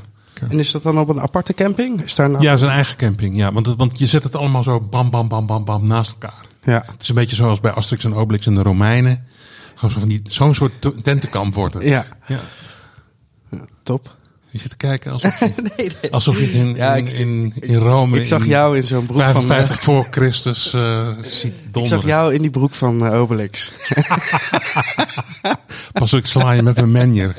En 0.48 0.58
is 0.58 0.70
dat 0.70 0.82
dan 0.82 0.98
op 0.98 1.08
een 1.08 1.20
aparte 1.20 1.54
camping? 1.54 2.02
Is 2.02 2.14
daar 2.14 2.30
een 2.30 2.40
Ja, 2.40 2.56
zijn 2.56 2.70
eigen 2.70 2.96
camping. 2.96 3.36
Ja, 3.36 3.52
want, 3.52 3.66
het- 3.66 3.76
want 3.78 3.98
je 3.98 4.06
zet 4.06 4.22
het 4.22 4.36
allemaal 4.36 4.62
zo 4.62 4.80
bam, 4.80 5.10
bam, 5.10 5.28
bam, 5.28 5.46
bam, 5.46 5.64
bam 5.64 5.86
naast 5.86 6.12
elkaar. 6.12 6.40
Ja. 6.62 6.82
Het 6.92 7.02
is 7.02 7.08
een 7.08 7.14
beetje 7.14 7.36
zoals 7.36 7.60
bij 7.60 7.70
Asterix 7.72 8.04
en 8.04 8.14
Obelix 8.14 8.46
en 8.46 8.54
de 8.54 8.62
Romeinen. 8.62 9.26
Gewoon 9.74 9.90
zo 9.90 9.98
van 10.00 10.08
die- 10.08 10.20
Zo'n 10.24 10.54
soort 10.54 10.72
te- 10.80 11.00
tentenkamp 11.02 11.54
wordt 11.54 11.74
het. 11.74 11.82
Ja, 11.84 12.04
ja. 12.26 12.38
top. 13.82 14.16
Je 14.54 14.60
zit 14.60 14.70
te 14.70 14.76
kijken 14.76 15.12
alsof 15.12 15.38
je, 15.38 15.90
alsof 16.10 16.38
je 16.38 16.52
in, 16.52 16.74
Ja, 16.74 16.94
in, 16.94 17.06
ik- 17.06 17.12
in, 17.12 17.52
in 17.60 17.76
Rome 17.78 18.18
Ik 18.18 18.26
zag 18.26 18.40
in 18.42 18.48
jou 18.48 18.76
in 18.76 18.82
zo'n 18.82 19.06
broek 19.06 19.20
van... 19.22 19.32
55 19.46 19.80
voor 19.80 20.06
Christus 20.10 20.72
eh 20.74 21.08
ziet 21.22 21.52
ik 21.64 21.72
donderen. 21.72 21.98
zag 21.98 22.06
jou 22.08 22.34
in 22.34 22.42
die 22.42 22.50
broek 22.50 22.74
van 22.74 23.06
eh, 23.06 23.20
Obelix. 23.20 23.72
Pas 25.92 26.12
op, 26.12 26.18
ik 26.18 26.26
sla 26.26 26.52
je 26.52 26.62
met 26.62 26.76
mijn 26.76 26.92
manier. 26.92 27.34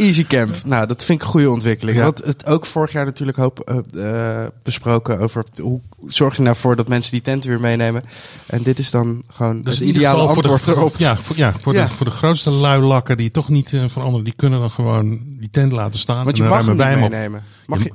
Easy 0.00 0.24
Camp. 0.26 0.56
Nou, 0.64 0.86
dat 0.86 1.04
vind 1.04 1.18
ik 1.20 1.24
een 1.26 1.30
goede 1.32 1.50
ontwikkeling. 1.50 1.96
Ja. 1.96 2.04
Want 2.04 2.18
het 2.24 2.46
ook 2.46 2.66
vorig 2.66 2.92
jaar 2.92 3.04
natuurlijk 3.04 3.38
hoop 3.38 3.60
eh, 3.94 4.42
eh, 4.42 4.48
besproken 4.62 5.18
over 5.18 5.44
hoe 5.60 5.80
zorg 6.06 6.36
je 6.36 6.42
nou 6.42 6.56
voor 6.56 6.76
dat 6.76 6.88
mensen 6.88 7.12
die 7.12 7.20
tenten 7.20 7.50
weer 7.50 7.60
meenemen. 7.60 8.02
En 8.46 8.62
dit 8.62 8.78
is 8.78 8.90
dan 8.90 9.22
gewoon 9.32 9.62
Dus 9.62 9.78
het 9.78 9.88
ideale 9.88 10.22
antwoord 10.22 10.46
voor 10.62 10.74
de, 10.74 10.80
erop. 10.80 10.96
Ja, 10.96 11.16
voor, 11.16 11.36
ja, 11.36 11.52
voor, 11.62 11.72
Ja. 11.74 11.84
De, 11.86 11.92
voor 11.92 12.06
de 12.06 12.12
grootste 12.12 12.50
luilakken 12.50 13.16
die 13.16 13.30
toch 13.30 13.48
niet 13.48 13.72
eh, 13.72 13.84
veranderen, 13.88 14.24
die 14.24 14.34
kunnen 14.36 14.60
dan 14.60 14.70
gewoon 14.70 15.20
die 15.26 15.50
tent 15.50 15.72
laten 15.72 15.98
staan. 15.98 16.24
Want 16.24 16.36
je 16.36 16.42
en 16.42 16.48
mag 16.48 16.58
hem 16.66 16.76
niet 16.76 16.84
meenemen. 17.10 17.42
Mag 17.66 17.82
je? 17.82 17.92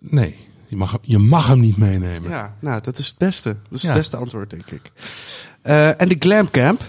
Nee, 0.00 0.36
je 0.66 0.76
mag, 0.76 0.90
hem- 0.90 1.00
je 1.02 1.18
mag 1.18 1.46
hem 1.48 1.60
niet 1.60 1.76
meenemen. 1.76 2.30
Ja, 2.30 2.54
nou, 2.60 2.80
dat 2.82 2.98
is 2.98 3.06
het 3.06 3.18
beste. 3.18 3.48
Dat 3.68 3.78
is 3.78 3.82
het 3.82 3.94
beste 3.94 4.16
antwoord, 4.16 4.50
denk 4.50 4.70
ik. 4.70 4.92
En 5.96 6.08
de 6.08 6.16
Glam 6.18 6.50
Camp. 6.50 6.84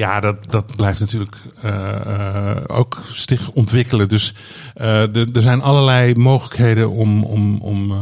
Ja, 0.00 0.20
dat, 0.20 0.46
dat 0.50 0.76
blijft 0.76 1.00
natuurlijk 1.00 1.36
eh, 1.62 1.94
eh, 1.94 2.56
ook 2.66 3.02
zich 3.12 3.50
ontwikkelen. 3.50 4.08
Dus 4.08 4.34
eh, 4.74 5.16
er 5.16 5.42
zijn 5.42 5.62
allerlei 5.62 6.14
mogelijkheden 6.14 6.90
om, 6.90 7.24
om, 7.24 7.60
om 7.60 7.94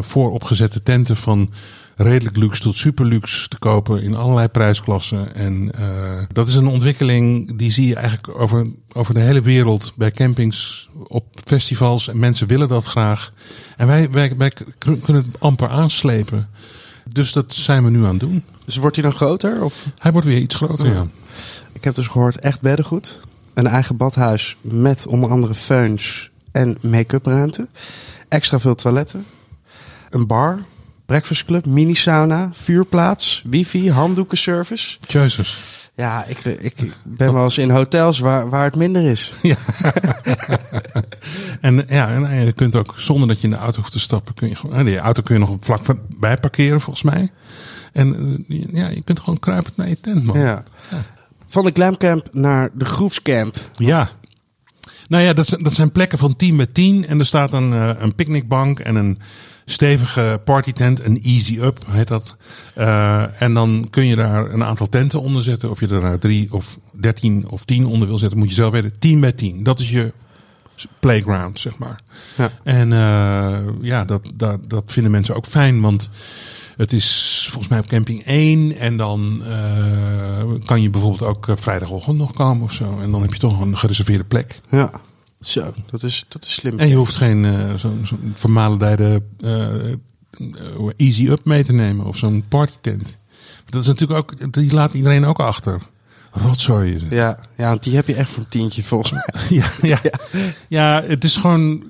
vooropgezette 0.00 0.82
tenten 0.82 1.16
van 1.16 1.52
redelijk 1.96 2.36
luxe 2.36 2.62
tot 2.62 2.76
super 2.76 3.04
luxe 3.06 3.48
te 3.48 3.58
kopen 3.58 4.02
in 4.02 4.14
allerlei 4.14 4.48
prijsklassen. 4.48 5.34
En 5.34 5.70
dat 6.32 6.48
is 6.48 6.54
een 6.54 6.66
ontwikkeling 6.66 7.58
die 7.58 7.72
zie 7.72 7.86
je 7.86 7.94
eigenlijk 7.94 8.40
over, 8.40 8.66
over 8.92 9.14
de 9.14 9.20
hele 9.20 9.40
wereld 9.40 9.92
bij 9.96 10.10
campings, 10.10 10.88
op 11.06 11.24
festivals. 11.44 12.08
En 12.08 12.18
mensen 12.18 12.46
willen 12.46 12.68
dat 12.68 12.84
graag. 12.84 13.32
En 13.76 13.86
wij, 13.86 14.10
wij, 14.10 14.32
wij 14.36 14.52
kunnen 14.78 15.24
het 15.24 15.40
amper 15.40 15.68
aanslepen. 15.68 16.48
Dus 17.12 17.32
dat 17.32 17.54
zijn 17.54 17.84
we 17.84 17.90
nu 17.90 18.04
aan 18.04 18.10
het 18.10 18.20
doen. 18.20 18.44
Dus 18.64 18.76
wordt 18.76 18.96
hij 18.96 19.04
dan 19.04 19.14
groter? 19.14 19.64
Of? 19.64 19.86
Hij 19.98 20.12
wordt 20.12 20.26
weer 20.26 20.38
iets 20.38 20.54
groter, 20.54 20.86
ja. 20.86 21.06
Ik 21.72 21.84
heb 21.84 21.94
dus 21.94 22.06
gehoord, 22.06 22.38
echt 22.38 22.60
beddengoed. 22.60 23.18
Een 23.54 23.66
eigen 23.66 23.96
badhuis 23.96 24.56
met 24.60 25.06
onder 25.06 25.30
andere 25.30 25.54
feuns 25.54 26.30
en 26.52 26.78
make-up 26.80 27.26
ruimte. 27.26 27.68
Extra 28.28 28.60
veel 28.60 28.74
toiletten. 28.74 29.26
Een 30.10 30.26
bar. 30.26 30.58
Breakfast 31.06 31.44
club, 31.44 31.66
mini 31.66 31.94
sauna, 31.94 32.50
vuurplaats, 32.52 33.42
wifi, 33.46 33.90
handdoekenservice. 33.90 34.96
Jezus. 35.00 35.62
Ja, 35.94 36.24
ik, 36.24 36.44
ik 36.44 36.74
ben 37.04 37.32
wel 37.32 37.44
eens 37.44 37.58
in 37.58 37.70
hotels 37.70 38.18
waar, 38.18 38.48
waar 38.48 38.64
het 38.64 38.76
minder 38.76 39.02
is. 39.02 39.32
Ja. 39.42 39.56
en 41.60 41.84
ja, 41.88 42.08
en, 42.08 42.24
en 42.24 42.44
je 42.44 42.52
kunt 42.52 42.74
ook 42.74 42.94
zonder 42.96 43.28
dat 43.28 43.38
je 43.40 43.44
in 43.44 43.50
de 43.52 43.58
auto 43.58 43.78
hoeft 43.80 43.92
te 43.92 44.00
stappen, 44.00 44.34
kun 44.34 44.48
je 44.48 44.54
gewoon. 44.54 44.84
De 44.84 44.98
auto 44.98 45.22
kun 45.22 45.34
je 45.34 45.40
nog 45.40 45.50
op 45.50 45.64
vlak 45.64 45.84
van- 45.84 46.00
bij 46.18 46.36
parkeren 46.38 46.80
volgens 46.80 47.04
mij. 47.04 47.30
En 47.92 48.14
eh, 48.48 48.64
ja, 48.74 48.88
je 48.88 49.02
kunt 49.02 49.20
gewoon 49.20 49.38
kruipend 49.38 49.76
naar 49.76 49.88
je 49.88 50.00
tent, 50.00 50.24
man. 50.24 50.38
Ja. 50.38 50.62
Van 51.46 51.64
de 51.64 51.70
glamcamp 51.74 52.28
naar 52.32 52.70
de 52.74 52.84
groepscamp. 52.84 53.56
Ja. 53.74 54.10
Nou 55.08 55.22
ja, 55.22 55.32
dat, 55.32 55.46
zijn- 55.48 55.62
dat 55.62 55.74
zijn 55.74 55.92
plekken 55.92 56.18
van 56.18 56.36
10 56.36 56.56
met 56.56 56.74
10. 56.74 57.06
En 57.06 57.18
er 57.18 57.26
staat 57.26 57.52
een, 57.52 57.72
eh, 57.72 57.90
een 57.96 58.14
picknickbank 58.14 58.78
en 58.78 58.94
een 58.96 59.18
stevige 59.64 60.40
partytent. 60.44 61.04
Een 61.04 61.20
easy 61.22 61.58
up 61.60 61.78
heet 61.86 62.08
dat. 62.08 62.36
Eh, 62.74 63.42
en 63.42 63.54
dan 63.54 63.86
kun 63.90 64.06
je 64.06 64.16
daar 64.16 64.50
een 64.52 64.64
aantal 64.64 64.88
tenten 64.88 65.20
onder 65.20 65.42
zetten. 65.42 65.70
Of 65.70 65.80
je 65.80 65.88
er 65.88 66.18
drie 66.18 66.52
of 66.52 66.78
dertien 67.00 67.48
of 67.48 67.64
tien 67.64 67.86
onder 67.86 68.08
wil 68.08 68.18
zetten, 68.18 68.38
moet 68.38 68.48
je 68.48 68.54
zelf 68.54 68.72
weten. 68.72 68.98
10 68.98 69.18
met 69.18 69.36
10. 69.36 69.62
Dat 69.62 69.80
is 69.80 69.90
je 69.90 70.12
playground, 71.00 71.60
zeg 71.60 71.78
maar. 71.78 72.00
Ja. 72.36 72.50
En 72.62 72.92
eh, 72.92 73.58
ja, 73.80 74.04
dat, 74.04 74.30
dat, 74.34 74.70
dat 74.70 74.92
vinden 74.92 75.12
mensen 75.12 75.34
ook 75.34 75.46
fijn, 75.46 75.80
want 75.80 76.10
het 76.76 76.92
is 76.92 77.46
volgens 77.50 77.68
mij 77.68 77.78
op 77.78 77.86
camping 77.86 78.24
1 78.24 78.76
en 78.76 78.96
dan 78.96 79.44
eh, 79.44 80.44
kan 80.64 80.82
je 80.82 80.90
bijvoorbeeld 80.90 81.22
ook 81.30 81.48
eh, 81.48 81.56
vrijdagochtend 81.56 82.16
nog 82.16 82.32
komen 82.32 82.64
of 82.64 82.72
zo. 82.72 82.98
En 82.98 83.10
dan 83.10 83.22
heb 83.22 83.32
je 83.32 83.38
toch 83.38 83.60
een 83.60 83.78
gereserveerde 83.78 84.24
plek. 84.24 84.60
Ja. 84.70 84.90
Zo, 85.40 85.72
dat 85.90 86.02
is, 86.02 86.24
dat 86.28 86.44
is 86.44 86.52
slim. 86.52 86.78
En 86.78 86.88
je 86.88 86.94
hoeft 86.94 87.16
geen 87.16 87.46
zo'n 87.78 88.00
zo'n 88.04 88.32
vermalendijde 88.34 89.22
easy 90.96 91.28
up 91.28 91.44
mee 91.44 91.64
te 91.64 91.72
nemen 91.72 92.06
of 92.06 92.16
zo'n 92.16 92.44
partytent. 92.48 93.18
Dat 93.64 93.80
is 93.80 93.86
natuurlijk 93.86 94.18
ook, 94.18 94.52
die 94.52 94.72
laat 94.72 94.94
iedereen 94.94 95.24
ook 95.24 95.38
achter. 95.38 95.82
Rotzooi 96.32 96.94
is 96.94 97.02
het. 97.02 97.10
Ja, 97.10 97.38
ja, 97.56 97.68
want 97.68 97.82
die 97.82 97.94
heb 97.94 98.06
je 98.06 98.14
echt 98.14 98.30
voor 98.30 98.42
een 98.42 98.48
tientje 98.48 98.82
volgens 98.82 99.10
mij. 99.10 99.24
Ja, 99.58 99.70
ja. 99.82 99.98
ja, 100.68 101.02
het 101.06 101.24
is 101.24 101.36
gewoon. 101.36 101.84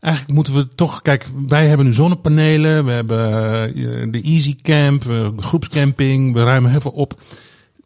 Eigenlijk 0.00 0.34
moeten 0.34 0.54
we 0.54 0.68
toch. 0.74 1.02
Kijk, 1.02 1.26
wij 1.48 1.66
hebben 1.66 1.86
nu 1.86 1.94
zonnepanelen. 1.94 2.84
We 2.84 2.90
hebben 2.90 3.26
eh, 3.26 4.12
de 4.12 4.20
Easy 4.22 4.56
Camp. 4.62 5.02
De 5.02 5.32
groepscamping. 5.36 6.32
We 6.32 6.42
ruimen 6.42 6.70
heel 6.70 6.80
veel 6.80 6.90
op. 6.90 7.20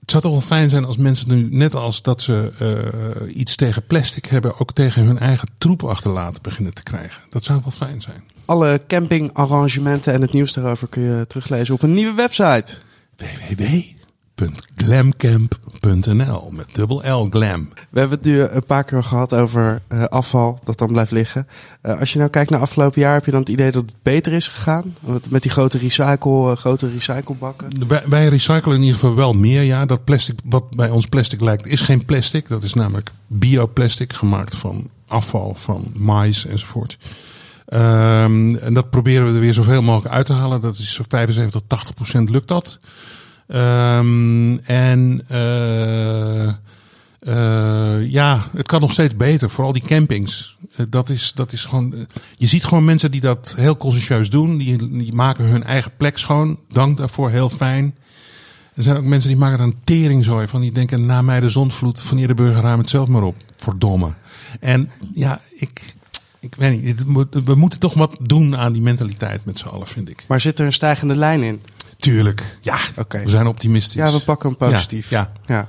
Het 0.00 0.10
zou 0.10 0.22
toch 0.22 0.32
wel 0.32 0.58
fijn 0.58 0.70
zijn 0.70 0.84
als 0.84 0.96
mensen 0.96 1.28
nu, 1.28 1.56
net 1.56 1.74
als 1.74 2.02
dat 2.02 2.22
ze 2.22 2.52
eh, 2.58 3.36
iets 3.36 3.56
tegen 3.56 3.86
plastic 3.86 4.24
hebben, 4.24 4.60
ook 4.60 4.72
tegen 4.72 5.04
hun 5.04 5.18
eigen 5.18 5.48
troep 5.58 5.84
achterlaten 5.84 6.42
beginnen 6.42 6.74
te 6.74 6.82
krijgen. 6.82 7.22
Dat 7.30 7.44
zou 7.44 7.60
wel 7.62 7.72
fijn 7.72 8.00
zijn. 8.00 8.24
Alle 8.44 8.80
campingarrangementen 8.86 10.12
en 10.12 10.20
het 10.20 10.32
nieuws 10.32 10.52
daarover 10.52 10.88
kun 10.88 11.02
je 11.02 11.26
teruglezen 11.26 11.74
op 11.74 11.82
een 11.82 11.92
nieuwe 11.92 12.14
website. 12.14 12.78
www.glamcamp.nl 14.40 16.52
met 16.56 16.66
dubbel 16.72 17.10
L 17.10 17.28
glam. 17.30 17.68
We 17.90 17.98
hebben 17.98 18.18
het 18.18 18.26
nu 18.26 18.40
een 18.40 18.64
paar 18.64 18.84
keer 18.84 19.02
gehad 19.02 19.34
over 19.34 19.82
eh, 19.88 20.04
afval 20.04 20.58
dat 20.64 20.78
dan 20.78 20.88
blijft 20.88 21.10
liggen. 21.10 21.46
Eh, 21.80 21.98
als 21.98 22.12
je 22.12 22.18
nou 22.18 22.30
kijkt 22.30 22.50
naar 22.50 22.60
afgelopen 22.60 23.00
jaar, 23.00 23.12
heb 23.12 23.24
je 23.24 23.30
dan 23.30 23.40
het 23.40 23.48
idee 23.48 23.70
dat 23.70 23.82
het 23.82 23.94
beter 24.02 24.32
is 24.32 24.48
gegaan? 24.48 24.94
Met, 25.28 25.42
die 25.42 25.50
grote, 25.50 25.78
recycle, 25.78 26.50
eh, 26.50 26.56
grote 26.56 26.88
recyclebakken? 26.88 27.88
Wij, 27.88 28.02
wij 28.06 28.28
recyclen 28.28 28.74
in 28.74 28.82
ieder 28.82 28.98
geval 28.98 29.14
wel 29.14 29.32
meer. 29.32 29.62
Ja, 29.62 29.86
dat 29.86 30.04
plastic 30.04 30.38
wat 30.44 30.76
bij 30.76 30.90
ons 30.90 31.06
plastic 31.06 31.40
lijkt, 31.40 31.66
is 31.66 31.80
geen 31.80 32.04
plastic. 32.04 32.48
Dat 32.48 32.62
is 32.62 32.74
namelijk 32.74 33.10
bioplastic, 33.26 34.12
gemaakt 34.12 34.56
van 34.56 34.90
afval, 35.06 35.54
van 35.58 35.92
mais 35.94 36.46
enzovoort. 36.46 36.98
Ehm, 37.66 38.56
en 38.56 38.74
dat 38.74 38.90
proberen 38.90 39.26
we 39.26 39.34
er 39.34 39.40
weer 39.40 39.54
zoveel 39.54 39.82
mogelijk 39.82 40.14
uit 40.14 40.26
te 40.26 40.32
halen. 40.32 40.60
Dat 40.60 40.78
is 40.78 40.92
zo 40.92 41.02
75 41.08 41.60
tot 41.60 41.68
80 41.68 41.94
procent 41.94 42.30
lukt 42.30 42.48
dat. 42.48 42.78
Ehm, 43.50 44.56
en 44.56 45.22
eh, 45.28 46.48
eh, 47.20 48.10
ja, 48.10 48.46
het 48.56 48.66
kan 48.66 48.80
nog 48.80 48.92
steeds 48.92 49.16
beter. 49.16 49.50
Vooral 49.50 49.72
die 49.72 49.82
campings. 49.82 50.56
Eh, 50.76 50.86
dat, 50.88 51.08
is, 51.08 51.32
dat 51.34 51.52
is 51.52 51.64
gewoon. 51.64 52.06
je 52.34 52.46
ziet 52.46 52.64
gewoon 52.64 52.84
mensen 52.84 53.10
die 53.10 53.20
dat 53.20 53.54
heel 53.56 53.76
consciëntieus 53.76 54.30
doen. 54.30 54.56
Die, 54.58 54.88
die 54.90 55.14
maken 55.14 55.44
hun 55.44 55.64
eigen 55.64 55.92
plek 55.96 56.18
schoon. 56.18 56.58
Dank 56.68 56.96
daarvoor, 56.96 57.30
heel 57.30 57.48
fijn. 57.48 57.94
Er 58.74 58.82
zijn 58.82 58.96
ook 58.96 59.04
mensen 59.04 59.28
die 59.28 59.38
maken 59.38 59.58
er 59.58 59.64
een 59.64 59.80
teringzooi 59.84 60.46
van. 60.46 60.60
Die 60.60 60.72
denken, 60.72 61.06
na 61.06 61.22
mij 61.22 61.40
de 61.40 61.50
zondvloed, 61.50 62.00
van 62.00 62.16
de 62.16 62.34
burger 62.34 62.62
ruim 62.62 62.78
het 62.78 62.90
zelf 62.90 63.08
maar 63.08 63.22
op. 63.22 63.36
Verdomme. 63.56 64.12
En 64.60 64.90
ja, 65.12 65.40
ik, 65.56 65.94
ik 66.40 66.54
weet 66.54 66.82
niet. 66.82 67.04
We 67.44 67.54
moeten 67.54 67.80
toch 67.80 67.94
wat 67.94 68.16
doen 68.20 68.56
aan 68.56 68.72
die 68.72 68.82
mentaliteit 68.82 69.44
met 69.44 69.58
z'n 69.58 69.68
allen, 69.68 69.86
vind 69.86 70.08
ik. 70.08 70.24
Maar 70.28 70.40
zit 70.40 70.58
er 70.58 70.66
een 70.66 70.72
stijgende 70.72 71.16
lijn 71.16 71.42
in? 71.42 71.60
Tuurlijk. 72.00 72.58
Ja, 72.60 72.78
Oké. 72.96 73.22
we 73.22 73.28
zijn 73.28 73.46
optimistisch. 73.46 73.94
Ja, 73.94 74.12
we 74.12 74.20
pakken 74.20 74.48
hem 74.48 74.58
positief. 74.58 75.10
Ja, 75.10 75.32
ja. 75.46 75.68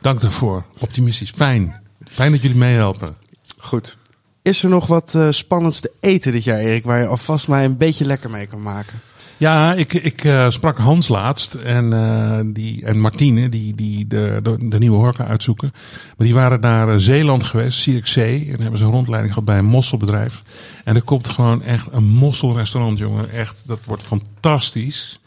Dank 0.00 0.20
daarvoor. 0.20 0.64
Optimistisch. 0.78 1.30
Fijn. 1.30 1.80
Fijn 2.10 2.32
dat 2.32 2.42
jullie 2.42 2.56
meehelpen. 2.56 3.16
Goed. 3.58 3.98
Is 4.42 4.62
er 4.62 4.70
nog 4.70 4.86
wat 4.86 5.14
eh, 5.14 5.26
spannends 5.30 5.80
te 5.80 5.92
eten 6.00 6.32
dit 6.32 6.44
jaar, 6.44 6.58
Erik, 6.58 6.84
waar 6.84 7.00
je 7.00 7.06
alvast 7.06 7.48
mij 7.48 7.64
een 7.64 7.76
beetje 7.76 8.04
lekker 8.04 8.30
mee 8.30 8.46
kan 8.46 8.62
maken? 8.62 9.00
Ja, 9.36 9.74
ik, 9.74 9.92
ik 9.92 10.24
eh, 10.24 10.50
sprak 10.50 10.78
Hans 10.78 11.08
laatst 11.08 11.54
en, 11.54 11.92
eh, 11.92 12.40
die, 12.44 12.84
en 12.84 12.98
Martine, 12.98 13.48
die, 13.48 13.74
die 13.74 14.06
de, 14.06 14.40
de, 14.42 14.68
de 14.68 14.78
nieuwe 14.78 14.96
horka 14.96 15.26
uitzoeken. 15.26 15.70
Maar 16.16 16.26
die 16.26 16.34
waren 16.34 16.60
naar 16.60 17.00
Zeeland 17.00 17.44
geweest, 17.44 17.78
Zierikzee. 17.78 18.52
En 18.52 18.60
hebben 18.60 18.78
ze 18.78 18.84
een 18.84 18.90
rondleiding 18.90 19.32
gehad 19.32 19.48
bij 19.48 19.58
een 19.58 19.64
mosselbedrijf. 19.64 20.42
En 20.84 20.96
er 20.96 21.02
komt 21.02 21.28
gewoon 21.28 21.62
echt 21.62 21.88
een 21.90 22.06
mosselrestaurant, 22.06 22.98
jongen. 22.98 23.30
Echt, 23.30 23.62
dat 23.66 23.78
wordt 23.84 24.02
fantastisch. 24.02 25.19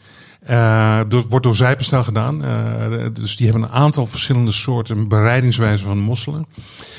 Dat 1.08 1.24
wordt 1.28 1.44
door 1.44 1.56
Zijpenstijl 1.56 2.04
gedaan. 2.04 2.44
Eh, 2.44 3.06
dus 3.12 3.36
die 3.36 3.50
hebben 3.50 3.68
een 3.68 3.74
aantal 3.74 4.06
verschillende 4.06 4.52
soorten 4.52 5.08
bereidingswijzen 5.08 5.86
van 5.86 5.98
mosselen. 5.98 6.46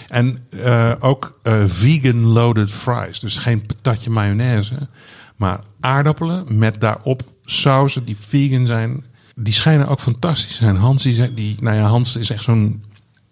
En 0.07 0.45
eh, 0.49 0.91
ook 0.99 1.39
vegan 1.65 2.25
loaded 2.25 2.71
fries. 2.71 3.19
Dus 3.19 3.35
geen 3.35 3.65
patatje 3.65 4.09
mayonaise. 4.09 4.89
Maar 5.35 5.59
aardappelen 5.79 6.57
met 6.57 6.81
daarop 6.81 7.21
sauzen 7.45 8.05
die 8.05 8.17
vegan 8.19 8.65
zijn. 8.65 9.03
Die 9.35 9.53
schijnen 9.53 9.87
ook 9.87 9.99
fantastisch 9.99 10.57
te 10.57 10.63
zijn. 10.63 10.75
Hans, 10.75 11.03
die, 11.03 11.33
die, 11.33 11.55
nou 11.59 11.75
ja, 11.77 11.83
Hans 11.83 12.15
is 12.15 12.29
echt 12.29 12.43
zo'n 12.43 12.83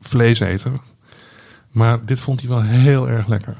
vleeseter. 0.01 0.71
Maar 1.71 2.05
dit 2.05 2.21
vond 2.21 2.39
hij 2.39 2.49
wel 2.49 2.63
heel 2.63 3.09
erg 3.09 3.27
lekker. 3.27 3.57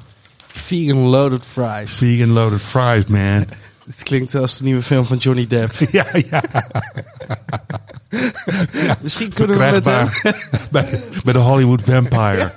Vegan 0.48 0.98
loaded 0.98 1.46
fries. 1.46 1.92
Vegan 1.92 2.30
loaded 2.30 2.62
fries, 2.62 3.06
man. 3.06 3.46
Het 3.86 4.04
klinkt 4.04 4.36
als 4.36 4.58
de 4.58 4.64
nieuwe 4.64 4.82
film 4.82 5.06
van 5.06 5.18
Johnny 5.18 5.48
Depp. 5.48 5.74
ja, 5.92 6.06
ja. 6.30 6.42
Misschien 9.02 9.34
kunnen 9.34 9.58
we 9.58 9.64
met 9.72 9.86
hem... 9.86 10.08
Bij, 10.72 11.02
bij 11.24 11.34
de 11.34 11.40
Hollywood 11.40 11.82
Vampire. 11.82 12.52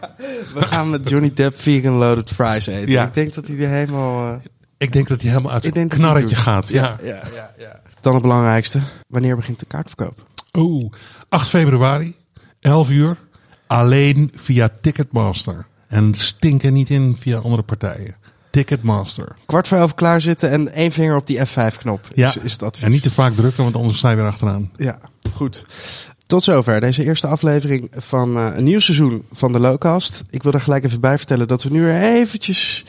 We 0.55 0.63
gaan 0.63 0.91
met 0.91 1.09
Johnny 1.09 1.31
Depp 1.35 1.61
vegan 1.61 1.93
loaded 1.93 2.31
fries 2.31 2.67
eten. 2.67 2.91
Ja. 2.91 3.05
Ik 3.07 3.15
denk 3.15 3.35
dat 3.35 3.47
hij 3.47 3.57
er 3.59 3.69
helemaal... 3.69 4.33
eh, 4.33 4.41
Ik 4.79 4.93
denk 4.93 5.09
dat 5.09 5.21
hij 5.21 5.31
helemaal 5.31 5.53
uit 5.53 5.75
hij 5.75 5.87
knarretje 5.87 6.37
gaat. 6.37 6.69
Ja. 6.69 6.97
ja, 7.03 7.23
ja, 7.35 7.53
ja. 7.59 7.81
Dan 8.01 8.13
het 8.13 8.23
belangrijkste. 8.23 8.81
Wanneer 9.09 9.37
begint 9.37 9.59
de 9.61 9.67
kaartverkoop? 9.67 10.27
Oeh, 10.53 10.93
8 11.29 11.49
februari, 11.49 12.15
11 12.61 12.91
uur. 12.91 13.17
Alleen 13.67 14.33
via 14.37 14.69
Ticketmaster. 14.81 15.67
En 15.89 16.15
stinken 16.15 16.73
niet 16.73 16.91
in 16.91 17.17
via 17.19 17.39
andere 17.39 17.63
partijen. 17.63 18.15
Ticketmaster. 18.57 19.37
Kwart 19.47 19.69
voor 19.69 19.79
elf 19.79 19.95
klaarzitten 19.95 20.51
en 20.51 20.73
één 20.73 20.93
vinger 20.93 21.17
op 21.17 21.27
die 21.27 21.39
F5-knop 21.47 22.09
Ja. 22.15 22.29
is, 22.29 22.37
is 22.37 22.53
het 22.53 22.63
advies. 22.63 22.85
En 22.85 22.91
niet 22.91 23.03
te 23.03 23.11
vaak 23.11 23.35
drukken, 23.35 23.63
want 23.63 23.77
anders 23.77 23.99
sta 23.99 24.11
je 24.11 24.17
weer 24.17 24.25
achteraan. 24.25 24.71
Ja, 24.77 24.99
goed. 25.33 25.65
Tot 26.27 26.43
zover 26.43 26.81
deze 26.81 27.05
eerste 27.05 27.27
aflevering 27.27 27.91
van 27.97 28.37
eh, 28.39 28.49
een 28.55 28.65
nieuw 28.65 28.79
seizoen 28.79 29.25
van 29.33 29.53
de 29.53 29.59
Lowcast. 29.61 30.25
Ik 30.31 30.43
wil 30.43 30.53
er 30.53 30.61
gelijk 30.61 30.85
even 30.85 31.01
bij 31.01 31.17
vertellen 31.17 31.49
dat 31.49 31.63
we 31.63 31.71
nu 31.71 31.93
eventjes 31.93 32.85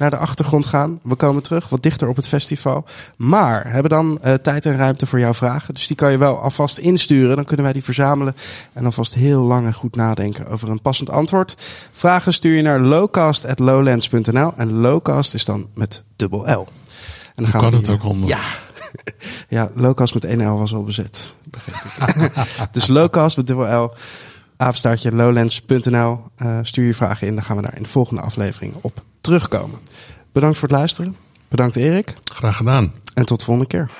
naar 0.00 0.10
de 0.10 0.16
achtergrond 0.16 0.66
gaan. 0.66 1.00
We 1.02 1.14
komen 1.14 1.42
terug, 1.42 1.68
wat 1.68 1.82
dichter 1.82 2.08
op 2.08 2.16
het 2.16 2.26
festival. 2.26 2.84
Maar 3.16 3.72
hebben 3.72 3.90
dan 3.90 4.18
eh, 4.22 4.34
tijd 4.34 4.66
en 4.66 4.76
ruimte 4.76 5.06
voor 5.06 5.18
jouw 5.18 5.34
vragen. 5.34 5.74
Dus 5.74 5.86
die 5.86 5.96
kan 5.96 6.10
je 6.10 6.18
wel 6.18 6.38
alvast 6.38 6.78
insturen. 6.78 7.36
Dan 7.36 7.44
kunnen 7.44 7.64
wij 7.64 7.74
die 7.74 7.84
verzamelen. 7.84 8.36
En 8.72 8.84
alvast 8.84 9.14
heel 9.14 9.42
lang 9.42 9.66
en 9.66 9.74
goed 9.74 9.96
nadenken 9.96 10.48
over 10.48 10.68
een 10.68 10.82
passend 10.82 11.10
antwoord. 11.10 11.56
Vragen 11.92 12.32
stuur 12.32 12.56
je 12.56 12.62
naar 12.62 12.80
lowcast.lowlands.nl. 12.80 14.52
En 14.56 14.72
lowcast 14.72 15.34
is 15.34 15.44
dan 15.44 15.66
met 15.74 16.02
dubbel 16.16 16.40
L. 16.40 16.44
En 16.44 16.66
dan 17.34 17.44
Hoe 17.44 17.60
kan 17.60 17.70
we 17.70 17.76
het 17.76 17.88
ook 17.88 18.04
onder? 18.04 18.28
Ja. 18.28 18.40
Ja, 19.48 19.70
Lowcast 19.74 20.14
met 20.14 20.26
1L 20.26 20.58
was 20.58 20.74
al 20.74 20.84
bezet. 20.84 21.32
Dus 22.72 22.86
Lowcast 22.86 23.36
met 23.36 23.46
dubbel 23.46 23.84
L. 23.84 23.94
Apenstaartje 24.56 25.12
lowlands.nl. 25.12 26.20
Eh, 26.36 26.58
stuur 26.62 26.86
je 26.86 26.94
vragen 26.94 27.26
in. 27.26 27.34
Dan 27.34 27.44
gaan 27.44 27.56
we 27.56 27.62
daar 27.62 27.76
in 27.76 27.82
de 27.82 27.88
volgende 27.88 28.22
aflevering 28.22 28.74
op 28.80 29.04
terugkomen. 29.20 29.78
Bedankt 30.32 30.58
voor 30.58 30.68
het 30.68 30.76
luisteren. 30.76 31.16
Bedankt 31.48 31.76
Erik. 31.76 32.14
Graag 32.24 32.56
gedaan. 32.56 32.92
En 33.14 33.26
tot 33.26 33.38
de 33.38 33.44
volgende 33.44 33.68
keer. 33.68 33.90